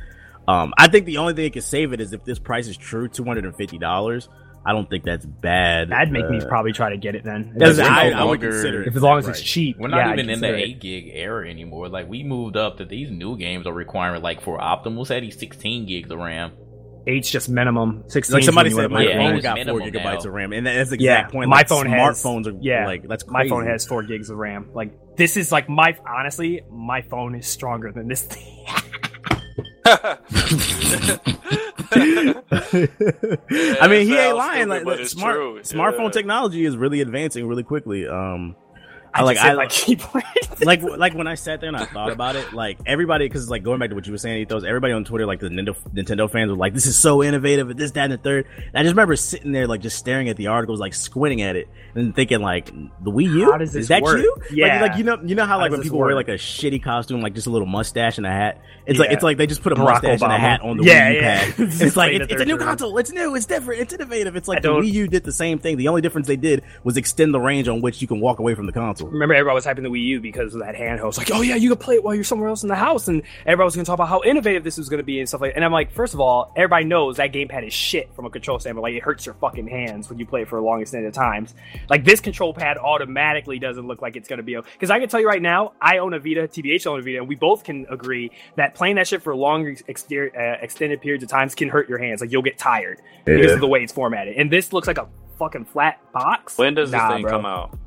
[0.47, 2.78] Um, I think the only thing that could save it is if this price is
[2.78, 4.30] true, two hundred and fifty dollars.
[4.66, 5.89] I don't think that's bad.
[5.89, 7.53] That'd make me Uh, probably try to get it then.
[7.57, 9.36] That's- We're I, no I would consider it if as long as right.
[9.36, 9.78] it's cheap.
[9.78, 11.89] We're not yeah, even in the 8 gig era anymore.
[11.89, 15.86] Like, we moved up that these new games are requiring, like, for Optimal, say, 16
[15.86, 16.51] gigs of RAM.
[17.05, 18.05] Eight's just minimum.
[18.07, 18.36] Sixteen.
[18.36, 20.30] like somebody is when said, you my Yeah, wanna phone it's got four gigabytes now.
[20.30, 21.49] of RAM, and that's the Yeah, exact point.
[21.49, 24.38] my like, phone has- smartphones are yeah, like that's My phone has four gigs of
[24.38, 24.70] RAM.
[24.74, 28.66] Like this is like my honestly, my phone is stronger than this thing.
[32.51, 34.63] I mean, he ain't lying.
[34.63, 35.59] stupid, Like, but smart true.
[35.61, 36.09] smartphone Yeah.
[36.11, 38.07] technology is really advancing really quickly.
[38.07, 38.55] Um,
[39.14, 40.24] I, I like I my keyboard.
[40.64, 43.51] like like when I sat there and I thought about it, like everybody, because it's
[43.51, 45.76] like going back to what you were saying, Ethos, everybody on Twitter, like the Nintendo,
[45.93, 48.47] Nintendo fans, were like, "This is so innovative," and this, that, and the third.
[48.57, 51.55] And I just remember sitting there, like just staring at the articles, like squinting at
[51.55, 52.68] it, and thinking, like,
[53.03, 53.51] "The Wii U?
[53.51, 54.20] How does this is that work?
[54.20, 54.82] you?" Yeah.
[54.82, 56.30] like, like you know, you know how, How like does when this people wear like
[56.30, 58.61] a shitty costume, like just a little mustache and a hat.
[58.86, 60.84] It's like it's like they just put a Barack mustache and a hat on the
[60.84, 61.39] Yeah, Wii U yeah.
[61.39, 61.53] pad.
[61.59, 62.97] it's like it's, it's a new third console.
[62.97, 63.36] It's new.
[63.36, 63.82] It's different.
[63.82, 64.36] It's innovative.
[64.36, 65.78] It's I like the Wii U did the same thing.
[65.78, 68.55] The only difference they did was extend the range on which you can walk away
[68.55, 69.03] from the console.
[69.06, 71.10] Remember, everybody was hyping the Wii U because of that handheld.
[71.10, 73.08] It's like, oh yeah, you can play it while you're somewhere else in the house,
[73.08, 75.28] and everybody was going to talk about how innovative this was going to be and
[75.28, 75.51] stuff like.
[75.51, 75.56] that.
[75.58, 78.60] And I'm like, first of all, everybody knows that gamepad is shit from a control
[78.60, 78.84] standpoint.
[78.84, 81.54] Like, it hurts your fucking hands when you play it for a long extended times.
[81.89, 85.10] Like this control pad automatically doesn't look like it's going to be because I can
[85.10, 87.64] tell you right now, I own a Vita, TBH own a Vita, and we both
[87.64, 91.70] can agree that playing that shit for long exter- uh, extended periods of times can
[91.70, 92.22] hurt your hands.
[92.22, 94.36] Like you'll get tired because of the way it's formatted.
[94.38, 95.08] And this looks like a
[95.39, 96.58] fucking flat box.
[96.58, 97.32] When does this Nah, thing bro.
[97.32, 97.78] come out?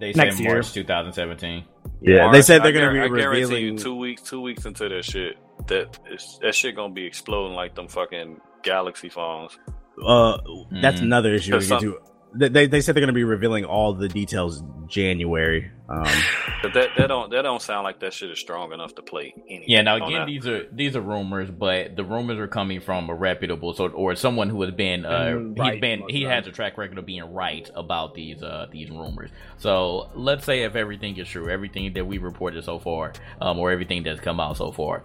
[0.00, 0.54] They Next said year.
[0.54, 1.64] March 2017.
[2.00, 3.64] Yeah, March, they said they're I going to guar- be I guarantee revealing.
[3.64, 5.36] you two weeks, two weeks into that shit,
[5.68, 9.58] that is, that shit gonna be exploding like them fucking Galaxy phones.
[10.04, 10.38] uh,
[10.80, 11.02] that's Mhm.
[11.02, 11.50] another issue.
[11.52, 11.98] There's We get to.
[12.32, 15.70] They, they they said they're going to be revealing all the details January.
[15.88, 16.04] Um,
[16.62, 19.32] But that that don't that don't sound like that shit is strong enough to play.
[19.48, 23.08] Anything Yeah, now again, these are these are rumors, but the rumors are coming from
[23.08, 26.46] a reputable sort or someone who has been uh Mm, he's right, been he has
[26.46, 29.30] a track record of being right about these uh these rumors.
[29.56, 33.70] So let's say if everything is true, everything that we reported so far, um, or
[33.70, 35.02] everything that's come out so far.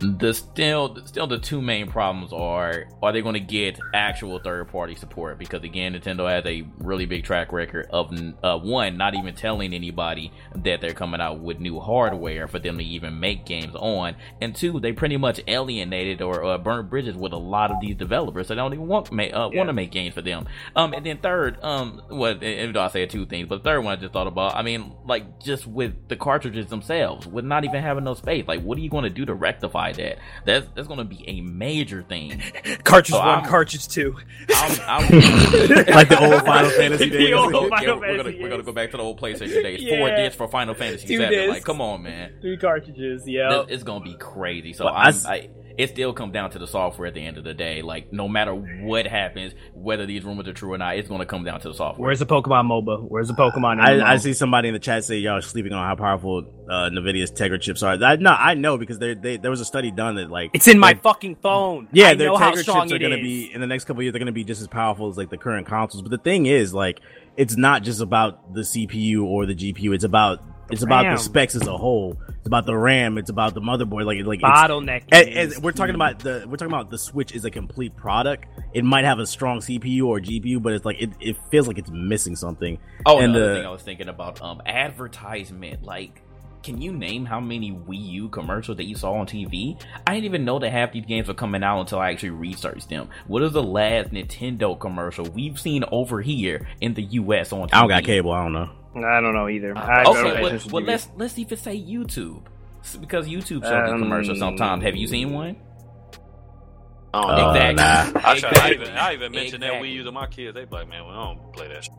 [0.00, 4.68] The still still the two main problems are are they going to get actual third
[4.68, 5.38] party support?
[5.38, 9.72] Because again Nintendo has a really big track record of uh, one not even telling
[9.72, 14.16] anybody that they're coming out with new hardware for them to even make games on.
[14.40, 17.94] And two they pretty much alienated or uh, burned bridges with a lot of these
[17.94, 20.46] developers that don't even want ma- uh, want to make games for them.
[20.74, 24.00] Um and then third um well I said two things but the third one I
[24.00, 28.04] just thought about I mean like just with the cartridges themselves with not even having
[28.04, 30.98] no space like what are you going to do to rectify that that's that's going
[30.98, 32.42] to be a major thing
[32.84, 34.16] Cartridge Oh, one, I'm- cartridge two.
[34.54, 37.34] I'm, I'm, like the old Final Fantasy The days.
[37.34, 39.80] old Yeah, Final we're, gonna, we're gonna go back to the old PlayStation days.
[39.88, 40.16] Four Yeah.
[40.16, 41.48] discs for Final Fantasy Two Seven.
[41.50, 42.34] Like, come on, man.
[42.40, 43.22] Three cartridges.
[43.26, 43.64] Yeah.
[43.68, 44.72] It's gonna be crazy.
[44.72, 47.24] So Well, I I'm, s- I, it still comes down to the software at the
[47.24, 47.82] end of the day.
[47.82, 51.44] Like, no matter what happens, whether these rumors are true or not, it's gonna come
[51.44, 52.06] down to the software.
[52.06, 53.08] Where's the Pokemon MOBA?
[53.08, 53.80] Where's the Pokemon?
[53.80, 56.90] I, I see somebody in the chat say y'all are sleeping on how powerful uh,
[56.90, 58.02] Nvidia's Tegra chips are.
[58.02, 60.68] I, no, I know because they, they, there was a study done that like It's
[60.68, 61.88] in my fucking phone.
[61.92, 64.00] Yeah, I their know Tegra strong chips are going to be in the next couple
[64.00, 64.12] of years.
[64.12, 66.02] They're going to be just as powerful as like the current consoles.
[66.02, 67.00] But the thing is, like,
[67.36, 69.94] it's not just about the CPU or the GPU.
[69.94, 72.16] It's about it's about the specs as a whole.
[72.28, 73.18] It's about the RAM.
[73.18, 74.04] It's about the motherboard.
[74.04, 75.04] Like, like bottleneck.
[75.12, 77.96] and, is and we're talking about the we're talking about the Switch is a complete
[77.96, 78.46] product.
[78.72, 81.78] It might have a strong CPU or GPU, but it's like it, it feels like
[81.78, 82.78] it's missing something.
[83.06, 85.84] Oh, and another uh, thing I was thinking about, um, advertisement.
[85.84, 86.22] Like,
[86.62, 89.80] can you name how many Wii U commercials that you saw on TV?
[90.06, 92.88] I didn't even know that half these games were coming out until I actually researched
[92.88, 93.10] them.
[93.26, 97.52] What is the last Nintendo commercial we've seen over here in the U.S.
[97.52, 97.74] on TV?
[97.74, 98.32] I don't got cable.
[98.32, 98.70] I don't know.
[98.96, 99.76] I don't know either.
[99.76, 102.42] I don't Okay, pay well, attention well let's let's even say YouTube,
[102.82, 104.82] S- because YouTube shows the Um, commercials sometimes.
[104.84, 105.56] Have you seen one?
[107.12, 107.74] Uh, exactly.
[107.74, 108.20] nah.
[108.28, 108.74] I, try, I Exactly.
[108.74, 109.88] even I even mentioned that Exactly.
[109.90, 110.54] Wii U to my kids.
[110.54, 111.84] They be like, man, we don't play that.
[111.84, 111.92] Shit.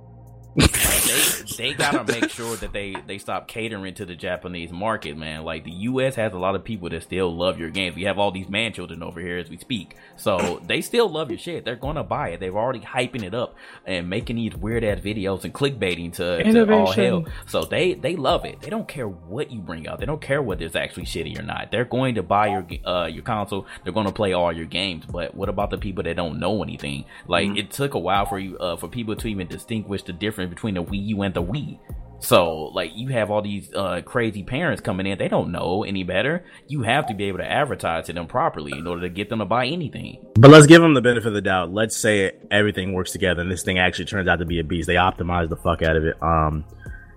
[0.56, 0.72] Like
[1.04, 1.22] they
[1.58, 5.44] they gotta make sure that they they stop catering to the Japanese market, man.
[5.44, 6.16] Like the U.S.
[6.16, 7.96] has a lot of people that still love your games.
[7.96, 11.30] We have all these man children over here as we speak, so they still love
[11.30, 11.66] your shit.
[11.66, 12.40] They're gonna buy it.
[12.40, 16.74] They're already hyping it up and making these weird ass videos and clickbaiting to, to
[16.74, 17.26] all hell.
[17.48, 18.62] So they they love it.
[18.62, 20.00] They don't care what you bring out.
[20.00, 21.72] They don't care whether it's actually shitty or not.
[21.72, 23.66] They're going to buy your uh your console.
[23.84, 25.06] They're going to play all your games.
[25.06, 27.06] But what about the people that don't know anything?
[27.28, 30.45] Like it took a while for you uh for people to even distinguish the difference
[30.50, 31.80] between the Wii U and the Wii.
[32.20, 35.18] So like you have all these uh crazy parents coming in.
[35.18, 36.46] They don't know any better.
[36.68, 39.40] You have to be able to advertise to them properly in order to get them
[39.40, 40.26] to buy anything.
[40.36, 41.74] But let's give them the benefit of the doubt.
[41.74, 44.88] Let's say everything works together and this thing actually turns out to be a beast.
[44.88, 46.22] They optimize the fuck out of it.
[46.22, 46.66] Um,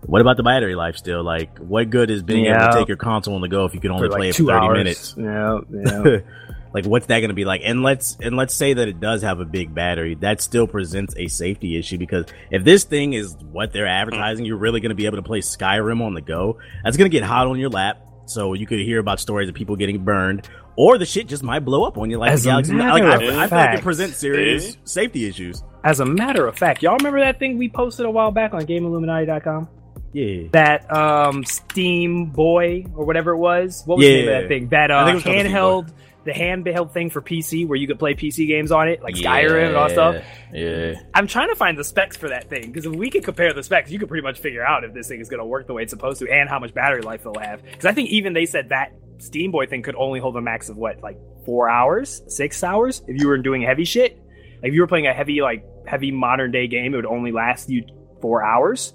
[0.02, 1.24] what about the battery life still?
[1.24, 3.80] Like, what good is being able to take your console on the go if you
[3.80, 4.78] can only for play like it for 30 hours.
[4.78, 5.14] minutes?
[5.18, 6.18] Yeah, yeah.
[6.72, 7.62] like, what's that going to be like?
[7.64, 10.14] And let's, and let's say that it does have a big battery.
[10.14, 14.56] That still presents a safety issue because if this thing is what they're advertising, you're
[14.56, 16.58] really going to be able to play Skyrim on the go.
[16.84, 18.04] That's going to get hot on your lap.
[18.26, 21.60] So you could hear about stories of people getting burned, or the shit just might
[21.60, 22.72] blow up on you like As the a Galaxy.
[22.74, 24.76] Like, matter I, of I feel like it presents serious eh?
[24.84, 25.62] safety issues.
[25.82, 28.62] As a matter of fact, y'all remember that thing we posted a while back on
[28.62, 29.68] GameIlluminati.com?
[30.12, 30.48] Yeah.
[30.52, 33.82] That um Steam Boy or whatever it was.
[33.86, 34.68] What was the name of that thing?
[34.68, 35.92] That uh, think it was called the Steam handheld,
[36.28, 39.68] the handheld thing for PC where you could play PC games on it, like Skyrim
[39.68, 40.22] and all stuff.
[40.52, 41.00] Yeah.
[41.14, 43.62] I'm trying to find the specs for that thing because if we could compare the
[43.62, 45.72] specs, you could pretty much figure out if this thing is going to work the
[45.72, 47.62] way it's supposed to and how much battery life it'll have.
[47.62, 50.68] Because I think even they said that Steam Boy thing could only hold a max
[50.68, 54.18] of what, like four hours, six hours, if you were doing heavy shit.
[54.62, 57.32] Like if you were playing a heavy, like heavy modern day game, it would only
[57.32, 57.86] last you
[58.20, 58.92] four hours.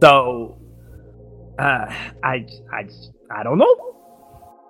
[0.00, 0.60] So,
[1.58, 2.88] uh, I, I,
[3.34, 3.97] I don't know.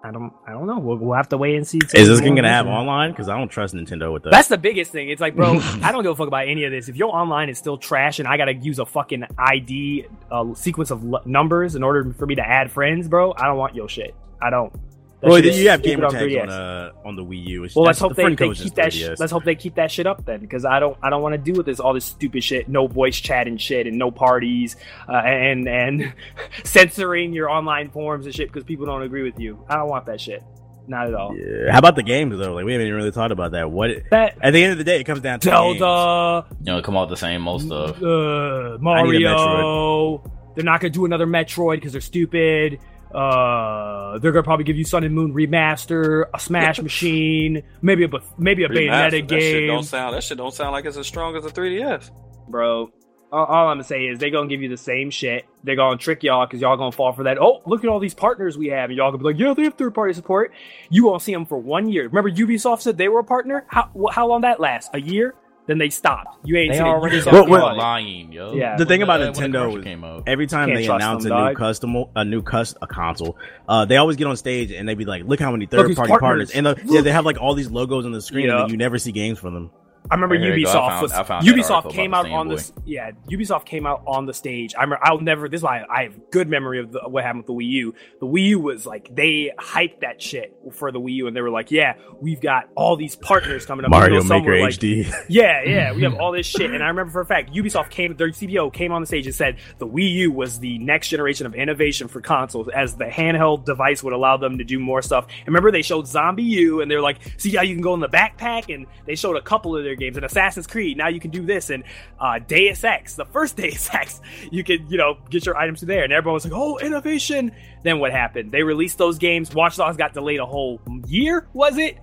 [0.03, 0.78] I don't, I don't know.
[0.78, 1.78] We'll, we'll have to wait and see.
[1.94, 3.11] Is this thing gonna have online?
[3.11, 4.30] Because I don't trust Nintendo with that.
[4.30, 5.09] That's the biggest thing.
[5.11, 6.88] It's like, bro, I don't give a fuck about any of this.
[6.88, 10.90] If your online is still trash and I gotta use a fucking ID uh, sequence
[10.90, 13.88] of l- numbers in order for me to add friends, bro, I don't want your
[13.88, 14.14] shit.
[14.40, 14.72] I don't.
[15.20, 16.42] That well, shit is you have stupid gamer on tags 3DS.
[16.42, 17.64] on uh on the Wii U.
[17.64, 18.92] It's- Well, let's hope the they, they keep that.
[18.92, 20.96] Sh- let's hope they keep that shit up then, because I don't.
[21.02, 22.68] I don't want to deal with this all this stupid shit.
[22.68, 24.76] No voice chat and shit, and no parties,
[25.08, 26.12] uh, and and
[26.64, 29.64] censoring your online forums and shit because people don't agree with you.
[29.68, 30.43] I don't want that shit.
[30.86, 31.36] Not at all.
[31.36, 31.70] Yeah.
[31.72, 32.55] How about the games though?
[32.55, 33.70] Like we haven't even really thought about that.
[33.70, 35.78] What That at the end of the day, it comes down to the games.
[35.80, 36.47] Zelda.
[36.60, 38.01] You know, come out the same most stuff.
[38.02, 40.22] uh, I need a Mario.
[40.55, 42.78] they're not gonna do another Metroid because they're stupid.
[43.14, 48.09] Uh, they're gonna probably give you Sun and Moon remaster, a Smash Machine, maybe a
[48.36, 50.14] maybe a Remastered, Bayonetta That shit game, don't sound.
[50.14, 52.10] That shit don't sound like it's as strong as a 3DS.
[52.48, 52.90] bro.
[53.30, 55.44] All, all I'm gonna say is they're gonna give you the same shit.
[55.62, 57.39] They're gonna trick y'all because y'all gonna fall for that.
[57.39, 59.64] Oh, look at all these partners we have, and y'all gonna be like, yeah, they
[59.64, 60.52] have third party support.
[60.89, 62.05] You won't see them for one year.
[62.05, 63.66] Remember, Ubisoft said they were a partner.
[63.68, 64.90] How how long that last?
[64.94, 65.35] A year?
[65.69, 66.39] Then they stopped.
[66.45, 66.89] You ain't They seen it.
[66.89, 68.55] already Ubisoft got Well, came well- lying, yo.
[68.55, 68.77] Yeah.
[68.77, 70.23] The thing When about when the Nintendo is came out.
[70.27, 71.57] every time Can't they announce them, a new dog.
[71.57, 73.36] custom, a new cus- a console,
[73.69, 75.95] uh, they always get on stage and they be like, "Look how many third party
[75.95, 76.19] partners.
[76.20, 78.53] partners!" And the, yeah, they have like all these logos on the screen, Yeah.
[78.53, 79.70] and then you never see games from them.
[80.10, 80.70] I remember Here you go.
[80.70, 82.72] I Ubisoft found- was I found Ubisoft came out on Game this.
[82.85, 84.74] Yeah, Ubisoft came out on the stage.
[84.74, 85.48] I remember, I'll never.
[85.48, 87.94] This is why I have good memory of the, what happened with the Wii U.
[88.20, 91.40] The Wii U was like they hyped that shit for the Wii U, and they
[91.40, 94.60] were like, "Yeah, we've got all these partners coming up." Mario Even though some Maker
[94.60, 95.12] like, HD.
[95.28, 98.16] Yeah, yeah, we have all this shit, and I remember for a fact Ubisoft came,
[98.16, 101.47] their CBO came on the stage and said the Wii U was the next generation
[101.47, 105.26] of innovation for consoles, as the handheld device would allow them to do more stuff.
[105.40, 108.09] And remember, they showed ZombiU, and they're like, "See how you can go in the
[108.09, 110.96] backpack?" And they showed a couple of their games, and Assassin's Creed.
[110.96, 111.84] Now you can do this, and
[112.20, 114.20] uh, Deus Ex, the first Deus Ex,
[114.50, 117.52] you could you know get your items through there, and everyone was like, "Oh, innovation!"
[117.82, 118.50] Then what happened?
[118.52, 119.54] They released those games.
[119.54, 121.96] Watch Dogs got delayed a whole year, was it?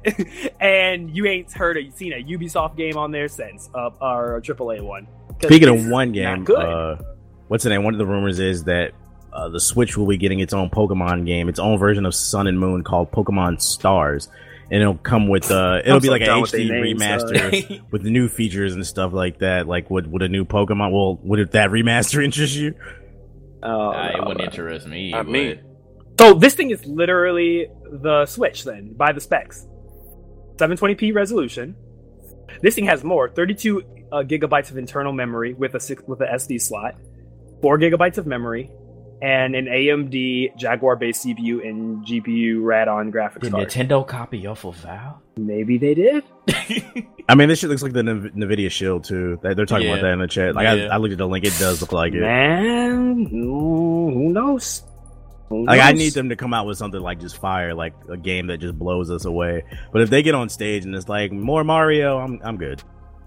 [0.60, 4.42] and you ain't heard or seen a Ubisoft game on there since, uh, or a
[4.42, 5.08] AAA one.
[5.44, 6.96] Speaking of one game, uh,
[7.50, 7.84] what's the name?
[7.84, 8.94] One of the rumors is that
[9.34, 12.48] uh, the Switch will be getting its own Pokemon game, its own version of Sun
[12.48, 14.30] and Moon called Pokemon Stars,
[14.72, 18.04] and it'll come with uh, it'll I'm be so like an HD names, remaster with
[18.04, 19.68] new features and stuff like that.
[19.68, 20.92] Like, would would a new Pokemon?
[20.92, 22.74] Well, would that remaster interest you?
[23.64, 25.14] Oh, Nah, it wouldn't interest me.
[25.14, 25.60] I mean-
[26.20, 29.66] So this thing is literally the Switch then, by the specs.
[30.58, 31.76] 720p resolution.
[32.62, 33.82] This thing has more, 32
[34.12, 36.96] uh, gigabytes of internal memory with a six, with a SD slot,
[37.62, 38.72] four gigabytes of memory,
[39.22, 43.68] and an AMD Jaguar-based CPU and GPU Radeon graphics Did card.
[43.70, 45.16] Nintendo copy off of Valve?
[45.38, 46.24] Maybe they did.
[47.28, 49.40] I mean, this shit looks like the N- Nvidia Shield too.
[49.42, 49.94] They- They're talking Yeah.
[49.94, 50.56] about that in the chat.
[50.56, 50.88] Like, Yeah.
[50.88, 52.22] I, I looked at the link; it does look like it.
[52.22, 54.84] Man, who who knows?
[55.50, 58.18] Who Like I need them to come out with something like just fire, like a
[58.18, 59.64] game that just blows us away.
[59.92, 62.82] But if they get on stage and it's like more Mario, I'm I'm good.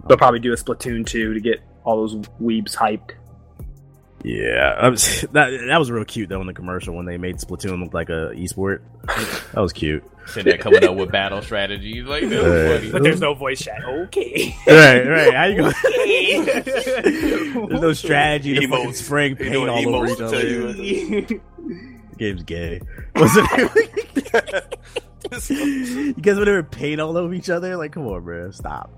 [0.08, 3.10] They'll probably do a Splatoon 2 to get all those weebs hyped.
[4.24, 7.82] Yeah, was, that that was real cute though in the commercial when they made Splatoon
[7.82, 8.80] look like a esport.
[9.52, 10.02] That was cute.
[10.26, 12.04] Sitting there coming up with battle strategies.
[12.04, 12.90] Like, that Uh, funny.
[12.92, 13.82] But there's no voice chat.
[13.84, 14.54] Okay.
[14.66, 15.32] right, right.
[15.34, 15.68] How you go?
[15.68, 16.50] Okay.
[17.68, 18.94] There's no strategy to fucking Emotes.
[18.96, 20.46] spraying You paint know, all over each other.
[20.46, 21.40] you-
[22.18, 22.80] Game's gay.
[25.48, 27.76] You guys would ever paint all over each other?
[27.76, 28.90] Like, come on, bro, stop.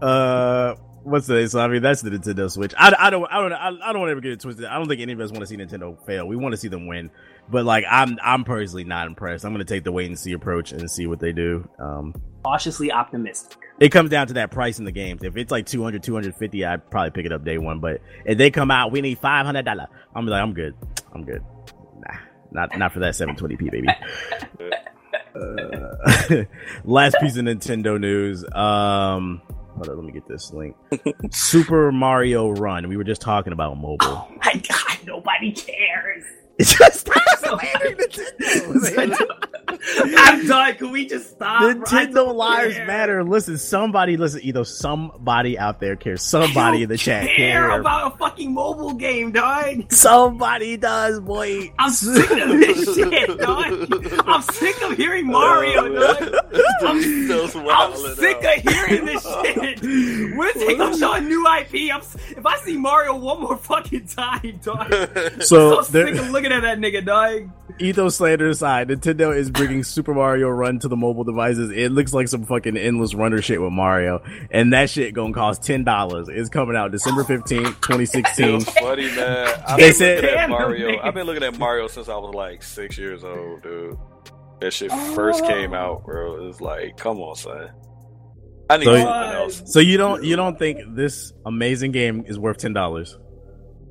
[0.00, 0.74] Uh,
[1.04, 1.60] what's the so?
[1.60, 2.74] I mean, that's the Nintendo Switch.
[2.76, 4.64] I, I don't, I don't, I, I don't want to ever get it twisted.
[4.64, 6.26] I don't think any of us want to see Nintendo fail.
[6.26, 7.10] We want to see them win.
[7.48, 9.44] But like, I'm, I'm personally not impressed.
[9.44, 11.68] I'm gonna take the wait and see approach and see what they do.
[11.78, 13.58] Um, Cautiously optimistic.
[13.80, 15.22] it comes down to that price in the games.
[15.22, 17.80] If it's like 200, 250, I'd probably pick it up day one.
[17.80, 19.86] But if they come out, we need five hundred dollar.
[20.14, 20.74] I'm like, I'm good.
[21.14, 21.42] I'm good.
[22.00, 22.18] Nah,
[22.50, 23.88] not not for that 720p, baby.
[25.34, 26.44] Uh,
[26.84, 28.44] last piece of Nintendo news.
[28.52, 29.42] Um,
[29.74, 30.76] hold on, let me get this link.
[31.30, 32.88] Super Mario Run.
[32.88, 33.98] We were just talking about mobile.
[34.02, 36.24] Oh my God, nobody cares.
[36.56, 37.10] It's just
[40.16, 40.74] I'm done.
[40.76, 41.62] Can we just stop?
[41.62, 42.86] Nintendo lives care.
[42.86, 43.24] matter.
[43.24, 44.40] Listen, somebody listen.
[44.44, 46.22] Either somebody out there cares.
[46.22, 47.80] Somebody in the chat care cares.
[47.80, 49.92] about a fucking mobile game, dog.
[49.92, 51.72] Somebody does, boy.
[51.78, 54.22] I'm sick of this shit, dog.
[54.26, 56.43] I'm sick of hearing Mario, dog.
[56.80, 58.56] I'm, Those I'm sick out.
[58.58, 59.82] of hearing this shit.
[60.36, 61.92] When they gonna show a new IP?
[61.94, 66.16] I'm, if I see Mario one more fucking time, dog, I'm So, so there, sick
[66.22, 67.50] of looking at that nigga, dog.
[67.78, 71.70] ethos slander aside, Nintendo is bringing Super Mario Run to the mobile devices.
[71.70, 75.62] It looks like some fucking endless runner shit with Mario, and that shit gonna cost
[75.62, 76.28] ten dollars.
[76.28, 78.54] It's coming out December fifteenth, twenty It sixteen.
[78.54, 79.62] was funny, man.
[79.66, 80.88] I've They been said- looking at Mario.
[80.90, 81.04] niggas.
[81.04, 83.98] I've been looking at Mario since I was like six years old, dude.
[84.64, 85.46] That shit first oh.
[85.46, 86.36] came out, bro.
[86.42, 87.70] It was like, come on, son.
[88.70, 89.62] I need So- something else.
[89.66, 93.18] So you don't you don't think this amazing game is worth ten dollars?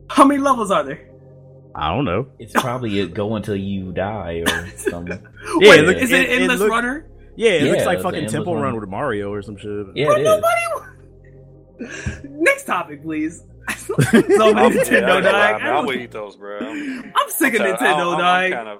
[0.09, 1.11] How many levels are there?
[1.75, 2.27] I don't know.
[2.39, 5.21] It's probably a go until you die or something.
[5.59, 7.07] Yeah, Wait, it look- is it- it, it endless look- runner?
[7.35, 8.55] Yeah, it looks like fucking endless Temple.
[8.57, 9.69] Run with Mario or some shit.
[9.93, 10.41] Yeah, Bro, it is.
[11.79, 12.27] nobody.
[12.29, 13.43] Next topic, please.
[13.77, 15.61] so I'm, many Nintendo, yeah, I ain't gonna lie, dog.
[15.61, 16.57] man, I'm with ethos, bro.
[16.57, 18.79] I'm, I'm sick of I'm- Nintendo, I'm- I'm kind of,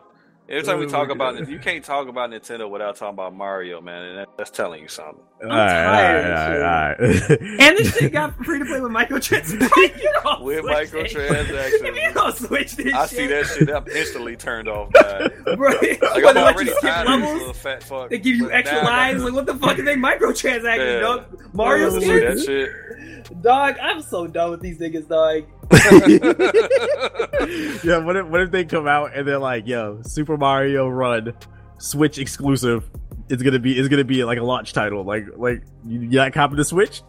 [0.49, 1.43] Every time we talk about God.
[1.43, 4.81] it, you can't talk about Nintendo without talking about Mario, man, and that, that's telling
[4.81, 5.23] you something.
[5.41, 7.41] All right, tired all of right, all right.
[7.61, 10.01] And this shit got free to play with microtransactions.
[10.03, 10.11] You
[10.45, 11.31] With switch it.
[11.31, 12.03] microtransactions.
[12.07, 13.69] You don't switch this I shit, see that shit.
[13.69, 14.99] I'm instantly turned off by
[15.29, 15.57] it.
[15.57, 15.69] bro.
[15.69, 17.33] Like Like, I'm they let already you skip of levels.
[17.39, 18.09] little fat fuck.
[18.09, 19.23] They give you extra lives.
[19.23, 20.99] Like, what the fuck are they microtransacting, Yeah.
[20.99, 21.53] dog?
[21.53, 22.45] Mario See skins?
[22.45, 23.41] that shit.
[23.41, 25.45] Dog, I'm so done with these niggas, dog.
[27.84, 31.34] yeah, what if what if they come out and they're like, "Yo, Super Mario Run,
[31.77, 32.90] Switch exclusive.
[33.30, 35.03] It's gonna be it's gonna be like a launch title.
[35.03, 37.02] Like like you, you not copping the Switch?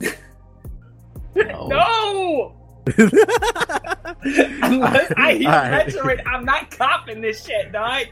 [1.36, 1.68] No.
[1.68, 2.52] No!
[4.24, 5.86] Unless I hear Alright.
[5.88, 8.04] Metroid, I'm not copping this shit, dog.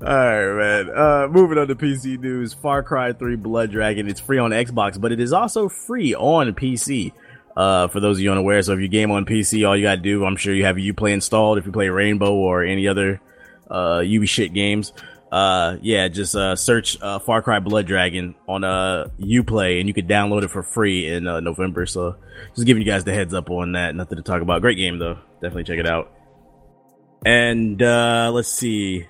[0.00, 0.90] All right, man.
[0.96, 2.54] Uh, moving on to PC news.
[2.54, 4.08] Far Cry 3 Blood Dragon.
[4.08, 7.12] It's free on Xbox, but it is also free on PC.
[7.56, 10.00] Uh, for those of you unaware, so if you game on PC, all you gotta
[10.00, 11.56] do, I'm sure you have Uplay installed.
[11.58, 13.20] If you play Rainbow or any other
[13.70, 14.92] uh Ubi shit games,
[15.32, 19.94] uh, yeah, just uh search uh, Far Cry Blood Dragon on uh Uplay, and you
[19.94, 21.86] could download it for free in uh, November.
[21.86, 22.16] So
[22.54, 23.94] just giving you guys the heads up on that.
[23.94, 24.60] Nothing to talk about.
[24.60, 25.18] Great game though.
[25.40, 26.12] Definitely check it out.
[27.24, 29.06] And uh let's see.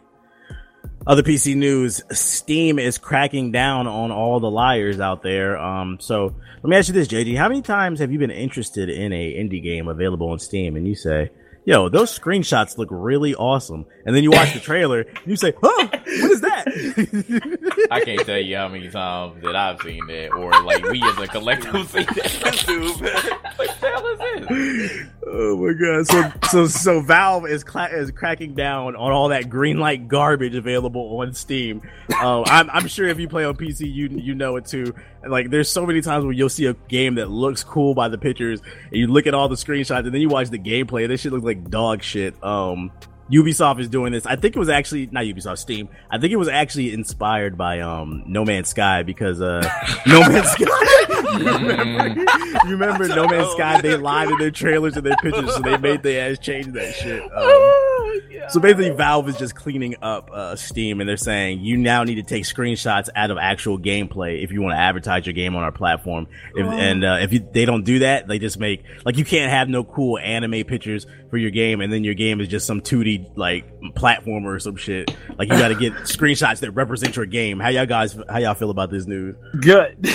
[1.06, 5.56] Other PC news: Steam is cracking down on all the liars out there.
[5.56, 8.88] Um, so let me ask you this, JG: How many times have you been interested
[8.90, 11.30] in a indie game available on Steam, and you say,
[11.66, 15.52] "Yo, those screenshots look really awesome," and then you watch the trailer, and you say,
[15.60, 20.28] "Huh, what is that?" I can't tell you how many times that I've seen that,
[20.32, 22.64] or like we as a collective seen that.
[22.66, 23.32] Dude.
[23.56, 24.18] What the hell is
[24.48, 25.06] this?
[25.26, 26.06] oh my god!
[26.06, 30.54] So so so Valve is cla- is cracking down on all that green light garbage
[30.54, 31.80] available on Steam.
[32.20, 34.94] Um, I'm I'm sure if you play on PC, you you know it too.
[35.26, 38.08] And, Like there's so many times where you'll see a game that looks cool by
[38.08, 41.02] the pictures, and you look at all the screenshots, and then you watch the gameplay.
[41.02, 42.42] and This shit looks like dog shit.
[42.42, 42.90] Um,
[43.30, 44.24] Ubisoft is doing this.
[44.24, 45.88] I think it was actually not Ubisoft, Steam.
[46.08, 49.62] I think it was actually inspired by um No Man's Sky because uh
[50.06, 50.64] No Man's Sky.
[51.38, 52.20] you remember,
[52.66, 53.80] you remember No Man's Sky?
[53.80, 56.94] They lied in their trailers and their pictures, so they made their ass change that
[56.94, 57.20] shit.
[57.22, 62.04] Um, so basically, Valve is just cleaning up uh, Steam, and they're saying you now
[62.04, 65.56] need to take screenshots out of actual gameplay if you want to advertise your game
[65.56, 66.26] on our platform.
[66.54, 69.50] If, And uh, if you, they don't do that, they just make like you can't
[69.50, 72.80] have no cool anime pictures for your game, and then your game is just some
[72.80, 73.64] 2D like
[73.94, 75.14] platformer or some shit.
[75.38, 77.58] Like you got to get screenshots that represent your game.
[77.60, 78.16] How y'all guys?
[78.28, 79.34] How y'all feel about this news?
[79.60, 79.96] Good.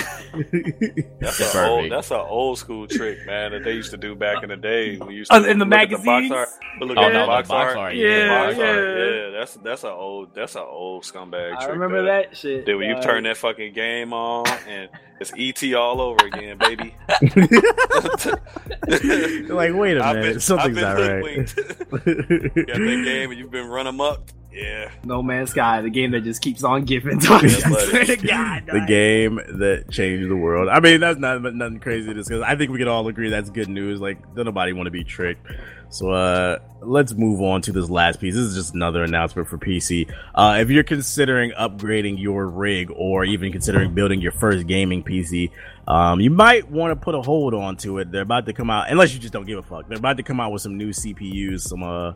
[1.20, 1.54] That's Perfect.
[1.54, 4.48] an old, that's an old school trick, man, that they used to do back in
[4.48, 4.96] the day.
[4.96, 6.32] When you used Oh, to in the look at box magazines?
[6.32, 6.48] art,
[6.80, 7.76] look Oh at no, the the box, box art.
[7.76, 7.94] art.
[7.96, 8.76] Yeah, The box yeah.
[8.76, 12.06] yeah, that's that's an old that's an old scumbag I remember man.
[12.06, 12.66] that shit.
[12.66, 14.88] Then when you turn that fucking game on and
[15.20, 16.96] it's ET all over again, baby.
[19.48, 21.48] like, wait a I've minute, been, something's I've not been right.
[21.48, 21.56] hoodwinked.
[21.90, 24.30] Got that game and you've been run amok.
[24.52, 24.90] Yeah.
[25.04, 27.18] No Man's Sky, the game that just keeps on giving.
[27.18, 27.42] Dog.
[27.42, 27.86] Yeah, I buddy.
[27.86, 30.68] swear to God, the game that changed the world.
[30.68, 32.42] I mean, that's not nothing crazy to discuss.
[32.44, 34.00] I think we can all agree that's good news.
[34.00, 35.46] Like, don't nobody want to be tricked.
[35.92, 38.34] So, uh, let's move on to this last piece.
[38.34, 40.10] This is just another announcement for PC.
[40.34, 45.50] Uh, if you're considering upgrading your rig or even considering building your first gaming PC,
[45.86, 48.10] um, you might want to put a hold on to it.
[48.10, 49.86] They're about to come out, unless you just don't give a fuck.
[49.86, 52.14] They're about to come out with some new CPUs, some, uh,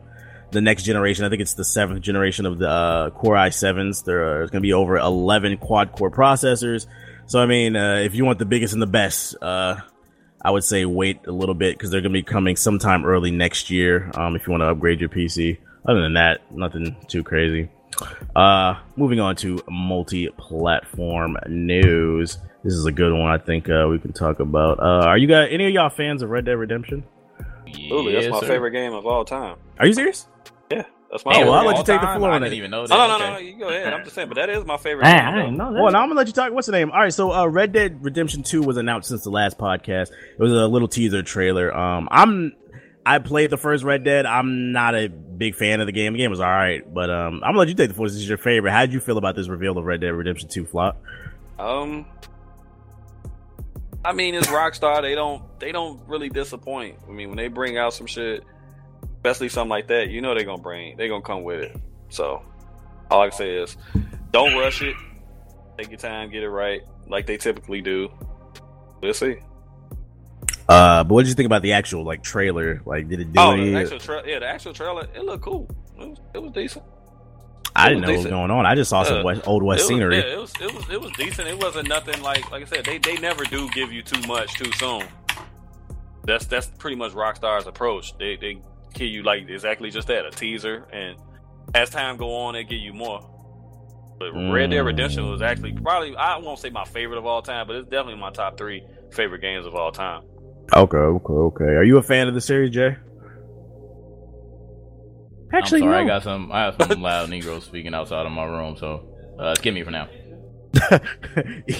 [0.49, 1.25] the next generation.
[1.25, 4.03] I think it's the seventh generation of the uh, Core i7s.
[4.03, 6.87] There's going to be over 11 quad core processors.
[7.27, 9.75] So, I mean, uh, if you want the biggest and the best, uh,
[10.47, 13.31] I would say wait a little bit because they're going to be coming sometime early
[13.31, 14.09] next year.
[14.15, 15.57] Um, if you want to upgrade your PC.
[15.85, 17.67] Other than that, nothing too crazy.
[18.33, 22.37] Uh, moving on to multi-platform news.
[22.63, 23.29] This is a good one.
[23.29, 24.79] I think uh, we can talk about.
[24.79, 27.03] Uh, are you guys any of y'all fans of Red Dead Redemption?
[27.67, 28.47] Absolutely, that's my sir.
[28.47, 29.57] favorite game of all time.
[29.79, 30.27] Are you serious?
[31.09, 32.19] That's my Oh, well, I'll let you take the All-time?
[32.19, 32.93] floor I on didn't even know that.
[32.93, 33.33] No, no, no, Okay.
[33.33, 33.93] no, You go ahead.
[33.93, 35.03] I'm just saying, but that is my favorite.
[35.03, 35.81] Man, I didn't know that.
[35.81, 36.51] Well, now I'm gonna let you talk.
[36.51, 36.91] What's the name?
[36.91, 40.11] All right, so uh, Red Dead Redemption Two was announced since the last podcast.
[40.11, 41.75] It was a little teaser trailer.
[41.75, 42.53] Um, I'm
[43.05, 44.25] I played the first Red Dead.
[44.25, 46.11] I'm not a big fan of the game.
[46.11, 48.07] The game was all right, but um, I'm gonna let you take the floor.
[48.09, 48.71] This is your favorite.
[48.71, 51.01] How did you feel about this reveal of Red Dead Redemption Two flop?
[51.57, 52.05] Um,
[54.03, 55.01] I mean, it's Rockstar.
[55.01, 56.97] They don't they don't really disappoint.
[57.07, 58.43] I mean, when they bring out some shit,
[59.27, 61.75] especially something like that, you know they're gonna bring they're gonna come with it.
[62.09, 62.41] So
[63.11, 63.77] all I can say is,
[64.31, 64.95] don't rush it.
[65.77, 68.09] Take your time, get it right, like they typically do.
[69.01, 69.37] We'll see.
[70.67, 72.81] Uh, but what did you think about the actual like trailer?
[72.85, 73.71] Like, did it do Oh, any?
[73.71, 75.69] the actual tra- yeah, the actual trailer, it looked cool.
[75.99, 76.83] It was, it was decent.
[77.75, 78.65] I it didn't was know what was going on.
[78.65, 79.23] I just saw some Yeah.
[79.23, 80.17] west, old west it was, scenery.
[80.17, 81.47] Yeah, it was it was it was decent.
[81.47, 82.85] It wasn't nothing like like I said.
[82.85, 85.03] They they never do give you too much too soon.
[86.25, 88.17] That's that's pretty much Rockstar's approach.
[88.17, 88.59] They they
[88.97, 91.17] give you like exactly just that a teaser and
[91.73, 93.21] as time go on, they give you more.
[94.19, 97.67] But Red Dead Redemption was actually probably I won't say my favorite of all time,
[97.67, 100.23] but it's definitely my top three favorite games of all time.
[100.73, 101.65] Okay, okay, okay.
[101.65, 102.97] Are you a fan of the series, Jay?
[105.53, 105.97] Actually, I'm sorry, no.
[105.97, 106.51] I got some.
[106.51, 109.07] I have some loud Negroes speaking outside of my room, so
[109.39, 110.09] uh, skip me for now.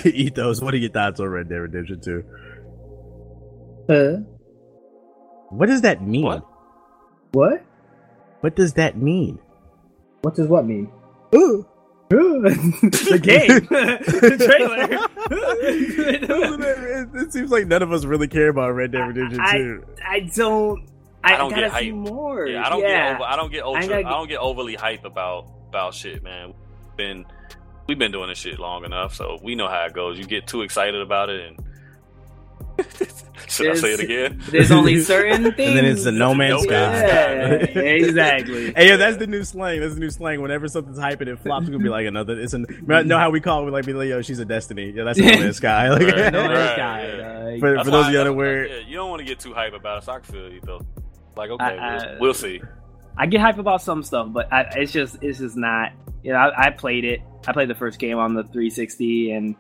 [0.06, 2.24] Ethos, what are your thoughts on Red Dead Redemption 2?
[3.90, 4.18] Uh,
[5.50, 6.24] what does that mean?
[6.24, 6.46] What?
[7.32, 7.64] What?
[8.42, 9.40] What does that mean?
[10.22, 10.92] What does what mean?
[11.36, 11.66] Ooh.
[12.14, 12.42] Ooh.
[12.42, 14.88] the game, the trailer.
[15.62, 19.86] it, it, seems like none of us really care about Red Dead Redemption I, 2.
[20.06, 20.88] I, I don't.
[21.24, 22.48] I, I don't gotta get see more.
[22.48, 22.88] Yeah, I don't yeah.
[22.88, 23.16] get.
[23.16, 23.84] Over, I don't get ultra.
[23.84, 26.54] I, gotta I don't get overly hype about about shit, man.
[26.84, 27.26] We've been
[27.88, 30.18] we've been doing this shit long enough, so we know how it goes.
[30.18, 31.67] You get too excited about it, and
[33.48, 34.44] should There's- I say it again?
[34.50, 35.70] There's only certain things.
[35.70, 37.08] And then it's a no man's No sky.
[37.08, 38.74] Yeah, exactly.
[38.76, 39.80] Hey, yo, that's the new slang.
[39.82, 40.42] That's the new slang.
[40.42, 41.64] Whenever something's hyping, it flops.
[41.64, 42.40] It's gonna be like another.
[42.40, 42.66] It's an.
[42.86, 43.66] Know how we call it?
[43.66, 44.92] We like, be like, yo, she's a destiny.
[44.92, 45.90] Yeah, that's a no man's sky.
[45.90, 47.08] Like, Right, No man's right, sky.
[47.18, 47.56] yeah.
[47.56, 49.54] uh, for, for those of you I- unaware, yeah, you don't want to get too
[49.54, 50.06] hype about it.
[50.06, 50.82] So I can feel you though.
[51.36, 52.62] Like, okay, I- we'll, I- we'll see.
[53.20, 55.92] I get hype about some stuff, but I, it's just it's just not.
[56.24, 57.22] You know, I, I played it.
[57.48, 59.56] I played the first game on the 360, and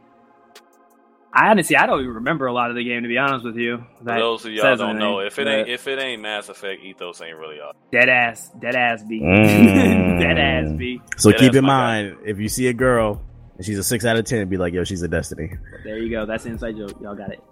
[1.40, 3.58] I honestly I don't even remember a lot of the game to be honest with
[3.58, 3.78] you.
[4.00, 6.82] For That those of y'all don't know, if it ain't if it ain't Mass Effect,
[6.84, 7.76] Ethos ain't really up.
[7.92, 10.20] dead ass, dead ass B, Mm.
[10.20, 11.00] dead ass B.
[11.18, 13.22] so Yeah, keep in my mind if you see a girl
[13.56, 15.52] and she's a six out of ten, be like, yo, she's a destiny.
[15.84, 16.26] There you go.
[16.26, 17.00] That's an inside joke.
[17.02, 17.44] Y'all got it.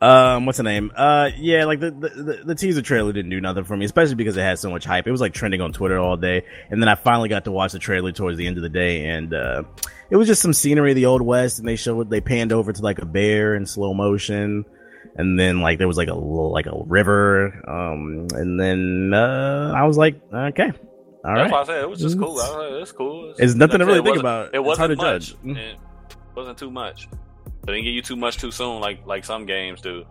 [0.00, 0.92] Um, what's the name?
[0.94, 4.14] Uh, yeah, like the, the the the teaser trailer didn't do nothing for me, especially
[4.14, 5.08] because it had so much hype.
[5.08, 7.72] It was like trending on Twitter all day, and then I finally got to watch
[7.72, 9.64] the trailer towards the end of the day, and uh,
[10.10, 12.72] it was just some scenery of the old west, and they showed they panned over
[12.72, 14.64] to like a bear in slow motion,
[15.16, 19.72] and then like there was like a little, like a river, um, and then uh,
[19.76, 20.72] I was like, okay,
[21.24, 21.50] all That's right.
[21.50, 22.38] why I said it was just cool.
[22.40, 23.34] I was like, it's cool.
[23.38, 24.54] It's nothing to like really think wasn't- about.
[24.54, 25.26] It It's hard wasn't to much.
[25.28, 25.36] judge.
[25.44, 25.72] Mm.
[25.72, 25.76] It
[26.36, 27.08] wasn't too much.
[27.66, 30.04] They didn't get you too much too soon, like like some games do.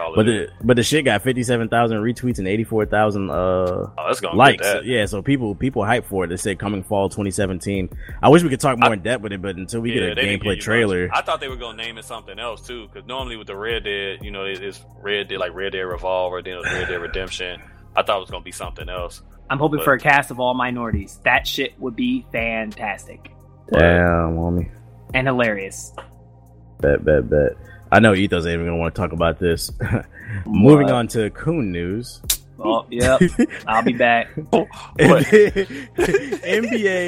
[0.00, 3.30] All But the but the shit got fifty seven thousand retweets and eighty four thousand
[3.30, 4.62] uh oh, that's gonna likes.
[4.64, 4.84] that.
[4.84, 6.28] Yeah, so people people hype for it.
[6.28, 7.88] They said coming fall 2017.
[8.22, 9.94] I wish we could talk more I- in depth with it, but until we Yeah,
[10.00, 11.18] get a they didn't give gameplay you trailer, much.
[11.18, 13.84] I thought they were gonna name it something else too, because normally with the Red
[13.84, 16.88] Dead, you know, it- it's Red Dead like Red Dead Revolver, then it was Red
[16.88, 17.60] Dead Redemption.
[17.96, 19.22] I thought it was gonna be something else.
[19.50, 21.18] I'm hoping But- for a cast of all minorities.
[21.24, 23.30] That shit would be fantastic
[23.72, 24.70] damn, homie,
[25.14, 25.92] and hilarious.
[26.80, 27.52] bet, bet, bet.
[27.90, 29.70] I know Ethos ain't even gonna want to talk about this.
[30.46, 32.20] Moving on to Coon news.
[32.60, 33.20] Oh, yep.
[33.66, 34.34] I'll be back.
[34.34, 34.68] NBA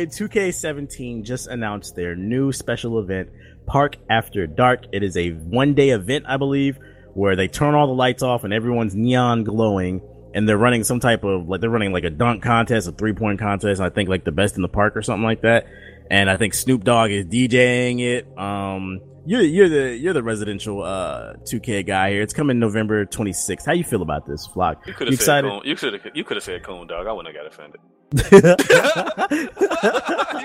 [0.07, 3.31] 2K17 just announced their new special event,
[3.66, 4.85] Park After Dark.
[4.93, 6.78] It is a one day event, I believe,
[7.15, 10.02] where they turn all the lights off and everyone's neon glowing.
[10.32, 13.12] And they're running some type of like they're running like a dunk contest, a three
[13.12, 13.81] point contest.
[13.81, 15.66] I think like the best in the park or something like that.
[16.09, 18.39] And I think Snoop Dogg is DJing it.
[18.39, 22.22] Um, you're you're the you're the residential uh 2K guy here.
[22.22, 23.66] It's coming November 26th.
[23.66, 24.86] How you feel about this, Flock?
[24.86, 25.51] You could have said excited?
[25.51, 27.06] Coon, you could have you could have said Coon Dog.
[27.06, 27.80] I wouldn't have got offended.
[28.12, 28.20] you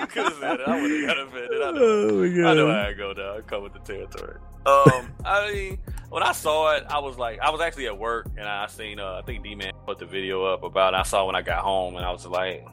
[0.06, 0.68] could have said it.
[0.68, 1.62] I wouldn't have got offended.
[1.62, 1.80] I know.
[1.82, 3.42] Oh I know how I go down.
[3.42, 4.38] Come with the territory.
[4.66, 5.78] Um, I mean,
[6.10, 9.00] when I saw it, I was like, I was actually at work and I seen,
[9.00, 10.94] uh, I think D Man put the video up about.
[10.94, 10.98] It.
[10.98, 12.64] I saw when I got home and I was like,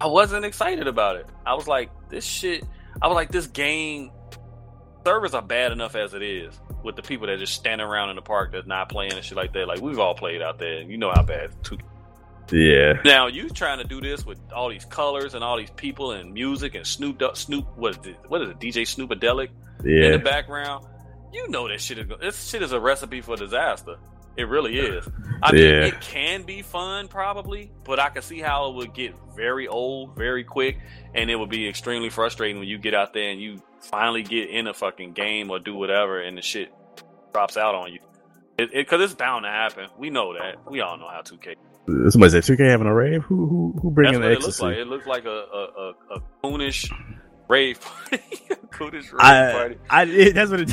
[0.00, 1.26] I wasn't excited about it.
[1.46, 2.64] I was like, this shit.
[3.02, 4.10] I was like, this game
[5.04, 8.16] servers are bad enough as it is with the people that just standing around in
[8.16, 9.66] the park that's not playing and shit like that.
[9.68, 11.50] Like we've all played out there, and you know how bad.
[11.62, 11.78] Two-
[12.52, 12.94] Yeah.
[13.04, 16.32] now you trying to do this with all these colors and all these people and
[16.34, 19.50] music and Snoop Snoop what is it, what is it DJ Snoopadelic
[19.84, 20.84] in the background,
[21.32, 23.96] you know that shit is this shit is a recipe for disaster.
[24.36, 25.08] It really is.
[25.42, 25.84] I mean, Yeah.
[25.86, 30.16] it can be fun probably, but I can see how it would get very old
[30.16, 30.78] very quick,
[31.14, 34.50] and it would be extremely frustrating when you get out there and you finally get
[34.50, 36.72] in a fucking game or do whatever, and the shit
[37.32, 38.00] drops out on you.
[38.58, 39.88] It because it's bound to happen.
[39.98, 40.70] We know that.
[40.70, 41.54] We all know how 2K.
[42.10, 43.22] Somebody said 2K having a rave.
[43.24, 44.64] Who who who That's bringing what the it looks ecstasy?
[44.64, 44.76] like.
[44.76, 45.68] It looks like a a
[46.12, 46.92] a, a coonish
[47.48, 48.22] rave party.
[48.70, 49.78] coonish rave I, party.
[49.88, 50.72] I it, that's what it.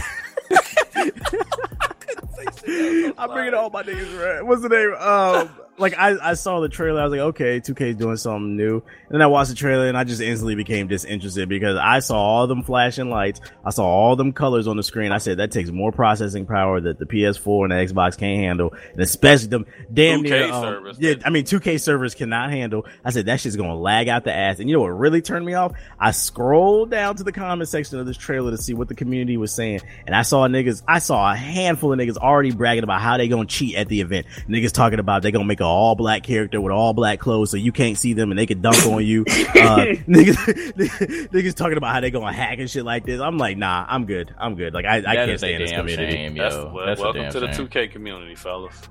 [2.67, 4.45] I'm I'm bringing all my niggas right.
[4.45, 4.93] What's the name?
[4.95, 7.01] Um, like I, I saw the trailer.
[7.01, 8.75] I was like, okay, 2K is doing something new.
[8.75, 12.17] And then I watched the trailer and I just instantly became disinterested because I saw
[12.17, 13.41] all them flashing lights.
[13.63, 15.11] I saw all them colors on the screen.
[15.11, 18.73] I said that takes more processing power that the PS4 and the Xbox can't handle,
[18.91, 20.99] and especially them damn 2K near um, servers.
[20.99, 22.85] Yeah, I mean 2K servers cannot handle.
[23.05, 24.59] I said that shit's gonna lag out the ass.
[24.59, 25.73] And you know what really turned me off?
[25.99, 29.37] I scrolled down to the comment section of this trailer to see what the community
[29.37, 30.81] was saying, and I saw niggas.
[30.87, 34.01] I saw a handful of niggas already bragging about how they gonna cheat at the
[34.01, 34.25] event.
[34.49, 37.57] Niggas talking about they gonna make a all black character with all black clothes, so
[37.57, 39.25] you can't see them and they can dunk on you.
[39.57, 39.77] Uh,
[40.07, 40.35] niggas,
[41.31, 43.19] niggas talking about how they gonna hack and shit like this.
[43.19, 44.33] I'm like, nah, I'm good.
[44.37, 44.73] I'm good.
[44.73, 46.11] Like I, I can't is a stand this damn community.
[46.11, 47.67] shame, That's, well, That's welcome to the shame.
[47.67, 48.81] 2K community, fellas.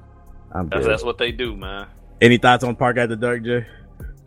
[0.52, 0.90] I'm That's, good.
[0.90, 1.86] that's what they do, man.
[2.20, 3.66] Any thoughts on Park at the Dark, Jay?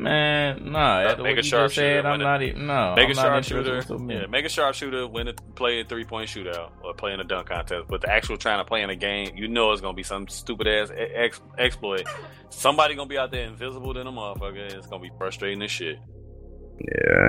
[0.01, 1.01] Man, nah.
[1.01, 2.67] After make a you sharpshooter I'm when not even.
[2.67, 3.59] No, Make I'm a not sharpshooter.
[3.59, 4.27] interested in Yeah, many.
[4.27, 7.49] make a sharpshooter win a play a three point shootout or play in a dunk
[7.49, 7.87] contest.
[7.89, 10.29] But the actual trying to play in a game, you know it's gonna be some
[10.29, 12.07] stupid ass ex- exploit.
[12.49, 14.71] Somebody gonna be out there invisible than a motherfucker.
[14.73, 15.99] It's gonna be frustrating as shit.
[16.79, 17.27] Yeah,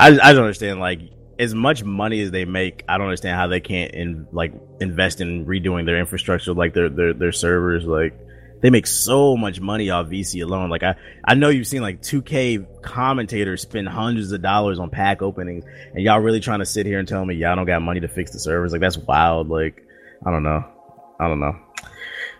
[0.00, 0.80] I I don't understand.
[0.80, 1.00] Like
[1.38, 5.20] as much money as they make, I don't understand how they can't in like invest
[5.20, 7.84] in redoing their infrastructure, like their their their servers.
[7.84, 8.18] Like
[8.64, 10.70] they make so much money off VC alone.
[10.70, 15.20] Like I I know you've seen like 2K commentators spend hundreds of dollars on pack
[15.20, 18.00] openings, and y'all really trying to sit here and tell me y'all don't got money
[18.00, 18.72] to fix the servers?
[18.72, 19.50] Like that's wild.
[19.50, 19.86] Like
[20.24, 20.64] I don't know,
[21.20, 21.54] I don't know.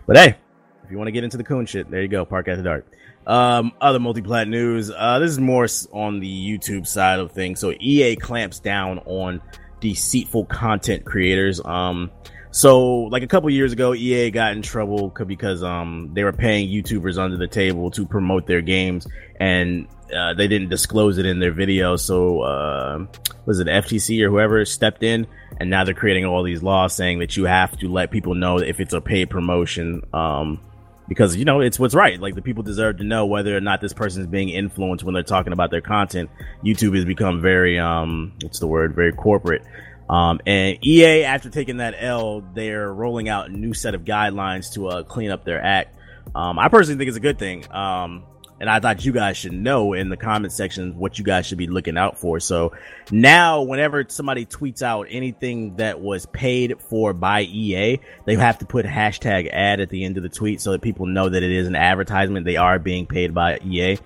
[0.07, 0.35] But hey,
[0.83, 2.25] if you want to get into the coon shit, there you go.
[2.25, 2.87] Park at the Dark.
[3.27, 4.89] Um, other multi-plat news.
[4.89, 7.59] Uh, this is more on the YouTube side of things.
[7.59, 9.43] So EA clamps down on
[9.79, 11.63] deceitful content creators.
[11.63, 12.09] Um,
[12.55, 16.69] so like a couple years ago, EA got in trouble because um they were paying
[16.69, 19.05] YouTubers under the table to promote their games,
[19.41, 21.97] and uh, they didn't disclose it in their video.
[21.97, 23.07] So uh,
[23.45, 25.27] was it FTC or whoever stepped in,
[25.59, 28.59] and now they're creating all these laws saying that you have to let people know
[28.59, 30.03] if it's a paid promotion.
[30.13, 30.61] Um,
[31.09, 32.21] because you know it's what's right.
[32.21, 35.13] Like the people deserve to know whether or not this person is being influenced when
[35.13, 36.29] they're talking about their content.
[36.63, 38.95] YouTube has become very um, what's the word?
[38.95, 39.61] Very corporate.
[40.09, 44.73] Um, and EA, after taking that L, they're rolling out a new set of guidelines
[44.73, 45.97] to uh, clean up their act.
[46.33, 47.69] Um, I personally think it's a good thing.
[47.71, 48.23] Um,
[48.59, 51.57] and I thought you guys should know in the comment section what you guys should
[51.57, 52.39] be looking out for.
[52.39, 52.73] So
[53.11, 58.65] now, whenever somebody tweets out anything that was paid for by EA, they have to
[58.65, 61.51] put hashtag ad at the end of the tweet so that people know that it
[61.51, 62.45] is an advertisement.
[62.45, 63.97] They are being paid by EA.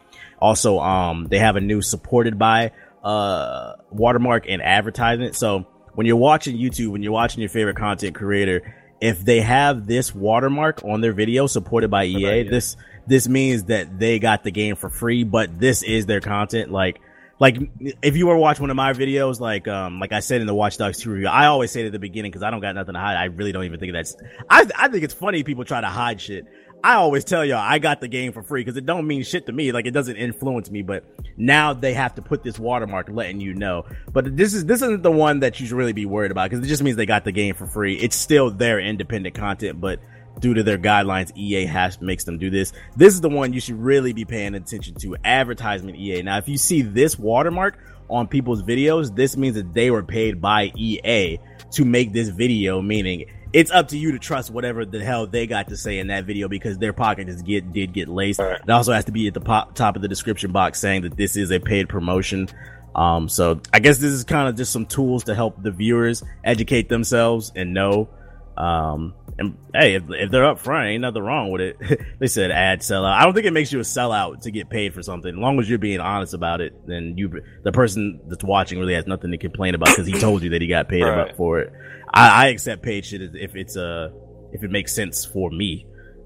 [0.41, 2.71] Also, um, they have a new supported by
[3.03, 5.35] uh watermark and advertisement.
[5.35, 9.87] So when you're watching YouTube, when you're watching your favorite content creator, if they have
[9.87, 12.75] this watermark on their video supported by EA, this
[13.07, 16.71] this means that they got the game for free, but this is their content.
[16.71, 17.01] Like
[17.39, 17.57] like
[18.01, 20.47] if you were to watch one of my videos, like um like I said in
[20.47, 22.59] the Watch Dogs 2 review, I always say it at the beginning because I don't
[22.59, 23.15] got nothing to hide.
[23.15, 24.15] I really don't even think that's
[24.49, 26.45] I I think it's funny people try to hide shit.
[26.83, 29.45] I always tell y'all I got the game for free because it don't mean shit
[29.47, 29.71] to me.
[29.71, 31.03] Like it doesn't influence me, but
[31.37, 33.85] now they have to put this watermark letting you know.
[34.11, 36.63] But this is this isn't the one that you should really be worried about because
[36.63, 37.95] it just means they got the game for free.
[37.95, 39.99] It's still their independent content, but
[40.39, 42.71] due to their guidelines, EA has makes them do this.
[42.95, 45.17] This is the one you should really be paying attention to.
[45.23, 46.21] Advertisement EA.
[46.21, 47.77] Now, if you see this watermark
[48.09, 51.39] on people's videos, this means that they were paid by EA
[51.71, 55.47] to make this video, meaning it's up to you to trust whatever the hell they
[55.47, 58.39] got to say in that video because their pocket just get did get laced.
[58.39, 58.59] Right.
[58.61, 61.17] It also has to be at the pop, top of the description box saying that
[61.17, 62.47] this is a paid promotion.
[62.95, 66.23] Um, so I guess this is kind of just some tools to help the viewers
[66.43, 68.09] educate themselves and know.
[68.57, 71.77] Um, and hey, if, if they're up front, ain't nothing wrong with it.
[72.19, 73.13] they said ad sellout.
[73.13, 75.33] I don't think it makes you a sellout to get paid for something.
[75.33, 78.95] As long as you're being honest about it, then you, the person that's watching really
[78.95, 81.13] has nothing to complain about because he told you that he got paid Right.
[81.13, 81.71] about for it.
[82.13, 84.09] I, I accept paid shit if it's uh
[84.51, 85.85] if it makes sense for me.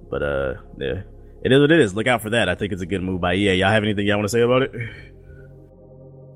[0.10, 1.01] But uh, yeah,
[1.43, 1.93] it is what it is.
[1.95, 2.47] Look out for that.
[2.49, 3.55] I think it's a good move by EA.
[3.55, 4.72] Y'all have anything y'all want to say about it?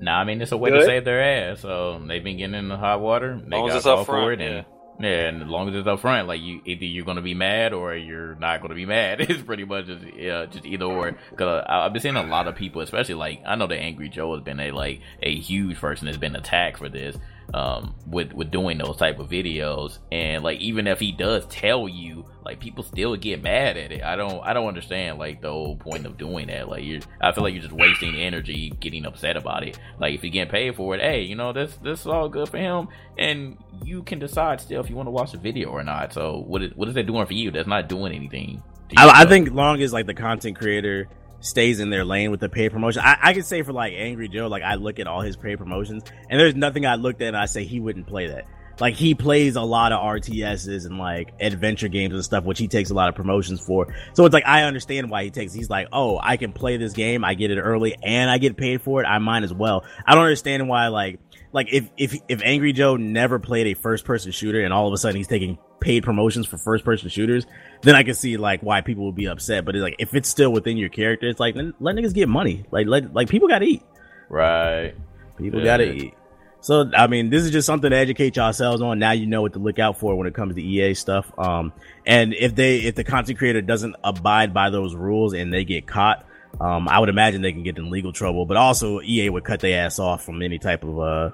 [0.00, 1.60] Nah, I mean it's a way to save their ass.
[1.60, 3.40] So they've been getting in the hot water.
[3.44, 4.66] They Long as got it's up called for front, it,
[4.98, 7.34] and yeah, and as long as it's up front, like you either you're gonna be
[7.34, 9.20] mad or you're not gonna be mad.
[9.20, 11.16] It's pretty much just yeah, just either or.
[11.36, 14.08] Cause I- I've been seeing a lot of people, especially like I know that Angry
[14.08, 17.16] Joe has been a like a huge person that's been attacked for this.
[17.54, 21.88] Um, with with doing those type of videos, and like even if he does tell
[21.88, 24.02] you, like people still get mad at it.
[24.04, 26.68] I don't I don't understand like the whole point of doing that.
[26.68, 29.78] Like you, I feel like you're just wasting energy getting upset about it.
[29.98, 32.50] Like if you're getting paid for it, hey, you know this this is all good
[32.50, 35.82] for him, and you can decide still if you want to watch the video or
[35.82, 36.12] not.
[36.12, 37.50] So what is what is that doing for you?
[37.50, 38.62] That's not doing anything.
[38.90, 39.08] to you.
[39.08, 41.08] I, I think long as like the content creator
[41.40, 43.02] stays in their lane with the paid promotion.
[43.04, 45.58] I, I can say for like Angry Joe, like I look at all his paid
[45.58, 48.46] promotions, and there's nothing I looked at and I say he wouldn't play that.
[48.80, 52.68] Like he plays a lot of RTSs and like adventure games and stuff, which he
[52.68, 53.92] takes a lot of promotions for.
[54.12, 55.52] So it's like I understand why he takes.
[55.52, 58.56] He's like, oh, I can play this game, I get it early, and I get
[58.56, 59.06] paid for it.
[59.06, 59.84] I might as well.
[60.06, 61.18] I don't understand why like
[61.52, 64.92] like if if if Angry Joe never played a first person shooter and all of
[64.92, 67.46] a sudden he's taking paid promotions for first person shooters,
[67.82, 69.64] then I can see like why people would be upset.
[69.64, 72.28] But it's like if it's still within your character, it's like then let niggas get
[72.28, 72.64] money.
[72.70, 73.82] Like let like people gotta eat.
[74.28, 74.94] right.
[75.36, 75.64] People Yeah.
[75.66, 76.14] gotta eat.
[76.60, 78.98] So I mean, this is just something to educate yourselves on.
[78.98, 81.30] Now you know what to look out for when it comes to EA stuff.
[81.38, 81.72] Um,
[82.04, 85.86] and if they if the content creator doesn't abide by those rules and they get
[85.86, 86.26] caught,
[86.60, 88.46] um, I would imagine they can get in legal trouble.
[88.46, 91.30] But also EA would cut their ass off from any type of uh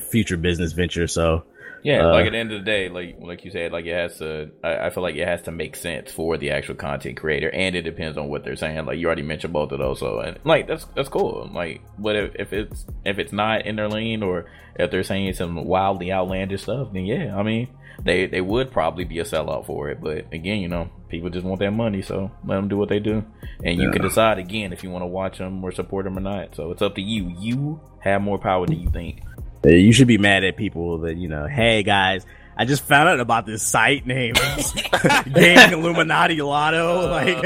[0.00, 1.06] future business venture.
[1.06, 1.44] So
[1.82, 3.94] Yeah, Uh, like at the end of the day, like like you said, like it
[3.94, 4.50] has to.
[4.64, 7.76] I, I feel like it has to make sense for the actual content creator, and
[7.76, 8.84] it depends on what they're saying.
[8.86, 11.48] Like you already mentioned both of those, so and like that's that's cool.
[11.52, 15.32] Like, but if, if it's if it's not in their lane, or if they're saying
[15.34, 17.68] some wildly outlandish stuff, then yeah, I mean
[18.02, 20.00] they they would probably be a sellout for it.
[20.00, 22.98] But again, you know, people just want their money, so let them do what they
[22.98, 23.24] do,
[23.62, 26.20] and you can decide again if you want to watch them or support them or
[26.20, 26.56] not.
[26.56, 27.32] So it's up to you.
[27.38, 29.20] You have more power than you think.
[29.66, 31.46] Uh, you should be mad at people that you know.
[31.48, 32.24] Hey guys,
[32.56, 34.34] I just found out about this site name,
[35.34, 37.08] Game Illuminati Lotto.
[37.10, 37.42] Like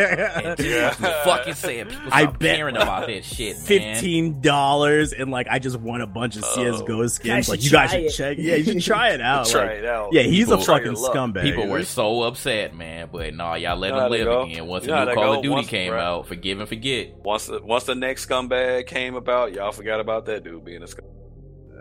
[0.60, 5.46] You fucking said people I stop bet caring about that shit, fifteen dollars and like
[5.50, 7.48] I just won a bunch of CS:GO skins.
[7.48, 8.12] Like you guys try should it.
[8.12, 8.36] check.
[8.38, 9.46] Yeah, you should try it out.
[9.48, 10.12] Try Like, it out.
[10.12, 11.14] Yeah, he's a fucking Try your luck.
[11.14, 11.42] scumbag.
[11.42, 13.08] People were so upset, man.
[13.10, 14.42] But nah, y'all let You know how them they live go.
[14.42, 14.66] again.
[14.66, 15.32] Once You the new Call go.
[15.38, 16.02] of Duty Once- came right.
[16.02, 17.14] out, forgive and forget.
[17.24, 20.86] Once the, once the next scumbag came about, y'all forgot about that dude being a
[20.86, 21.16] scumbag.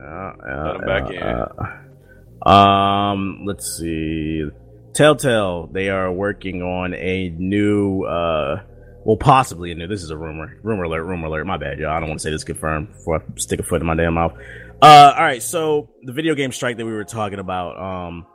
[0.02, 0.32] Uh,
[0.66, 1.22] Let him back in.
[1.22, 4.46] uh, um, let's see.
[4.94, 8.62] Telltale, they are working on a new, uh,
[9.06, 9.88] well, possibly a new.
[9.88, 10.58] This is a rumor.
[10.64, 11.04] Rumor alert.
[11.04, 11.46] Rumor alert.
[11.46, 11.92] My bad, y'all.
[11.92, 14.14] I don't want to say this confirmed before I stick a foot in my damn
[14.14, 14.34] mouth.
[14.82, 15.44] Uh, all right.
[15.44, 18.26] So the video game strike that we were talking about, um,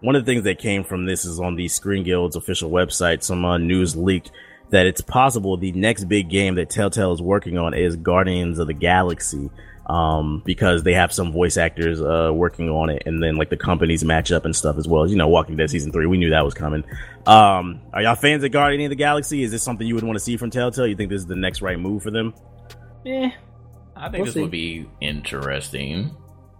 [0.00, 3.22] one of the things that came from this is on the Screen Guild's official website.
[3.22, 4.30] Some uh, news leaked
[4.70, 8.66] that it's possible the next big game that Telltale is working on is Guardians of
[8.66, 9.50] the Galaxy.
[9.88, 13.56] Um, because they have some voice actors uh working on it, and then like the
[13.56, 15.08] companies match up and stuff as well.
[15.08, 16.84] You know, Walking Dead season three, we knew that was coming.
[17.26, 19.42] Um, are y'all fans of Guardian of the Galaxy?
[19.42, 20.86] Is this something you would want to see from Telltale?
[20.86, 22.34] You think this is the next right move for them?
[23.04, 23.30] Yeah,
[23.96, 24.40] I think We'll this see.
[24.42, 26.14] would be interesting.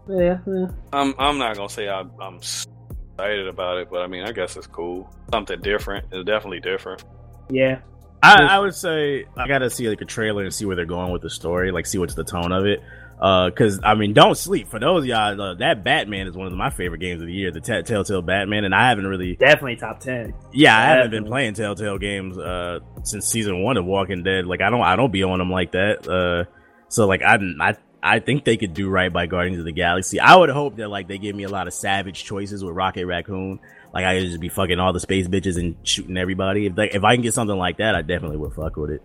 [0.09, 0.67] yeah, yeah.
[0.93, 4.57] I'm I'm not gonna say I, I'm excited about it, but I mean I guess
[4.57, 5.13] it's cool.
[5.33, 6.07] Something different.
[6.13, 7.05] It's definitely different.
[7.51, 7.81] yeah.
[8.21, 11.13] I, I would say I gotta see like a trailer and see where they're going
[11.13, 12.83] with the story, like see what's the tone of it.
[13.21, 14.69] Uh, cause I mean, don't sleep.
[14.69, 17.33] For those of y'all, uh, that Batman is one of my favorite games of the
[17.33, 20.35] year, the t- Telltale Batman, and I haven't really, Definitely top ten.
[20.53, 24.47] yeah, I haven't been playing Telltale games uh since season one of Walking Dead.
[24.47, 26.07] Like I don't, I don't be on them like that.
[26.09, 26.49] Uh,
[26.89, 30.21] so like I, I, I think they could do right by Guardians of the Galaxy.
[30.21, 33.05] I would hope that like they give me a lot of savage choices with Rocket
[33.05, 33.59] Raccoon.
[33.93, 36.67] Like I could just be fucking all the space bitches and shooting everybody.
[36.67, 39.03] If like if I can get something like that, I definitely would fuck with it.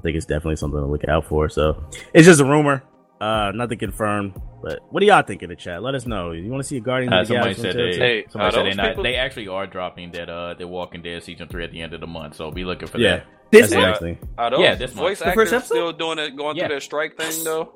[0.00, 1.48] Uh, I think it's definitely something to look out for.
[1.48, 2.82] So it's just a rumor,
[3.20, 4.40] uh, nothing confirmed.
[4.62, 5.82] But what do y'all think in the chat?
[5.82, 6.32] Let us know.
[6.32, 7.12] You want to see a Guardian?
[7.12, 8.88] Uh, somebody said they, Hey, somebody are said they not.
[8.88, 10.28] people- They actually are dropping that.
[10.28, 12.36] Uh, the Walking Dead season three at the end of the month.
[12.36, 13.26] So be looking for yeah, that.
[13.50, 13.82] This that's one?
[13.84, 14.28] interesting.
[14.38, 15.74] Are those Yeah, this voice The first actors episode?
[15.74, 16.64] still doing it, going Yeah.
[16.64, 17.72] through their strike thing though?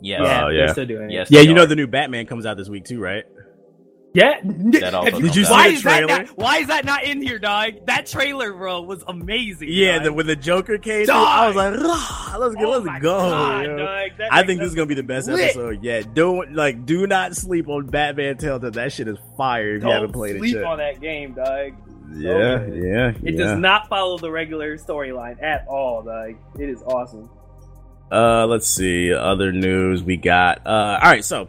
[0.00, 0.20] Yes.
[0.22, 0.72] yeah, Oh, they're yeah.
[0.72, 1.12] still doing it.
[1.12, 1.30] Yes.
[1.30, 3.24] Yeah, they you know the new Batman comes out this week too, right?
[4.14, 4.40] Yeah.
[4.42, 7.38] That Did you see why the is that not, why is that not in here,
[7.38, 7.86] dog?
[7.86, 9.68] That trailer, bro, was amazing.
[9.70, 10.04] Yeah, dog.
[10.04, 13.18] the, when the Joker came, through, I was like, "Ah, let's go, Oh let's go.
[13.18, 15.40] God, dog, I think this is gonna be the best lit.
[15.50, 16.14] episode yet.
[16.14, 18.70] Don't like, do not sleep on Batman Telltale.
[18.72, 19.76] That shit is fire.
[19.76, 21.72] If you haven't Don't played it sleep on that game, dog.
[22.16, 22.80] Yeah, Okay.
[22.80, 23.44] yeah, It yeah.
[23.44, 26.34] does not follow the regular storyline at all, dog.
[26.58, 27.28] It is awesome.
[28.10, 29.12] Uh, let's see.
[29.12, 30.66] Other news we got.
[30.66, 31.22] Uh, all right.
[31.22, 31.48] So,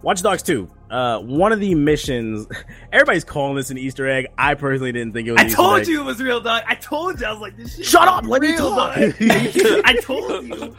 [0.00, 0.70] Watch Dogs Two.
[0.90, 2.46] Uh, one of the missions.
[2.92, 4.26] Everybody's calling this an Easter egg.
[4.38, 5.40] I personally didn't think it was.
[5.40, 5.88] I an Easter told egg.
[5.88, 6.62] you it was real, dog.
[6.66, 7.26] I told you.
[7.26, 7.84] I was like, this shit.
[7.84, 8.96] Shut up, let me real, talk.
[8.96, 10.74] I told you.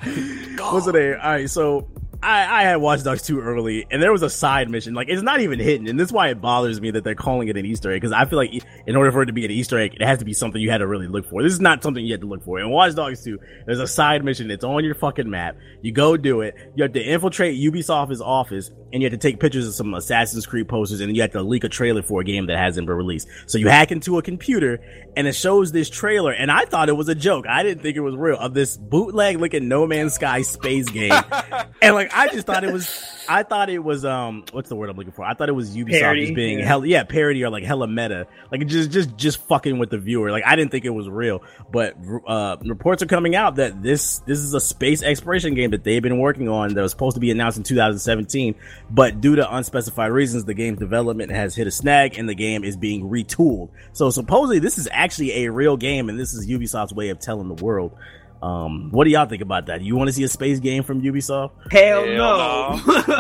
[0.58, 1.18] What's the name?
[1.22, 1.88] All right, so
[2.22, 4.94] I, I had Watch Dogs too early, and there was a side mission.
[4.94, 7.48] Like, it's not even hidden, and this is why it bothers me that they're calling
[7.48, 8.52] it an Easter egg, because I feel like
[8.86, 10.70] in order for it to be an Easter egg, it has to be something you
[10.70, 11.42] had to really look for.
[11.42, 12.60] This is not something you had to look for.
[12.60, 14.52] In Watch Dogs 2, there's a side mission.
[14.52, 15.56] It's on your fucking map.
[15.82, 16.56] You go do it.
[16.76, 20.46] You have to infiltrate Ubisoft's office, and you have to take pictures of some Assassin's
[20.46, 22.98] Creed posters, and you have to leak a trailer for a game that hasn't been
[22.98, 23.30] released.
[23.46, 24.82] So you hack into a computer,
[25.16, 27.46] and it shows this trailer, and I thought it was a joke.
[27.48, 31.14] I didn't think it was real of this bootleg looking No Man's Sky space game,
[31.82, 33.06] and like I just thought it was.
[33.28, 35.24] I thought it was um, what's the word I'm looking for?
[35.24, 36.66] I thought it was Ubisoft Parody, just being yeah.
[36.66, 40.32] hell, yeah, parody or like hella meta, like just just just fucking with the viewer.
[40.32, 41.96] Like I didn't think it was real, but
[42.28, 46.02] uh, reports are coming out that this this is a space exploration game that they've
[46.02, 48.56] been working on that was supposed to be announced in 2017,
[48.90, 52.64] but due to unspecified reasons, the game's development has hit a snag and the game
[52.64, 53.70] is being retooled.
[53.94, 57.48] So supposedly this is actually a real game, and this is Ubisoft's way of telling
[57.48, 57.96] the world.
[58.42, 59.82] Um, what do y'all think about that?
[59.82, 61.52] You want to see a space game from Ubisoft?
[61.72, 62.78] Hell, Hell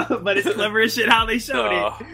[0.07, 0.19] no.
[0.23, 1.93] but it's clever as shit how they showed No.
[1.99, 2.05] it.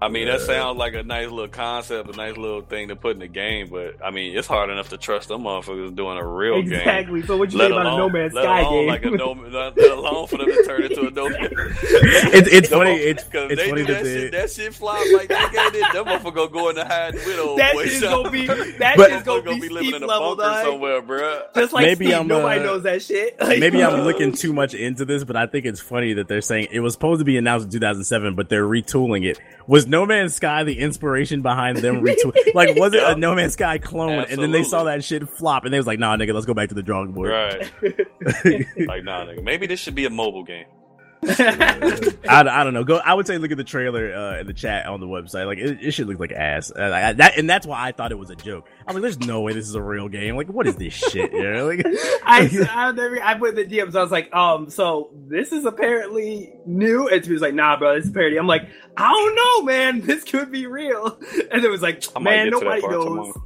[0.00, 3.12] I mean, that sounds like a nice little concept, a nice little thing to put
[3.14, 6.26] in the game, but I mean, it's hard enough to trust them motherfuckers doing a
[6.26, 6.74] real game.
[6.74, 7.22] Exactly.
[7.22, 8.88] So what you Let think about a No Man's Sky alone game?
[8.88, 11.26] like a no, let let alone for them to turn into a no.
[11.88, 12.92] It's it's funny.
[12.92, 14.32] It's it's funny do that that shit.
[14.32, 15.82] they, That shit flop like that game did.
[15.82, 17.56] That motherfucker gonna go in the hide widow.
[17.56, 20.06] that boy shit is gonna be that But- shit's gonna Motherfucker be, living in a
[20.06, 20.64] bunker dog.
[20.64, 21.54] somewhere, bruh.
[21.54, 23.40] Just like Maybe Steve, I'm, nobody uh, knows that shit.
[23.40, 26.40] Like, maybe I'm looking too much into this, but I think it's funny that they're
[26.42, 29.38] saying it was supposed to be announced in 2007, but they're retooling it.
[29.66, 32.34] Was No Man's Sky the inspiration behind them retool?
[32.54, 33.12] like, was it Yeah.
[33.12, 34.24] a No Man's Sky clone?
[34.28, 36.54] And then they saw that shit flop, and they was like, "Nah, nigga, let's go
[36.54, 37.70] back to the drawing board." Right.
[38.86, 39.42] like, nah, nigga.
[39.42, 40.66] Maybe this should be a mobile game.
[41.28, 42.84] I, I don't know.
[42.84, 42.96] Go.
[42.96, 45.46] I would say look at the trailer uh, in the chat on the website.
[45.46, 46.70] Like it, it should look like ass.
[46.70, 48.68] And I, that and that's why I thought it was a joke.
[48.86, 50.36] I'm like, there's no way this is a real game.
[50.36, 51.32] Like, what is this shit?
[51.32, 51.66] You know?
[51.66, 51.80] Like,
[52.24, 53.96] I, I, never, I put the DMs.
[53.96, 57.08] I was like, um, so this is apparently new.
[57.08, 58.36] And he was like, nah, bro, this is parody.
[58.38, 60.02] I'm like, I don't know, man.
[60.06, 61.18] This could be real.
[61.50, 63.04] And it was like, man, get to that nobody knows.
[63.04, 63.42] tomorrow.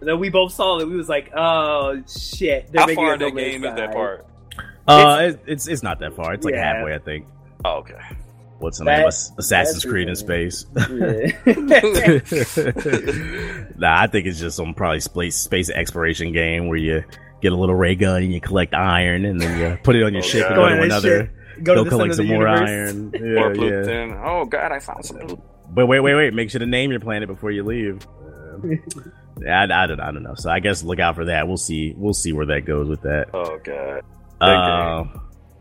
[0.00, 0.86] And then we both saw it.
[0.86, 2.70] We was like, oh shit.
[2.70, 4.26] They're How making far a in that No Man's game is that part?
[4.88, 6.34] Uh, it, it's it's not that far.
[6.34, 6.74] It's like Yeah.
[6.74, 7.26] halfway, I think.
[7.64, 7.98] Oh, okay.
[8.58, 9.08] What's the That- name?
[9.38, 10.66] Assassin's Creed in space.
[10.76, 11.30] Yeah.
[13.76, 17.04] nah, I think it's just some probably space space exploration game where you
[17.42, 20.12] get a little ray gun and you collect iron and then you put it on
[20.14, 20.58] your Oh, ship and God.
[20.60, 21.32] go Go to ahead, another.
[21.62, 22.68] Go, Go, to collect some more universe.
[22.70, 23.12] iron.
[23.14, 23.52] Or Yeah, yeah.
[23.54, 24.20] Pluton.
[24.24, 25.40] Oh, God, I found some blue.
[25.70, 26.34] But wait, wait, wait!
[26.34, 28.06] Make sure to name your planet before you leave.
[29.46, 30.34] I, I don't, I don't know.
[30.36, 31.48] So I guess look out for that.
[31.48, 31.94] We'll see.
[31.96, 33.28] We'll see where that goes with that.
[33.34, 34.02] Oh, God.
[34.40, 35.04] Uh,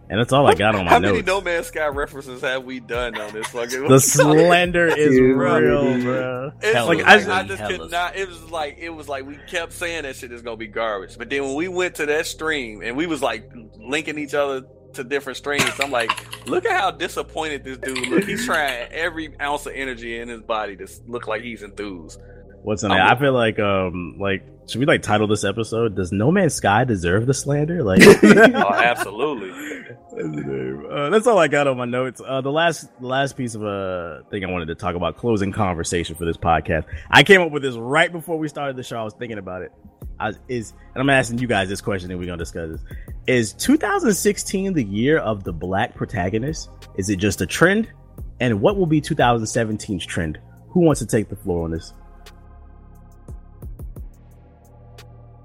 [0.10, 1.28] and that's all I got on my How many notes.
[1.28, 6.02] No Man's Sky references have we done on this fucking the slender is Dude, real,
[6.02, 6.52] bro.
[6.62, 8.16] It's Hella like, Like, I- I, I just hella- could not.
[8.16, 11.18] It was like it was like we kept saying that shit is gonna be garbage,
[11.18, 14.64] but then when we went to that stream and we was like linking each other
[14.94, 16.12] to different streams, I'm like,
[16.48, 18.26] look at how disappointed this dude look.
[18.26, 22.20] He's trying every ounce of energy in his body to look like he's enthused.
[22.64, 22.95] What's in it?
[22.95, 25.95] I feel like, um, like should we like title this episode?
[25.95, 27.84] Does No Man's Sky deserve the slander?
[27.84, 29.52] Like, Oh, absolutely.
[29.52, 30.14] That's.
[30.15, 32.22] Uh, that's all I got on my notes.
[32.26, 35.18] Uh, the last the last piece of a uh, thing I wanted to talk about
[35.18, 36.85] closing conversation for this podcast.
[37.10, 38.98] I came up with this right before we started the show.
[38.98, 39.72] I was thinking about it.
[40.19, 42.81] I is and I'm asking you guys this question, and we're gonna discuss this.
[43.26, 46.69] Is 2016 the year of the black protagonist?
[46.95, 47.91] Is it just a trend?
[48.40, 50.40] And what will be 2017's trend?
[50.69, 51.94] Who wants to take the floor on this?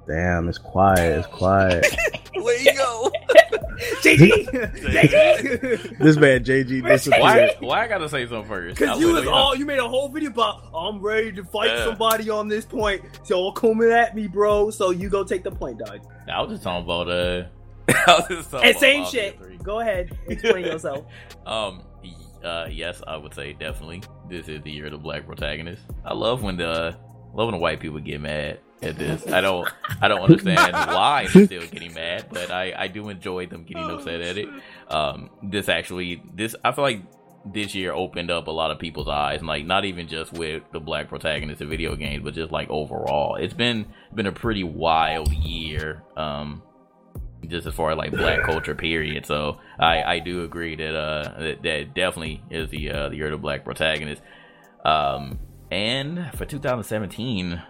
[0.09, 1.19] Damn, it's quiet.
[1.19, 1.87] It's quiet.
[2.35, 3.13] Where you go?
[4.01, 4.49] JG!
[4.75, 5.99] JG!
[5.99, 7.23] this man JG disappeared.
[7.23, 7.57] Why?
[7.61, 8.79] Why I gotta say something first?
[8.79, 11.69] Because you was was all you made a whole video about I'm ready to fight
[11.71, 11.85] Yeah.
[11.85, 13.03] somebody on this point.
[13.23, 14.71] So coming at me, bro.
[14.71, 16.01] So you go take the point, dog.
[16.33, 17.45] I was just talking about uh.
[17.89, 19.63] I was just talking And same shit.
[19.63, 21.05] Go ahead, explain yourself.
[21.47, 21.83] Um,
[22.43, 25.83] uh, yes, I would say definitely this is the year of the black protagonist.
[26.05, 26.97] I love when the
[27.35, 29.27] love when the white people get mad at this.
[29.27, 29.69] I don't,
[30.01, 33.91] I don't understand why they're still getting mad, but I, I do enjoy them getting
[33.91, 34.49] upset at it.
[34.89, 37.03] Um, this actually, this I feel like
[37.45, 40.63] this year opened up a lot of people's eyes, and like not even just with
[40.73, 44.65] the black protagonist in video games, but just like overall, it's been been a pretty
[44.65, 46.03] wild year.
[46.17, 46.63] Um,
[47.47, 51.39] just as far as like black culture period so i i do agree that uh
[51.39, 54.21] that, that definitely is the uh the year of the black protagonist
[54.85, 55.39] um
[55.71, 57.61] and for 2017 as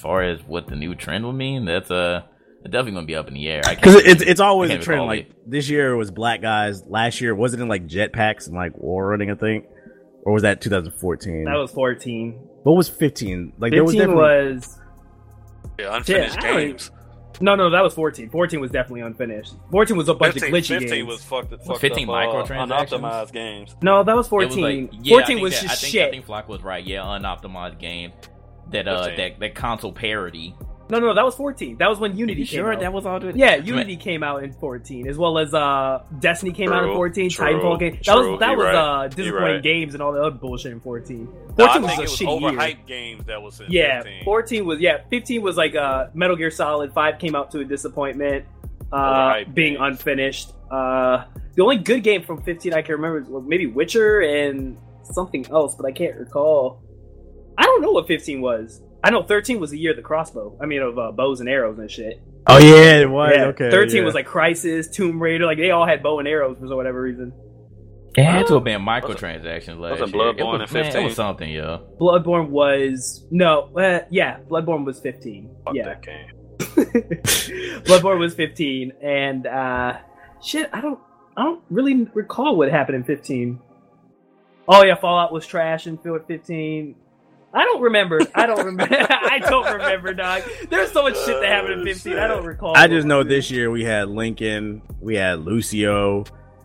[0.00, 2.22] far as what the new trend will mean that's uh
[2.64, 5.06] definitely gonna be up in the air Because it's it's always a trend.
[5.06, 5.50] Like it.
[5.50, 6.84] this year was black guys.
[6.86, 9.30] Last year was it in like jetpacks and like war running?
[9.30, 9.66] I think,
[10.24, 11.44] or was that 2014?
[11.44, 12.32] That was 14.
[12.64, 13.54] what was 15?
[13.58, 14.78] Like there was 15 definitely was
[15.78, 16.90] Yeah, unfinished I don't games.
[17.40, 18.28] no, no, that was 14.
[18.28, 19.54] 14 was definitely unfinished.
[19.70, 21.08] 14 was a bunch 15, of glitchy 15 games.
[21.08, 22.68] was fucked, fucked 15 up, uh, microtransactions?
[23.00, 23.76] unoptimized games.
[23.82, 24.62] no, that was It was 14.
[24.62, 26.08] like- yeah, I 14 think was that- just I think, shit.
[26.08, 26.84] I think Flock was right.
[26.86, 28.12] Yeah, unoptimized game.
[28.70, 29.16] That uh, 15.
[29.16, 30.54] that that console parody.
[30.88, 31.76] No, no, that was 14.
[31.76, 32.80] That was when Unity You came sure out.
[32.80, 33.20] that was all?
[33.20, 33.36] Good?
[33.36, 37.30] yeah, Unity came out in 14, as well as uh Destiny came out in 14.
[37.30, 37.92] true, Titanfall came.
[37.94, 38.74] That true, was that you're was right,
[39.04, 39.62] uh disappointing right.
[39.62, 41.26] games and all the other bullshit in 14.
[41.28, 42.78] 14 No, I was think a it was shitty year.
[42.88, 44.24] games that was in Yeah, 15.
[44.24, 44.98] 14 was yeah.
[45.10, 46.92] 15 was like uh Metal Gear Solid.
[46.92, 48.46] Five came out to a disappointment,
[48.92, 49.84] uh, Overhyped being games.
[50.00, 50.52] unfinished.
[50.72, 51.24] Uh,
[51.54, 55.76] the only good game from 15 I can remember was maybe Witcher and something else,
[55.76, 56.82] but I can't recall.
[57.58, 58.80] I don't know what 15 was.
[59.02, 60.58] I know 13 was the year of the crossbow.
[60.60, 62.22] I mean, of uh, bows and arrows and shit.
[62.46, 63.32] Oh yeah, it was.
[63.34, 63.70] Yeah, okay.
[63.70, 64.04] 13 yeah.
[64.04, 65.46] was like Crysis, Tomb Raider.
[65.46, 67.32] Like they all had bow and arrows for whatever reason.
[68.16, 70.30] It had to have been microtransactions last wasn't year.
[70.30, 71.04] It Bloodborne was, in man, it 15?
[71.04, 71.78] was something, yeah.
[72.00, 75.56] Bloodborne was no, uh, yeah, Bloodborne was 15.
[75.64, 76.26] Fuck yeah, that game.
[77.84, 79.98] Bloodborne was 15, and uh,
[80.42, 80.98] shit, I don't,
[81.36, 83.60] I don't really recall what happened in 15.
[84.66, 86.96] Oh yeah, Fallout was trash in Field 15.
[87.52, 88.20] I don't remember.
[88.34, 88.96] I don't remember.
[89.10, 90.42] I don't remember, dog.
[90.68, 92.16] There's so much shit that happened in 15.
[92.18, 92.76] I don't recall.
[92.76, 96.24] I just know this year we had Lincoln, we had Lucio,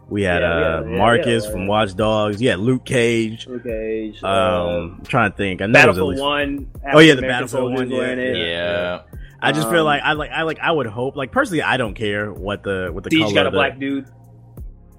[0.10, 1.52] we had Yeah, uh yeah, yeah, Marcus yeah.
[1.52, 3.48] from Watch Dogs, yeah, Luke Cage.
[3.48, 4.14] Okay.
[4.24, 5.62] uh, Um, I'm trying to think.
[5.64, 6.70] I know there was at Battlefield least- One.
[6.94, 7.78] Oh yeah, the African-American Battlefield one.
[7.90, 8.48] soldiers were Yeah.
[8.48, 9.02] Yeah.
[9.42, 11.78] I just feel Um, like I like I like I would hope like personally I
[11.78, 14.06] don't care what the what the Siege color got a the- black dude.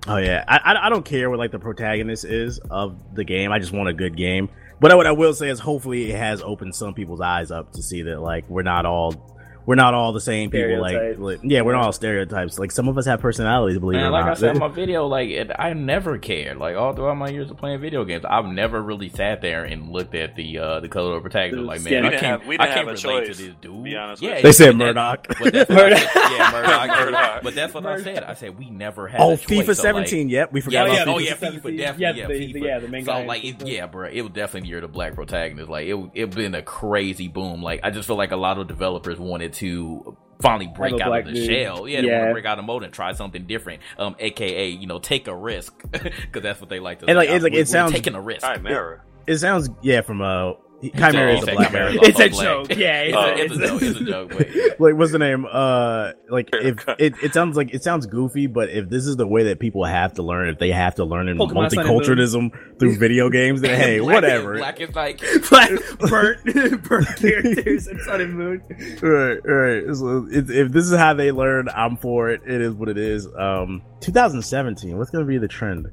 [0.08, 3.50] Oh yeah, I, I I don't care what like the protagonist is of the game.
[3.50, 4.48] I just want a good game.
[4.78, 7.82] But what I will say is, hopefully, it has opened some people's eyes up to
[7.82, 9.35] see that like we're not all
[9.66, 10.80] we're not all the same people.
[10.80, 12.58] Like, like yeah, we're not all stereotypes.
[12.58, 13.78] Like some of us have personalities.
[13.78, 16.56] Believe it Man, or like I said in my video, like it, I never cared.
[16.58, 19.90] Like all throughout my years of playing video games, I've never really sat there and
[19.90, 21.66] looked at the uh the color of protagonist.
[21.66, 23.84] Like, man, Yeah, we I can't, have- we I can't relate choice, to this dude.
[23.84, 25.26] be honest yeah, they said but that- Murdoch.
[25.40, 26.10] But that's what I said.
[26.36, 26.88] Yeah, Murdoch.
[27.00, 27.42] Murdoch.
[27.42, 28.22] But that's what I said.
[28.24, 29.20] I said we never had.
[29.20, 30.28] oh, a choice, FIFA so, like, 17.
[30.28, 31.60] yep, we forgot yeah, about oh FIFA yeah, 17.
[31.60, 31.78] FIFA definitely.
[31.78, 32.52] Yeah, Yeah, the- FIFA.
[32.52, 34.88] the- yeah, the main so guy in like, yeah, bro, it was definitely year the
[34.88, 35.68] black protagonist.
[35.68, 37.62] Like it, it been a crazy boom.
[37.62, 41.24] Like I just feel like a lot of developers wanted to finally break out of
[41.26, 41.46] the dude.
[41.46, 41.88] shell.
[41.88, 42.26] Yeah, they want Yeah.
[42.28, 43.82] to break out of mode and try something different.
[43.98, 47.06] Um, aka you know take a risk because that's what they like to.
[47.06, 47.16] And, say.
[47.16, 48.46] like, it's like, We're- it sounds- taking a risk.
[48.46, 49.02] Chimera.
[49.26, 50.52] It sounds yeah from uh
[50.82, 52.76] Chimera is a a- black Chimera It's a joke.
[52.76, 53.82] Yeah, it's, Oh, a, it's a joke.
[53.82, 54.28] It's a joke.
[54.36, 54.48] But
[54.80, 55.46] like what's the name?
[55.50, 59.26] Uh like if it, it sounds like it sounds goofy but if this is the
[59.26, 62.96] way that people have to learn if they have to learn in Pokemon multiculturalism through
[62.98, 64.54] video games then hey Black whatever.
[64.54, 65.20] Is, black is like
[65.50, 65.70] Black
[66.00, 68.62] burnt burnt characters in Sun and Moon.
[69.02, 69.96] right right.
[69.96, 72.42] So if, if this is how they learn i'm for it.
[72.46, 73.26] It is what it is.
[73.38, 75.86] Um 2017 what's gonna be the trend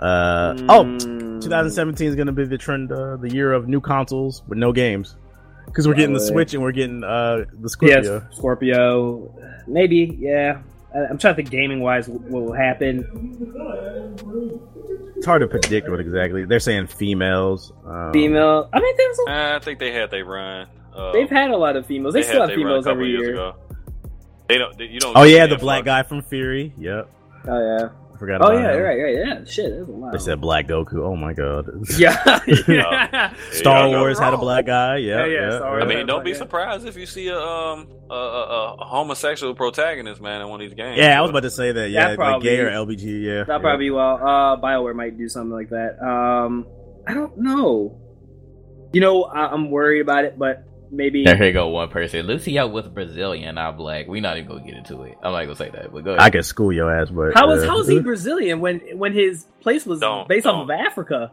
[0.00, 1.42] uh oh Mm.
[1.42, 5.16] 2017 is gonna be the trend uh the year of new consoles with no games
[5.66, 9.34] because we're getting the switch and we're getting uh the Yeah, scorpio Scorpio.
[9.66, 10.60] Maybe, yeah.
[10.94, 13.06] I- I'm trying to think gaming wise what will happen.
[15.16, 18.68] it's hard to predict what exactly they're saying females um, Female.
[18.72, 20.66] I mean, there's a, Uh, I think they had they run.
[20.94, 22.14] Uh, they've had a lot of females.
[22.14, 23.32] They, they still had have they females couple every year.
[23.32, 23.54] ago.
[24.48, 24.76] They don't.
[24.76, 25.16] They, you don't.
[25.16, 25.86] Oh yeah, the the black influx.
[25.86, 26.72] guy from Fury.
[26.78, 27.08] Yep,
[27.46, 27.88] Oh yeah.
[28.20, 28.42] I forgot.
[28.42, 28.82] Oh about yeah, him.
[28.82, 29.14] right, right.
[29.14, 29.70] Yeah, shit.
[29.78, 30.12] That's a lot.
[30.12, 30.98] They said Black Goku.
[31.02, 31.70] Oh my god.
[31.98, 32.40] Yeah.
[32.68, 33.32] Yeah.
[33.50, 34.98] Star Yeah, Wars had a black guy.
[34.98, 35.56] Yeah, Yeah, yeah, yeah.
[35.56, 36.38] Star I mean, don't be guy.
[36.38, 40.68] surprised if you see a um a, a, a homosexual protagonist, man, in one of
[40.68, 40.98] these games.
[40.98, 41.88] Yeah, I was about to say that.
[41.90, 43.22] Yeah, like probably- gay or LBG.
[43.24, 44.16] Yeah, That'll probably be well.
[44.16, 45.98] Uh, Bioware might do something like that.
[46.06, 46.66] Um,
[47.06, 47.98] I don't know.
[48.92, 51.24] You know, I, I'm worried about it, but maybe.
[51.24, 52.26] There you go, one person.
[52.26, 55.16] Lucio with Brazilian, I'm like, we not even gonna get into it.
[55.22, 56.20] I'm not gonna say that, but go ahead.
[56.22, 59.12] I can school your ass, but How was uh, how is he Brazilian when when
[59.12, 60.70] his place was Don't- based off don't.
[60.78, 61.32] of Africa?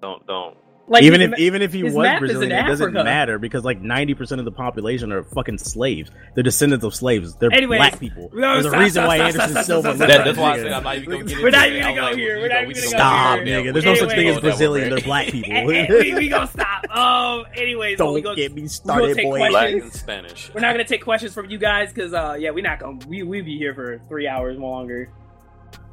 [0.00, 0.56] Don't don't.
[0.90, 3.38] Like even his if even if he was map is in Brazilian, it doesn't matter
[3.38, 6.10] because like ninety percent of the population are fucking slaves.
[6.34, 7.34] They're descendants of slaves.
[7.36, 8.30] They're Anyways, black people.
[8.32, 9.82] no, There's a reason stop, why stop, Anderson stop, Silva.
[9.82, 11.50] stop, looks stop, That, that's why I said I'm not even gonna get into We're
[11.50, 12.36] not even gonna go here.
[12.36, 13.60] we We're not even gonna Stop, go here.
[13.62, 13.72] nigga.
[13.74, 14.40] There's no such thing as Anyway.
[14.40, 14.90] Brazilian.
[14.90, 15.64] They're black people.
[15.66, 16.96] we, we gonna stop.
[16.96, 17.44] Um.
[17.54, 19.38] Anyways, Don't we go, get me started, take boy.
[19.38, 19.52] questions.
[19.52, 20.50] Black and Spanish.
[20.54, 23.22] We're not gonna take questions from you guys because uh yeah we're not gonna we
[23.24, 25.10] we be here for three hours longer.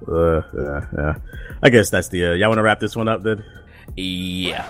[0.07, 1.15] Uh, yeah, yeah.
[1.63, 2.27] I guess that's the.
[2.27, 3.43] Uh, y'all want to wrap this one up then?
[3.95, 4.67] Yeah.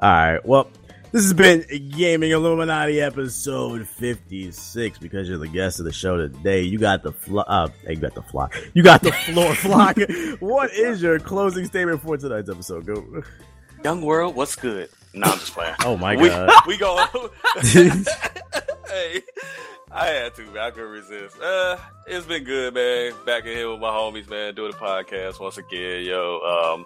[0.00, 0.46] All right.
[0.46, 0.68] Well,
[1.12, 1.64] this has been
[1.96, 4.98] Gaming Illuminati episode 56.
[4.98, 7.42] Because you're the guest of the show today, you got the fly.
[7.46, 8.48] Uh, you got the fly.
[8.74, 9.96] You got the floor flock.
[10.40, 12.86] what is your closing statement for tonight's episode?
[12.86, 13.22] Go.
[13.84, 14.90] Young world, what's good?
[15.14, 15.74] No, I'm just playing.
[15.84, 16.50] Oh my we, god.
[16.66, 16.96] we go.
[17.62, 19.22] hey,
[19.90, 20.42] I had to.
[20.46, 20.58] Man.
[20.58, 21.40] I couldn't resist.
[21.40, 23.14] Uh, it's been good, man.
[23.24, 24.54] Back in here with my homies, man.
[24.54, 26.40] Doing the podcast once again, yo.
[26.74, 26.84] Um,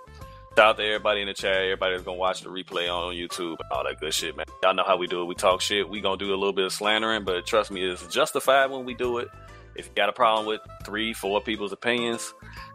[0.57, 1.57] shout out to everybody in the chat.
[1.57, 4.47] Everybody that's gonna watch the replay on YouTube all that good shit, man.
[4.63, 5.27] Y'all know how we do it.
[5.27, 5.89] We talk shit.
[5.89, 8.95] We gonna do a little bit of slandering, but trust me, it's justified when we
[8.95, 9.29] do it.
[9.77, 12.35] If you got a problem with three, four people's opinions,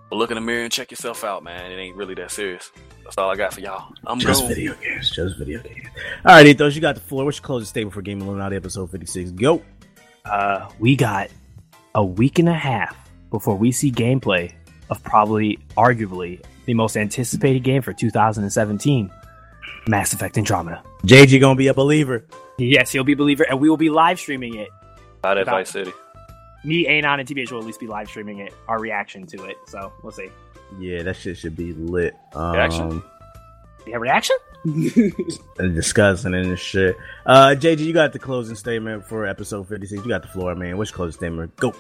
[0.10, 1.72] but look in the mirror and check yourself out, man.
[1.72, 2.72] It ain't really that serious.
[3.04, 3.94] That's all I got for y'all.
[4.08, 4.56] I'm Just going.
[4.56, 5.12] video games.
[5.12, 5.88] Just video games.
[6.26, 7.26] All right, Ethos, you got the floor.
[7.26, 9.32] What's your closing statement for Game Illuminati episode 56?
[9.32, 9.62] Go.
[10.26, 11.30] uh, we got
[11.94, 12.96] a week and a half
[13.30, 14.52] before we see gameplay
[14.90, 19.12] of probably, arguably, the most anticipated game for 2017
[19.88, 20.82] Mass Effect Andromeda.
[21.06, 22.26] JG gonna be a believer.
[22.58, 24.70] Yes, he'll be a believer, and we will be live streaming it.
[25.24, 25.92] Out at Without- Vice City.
[26.64, 29.56] Me, Anon, and TBH will at least be live streaming it, our reaction to it.
[29.68, 30.30] So we'll see.
[30.80, 32.16] Yeah, that shit should be lit.
[32.34, 33.04] Um, Reaction?
[33.86, 34.36] You have reaction?
[35.60, 36.98] and discussing and shit.
[37.28, 40.04] Uh, JG, you got the closing statement for episode 56.
[40.04, 40.78] You got the floor, man.
[40.78, 41.56] What's your closing statement?
[41.58, 41.72] Go.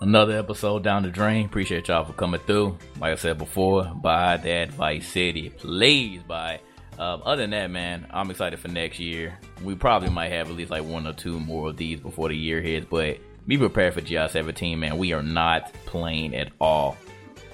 [0.00, 1.46] Another episode down the drain.
[1.46, 2.76] Appreciate y'all for coming through.
[3.00, 5.50] Like I said before, buy that Vice City.
[5.50, 6.60] Please buy.
[6.98, 9.38] Um, other than that, man, I'm excited for next year.
[9.62, 12.36] We probably might have at least like one or two more of these before the
[12.36, 14.98] year hits, but be prepared for GI17, man.
[14.98, 16.96] We are not playing at all.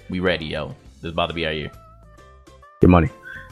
[0.09, 0.69] We ready, yo.
[0.97, 1.71] This is about to be our year.
[2.83, 3.11] Your money.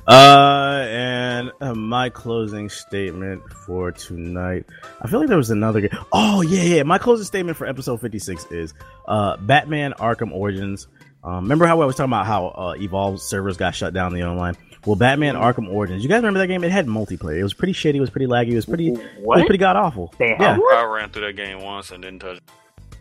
[0.09, 4.65] Uh, and uh, my closing statement for tonight.
[5.03, 5.91] I feel like there was another game.
[6.13, 6.83] Oh yeah, yeah.
[6.83, 8.73] My closing statement for episode fifty six is
[9.07, 10.89] uh, Batman Arkham Origins.
[11.23, 14.23] Um, remember how I was talking about how uh, Evolve servers got shut down the
[14.23, 14.57] online?
[14.87, 16.03] Well, Batman Arkham Origins.
[16.03, 16.65] You guys remember that game?
[16.65, 17.39] It had multiplayer.
[17.39, 17.97] It was pretty shitty.
[17.97, 18.53] It was pretty laggy.
[18.53, 18.93] It was pretty.
[18.93, 20.15] It was pretty god awful.
[20.19, 22.43] Yeah, I ran through that game once and didn't touch it.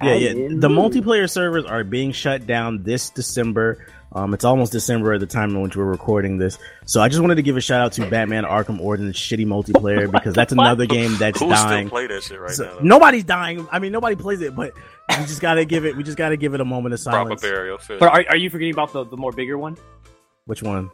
[0.03, 0.33] yeah, yeah.
[0.33, 3.85] The multiplayer servers are being shut down this December.
[4.13, 6.57] Um, it's almost December at the time in which we're recording this.
[6.85, 10.09] So I just wanted to give a shout out to Batman Arkham Origins shitty multiplayer
[10.11, 11.87] because that's another game that's Who dying.
[11.87, 12.79] still play that shit right So- now?
[12.81, 13.67] nobody's dying.
[13.71, 14.73] I mean, nobody plays it, but
[15.09, 15.95] we just gotta give it.
[15.97, 17.27] We just gotta give it a moment of silence.
[17.27, 17.41] Proper silence.
[17.41, 17.77] burial.
[17.77, 17.99] Fit.
[17.99, 19.77] But are, are you forgetting about the, the more bigger one?
[20.45, 20.89] Which one?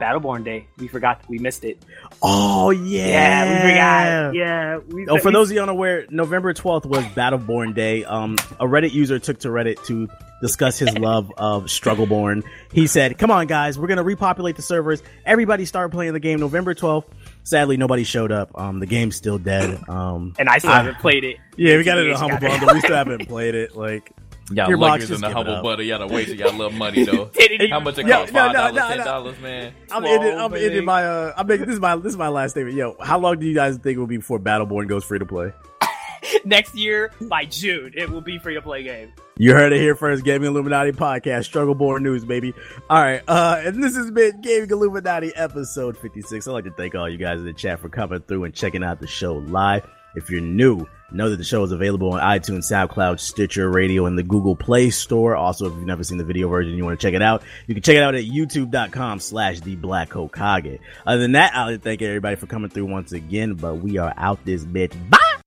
[0.00, 0.66] Battleborn Day.
[0.78, 1.22] We forgot.
[1.28, 1.84] We missed it.
[2.22, 4.34] Oh yeah, Yeah, we forgot.
[4.34, 4.78] Yeah.
[4.88, 8.04] We, Oh, for we- those of you unaware, November 12th was Battleborn Day.
[8.04, 10.08] Um, a Reddit user took to Reddit to
[10.40, 12.42] discuss his love of Struggleborn.
[12.72, 15.02] He said, "Come on, guys, we're gonna repopulate the servers.
[15.26, 17.04] Everybody start playing the game November 12th."
[17.42, 18.50] Sadly, nobody showed up.
[18.58, 19.78] Um, the game's still dead.
[19.88, 20.76] Um, and I still Ah.
[20.76, 21.36] haven't played it.
[21.56, 22.72] yeah, we got it in a humble bundle.
[22.74, 23.76] We still haven't played it.
[23.76, 24.10] Like,
[24.52, 25.82] Y'all Your lucky box it's just in the humble butter.
[25.82, 27.30] Y'all to waste y'all little money though.
[27.70, 28.32] How much it Yo, cost?
[28.32, 29.04] no, Five dollars, no, ten no.
[29.04, 29.74] dollars, man.
[29.90, 30.32] I'm Come ending.
[30.34, 30.66] on, I'm baby.
[30.66, 31.04] ending my.
[31.04, 32.76] Uh, I'm making this is my this is my last statement.
[32.76, 35.26] Yo, how long do you guys think it will be before Battleborn goes free to
[35.26, 35.52] play?
[36.44, 39.12] Next year, by June, it will be free to play game.
[39.36, 42.52] You heard it here first, Gaming Illuminati podcast, Struggleborn News, baby.
[42.90, 46.46] All right, uh, and this has been Gaming Illuminati episode 56.
[46.46, 48.84] I'd like to thank all you guys in the chat for coming through and checking
[48.84, 49.86] out the show live.
[50.14, 54.18] If you're new, know that the show is available on iTunes, SoundCloud, Stitcher Radio, and
[54.18, 55.36] the Google Play Store.
[55.36, 57.74] Also, if you've never seen the video version, you want to check it out, you
[57.74, 60.14] can check it out at youtube.com slash the Black.
[60.16, 64.44] Other than that, to thank everybody for coming through once again, but we are out
[64.44, 64.94] this bitch.
[65.10, 65.30] Bye!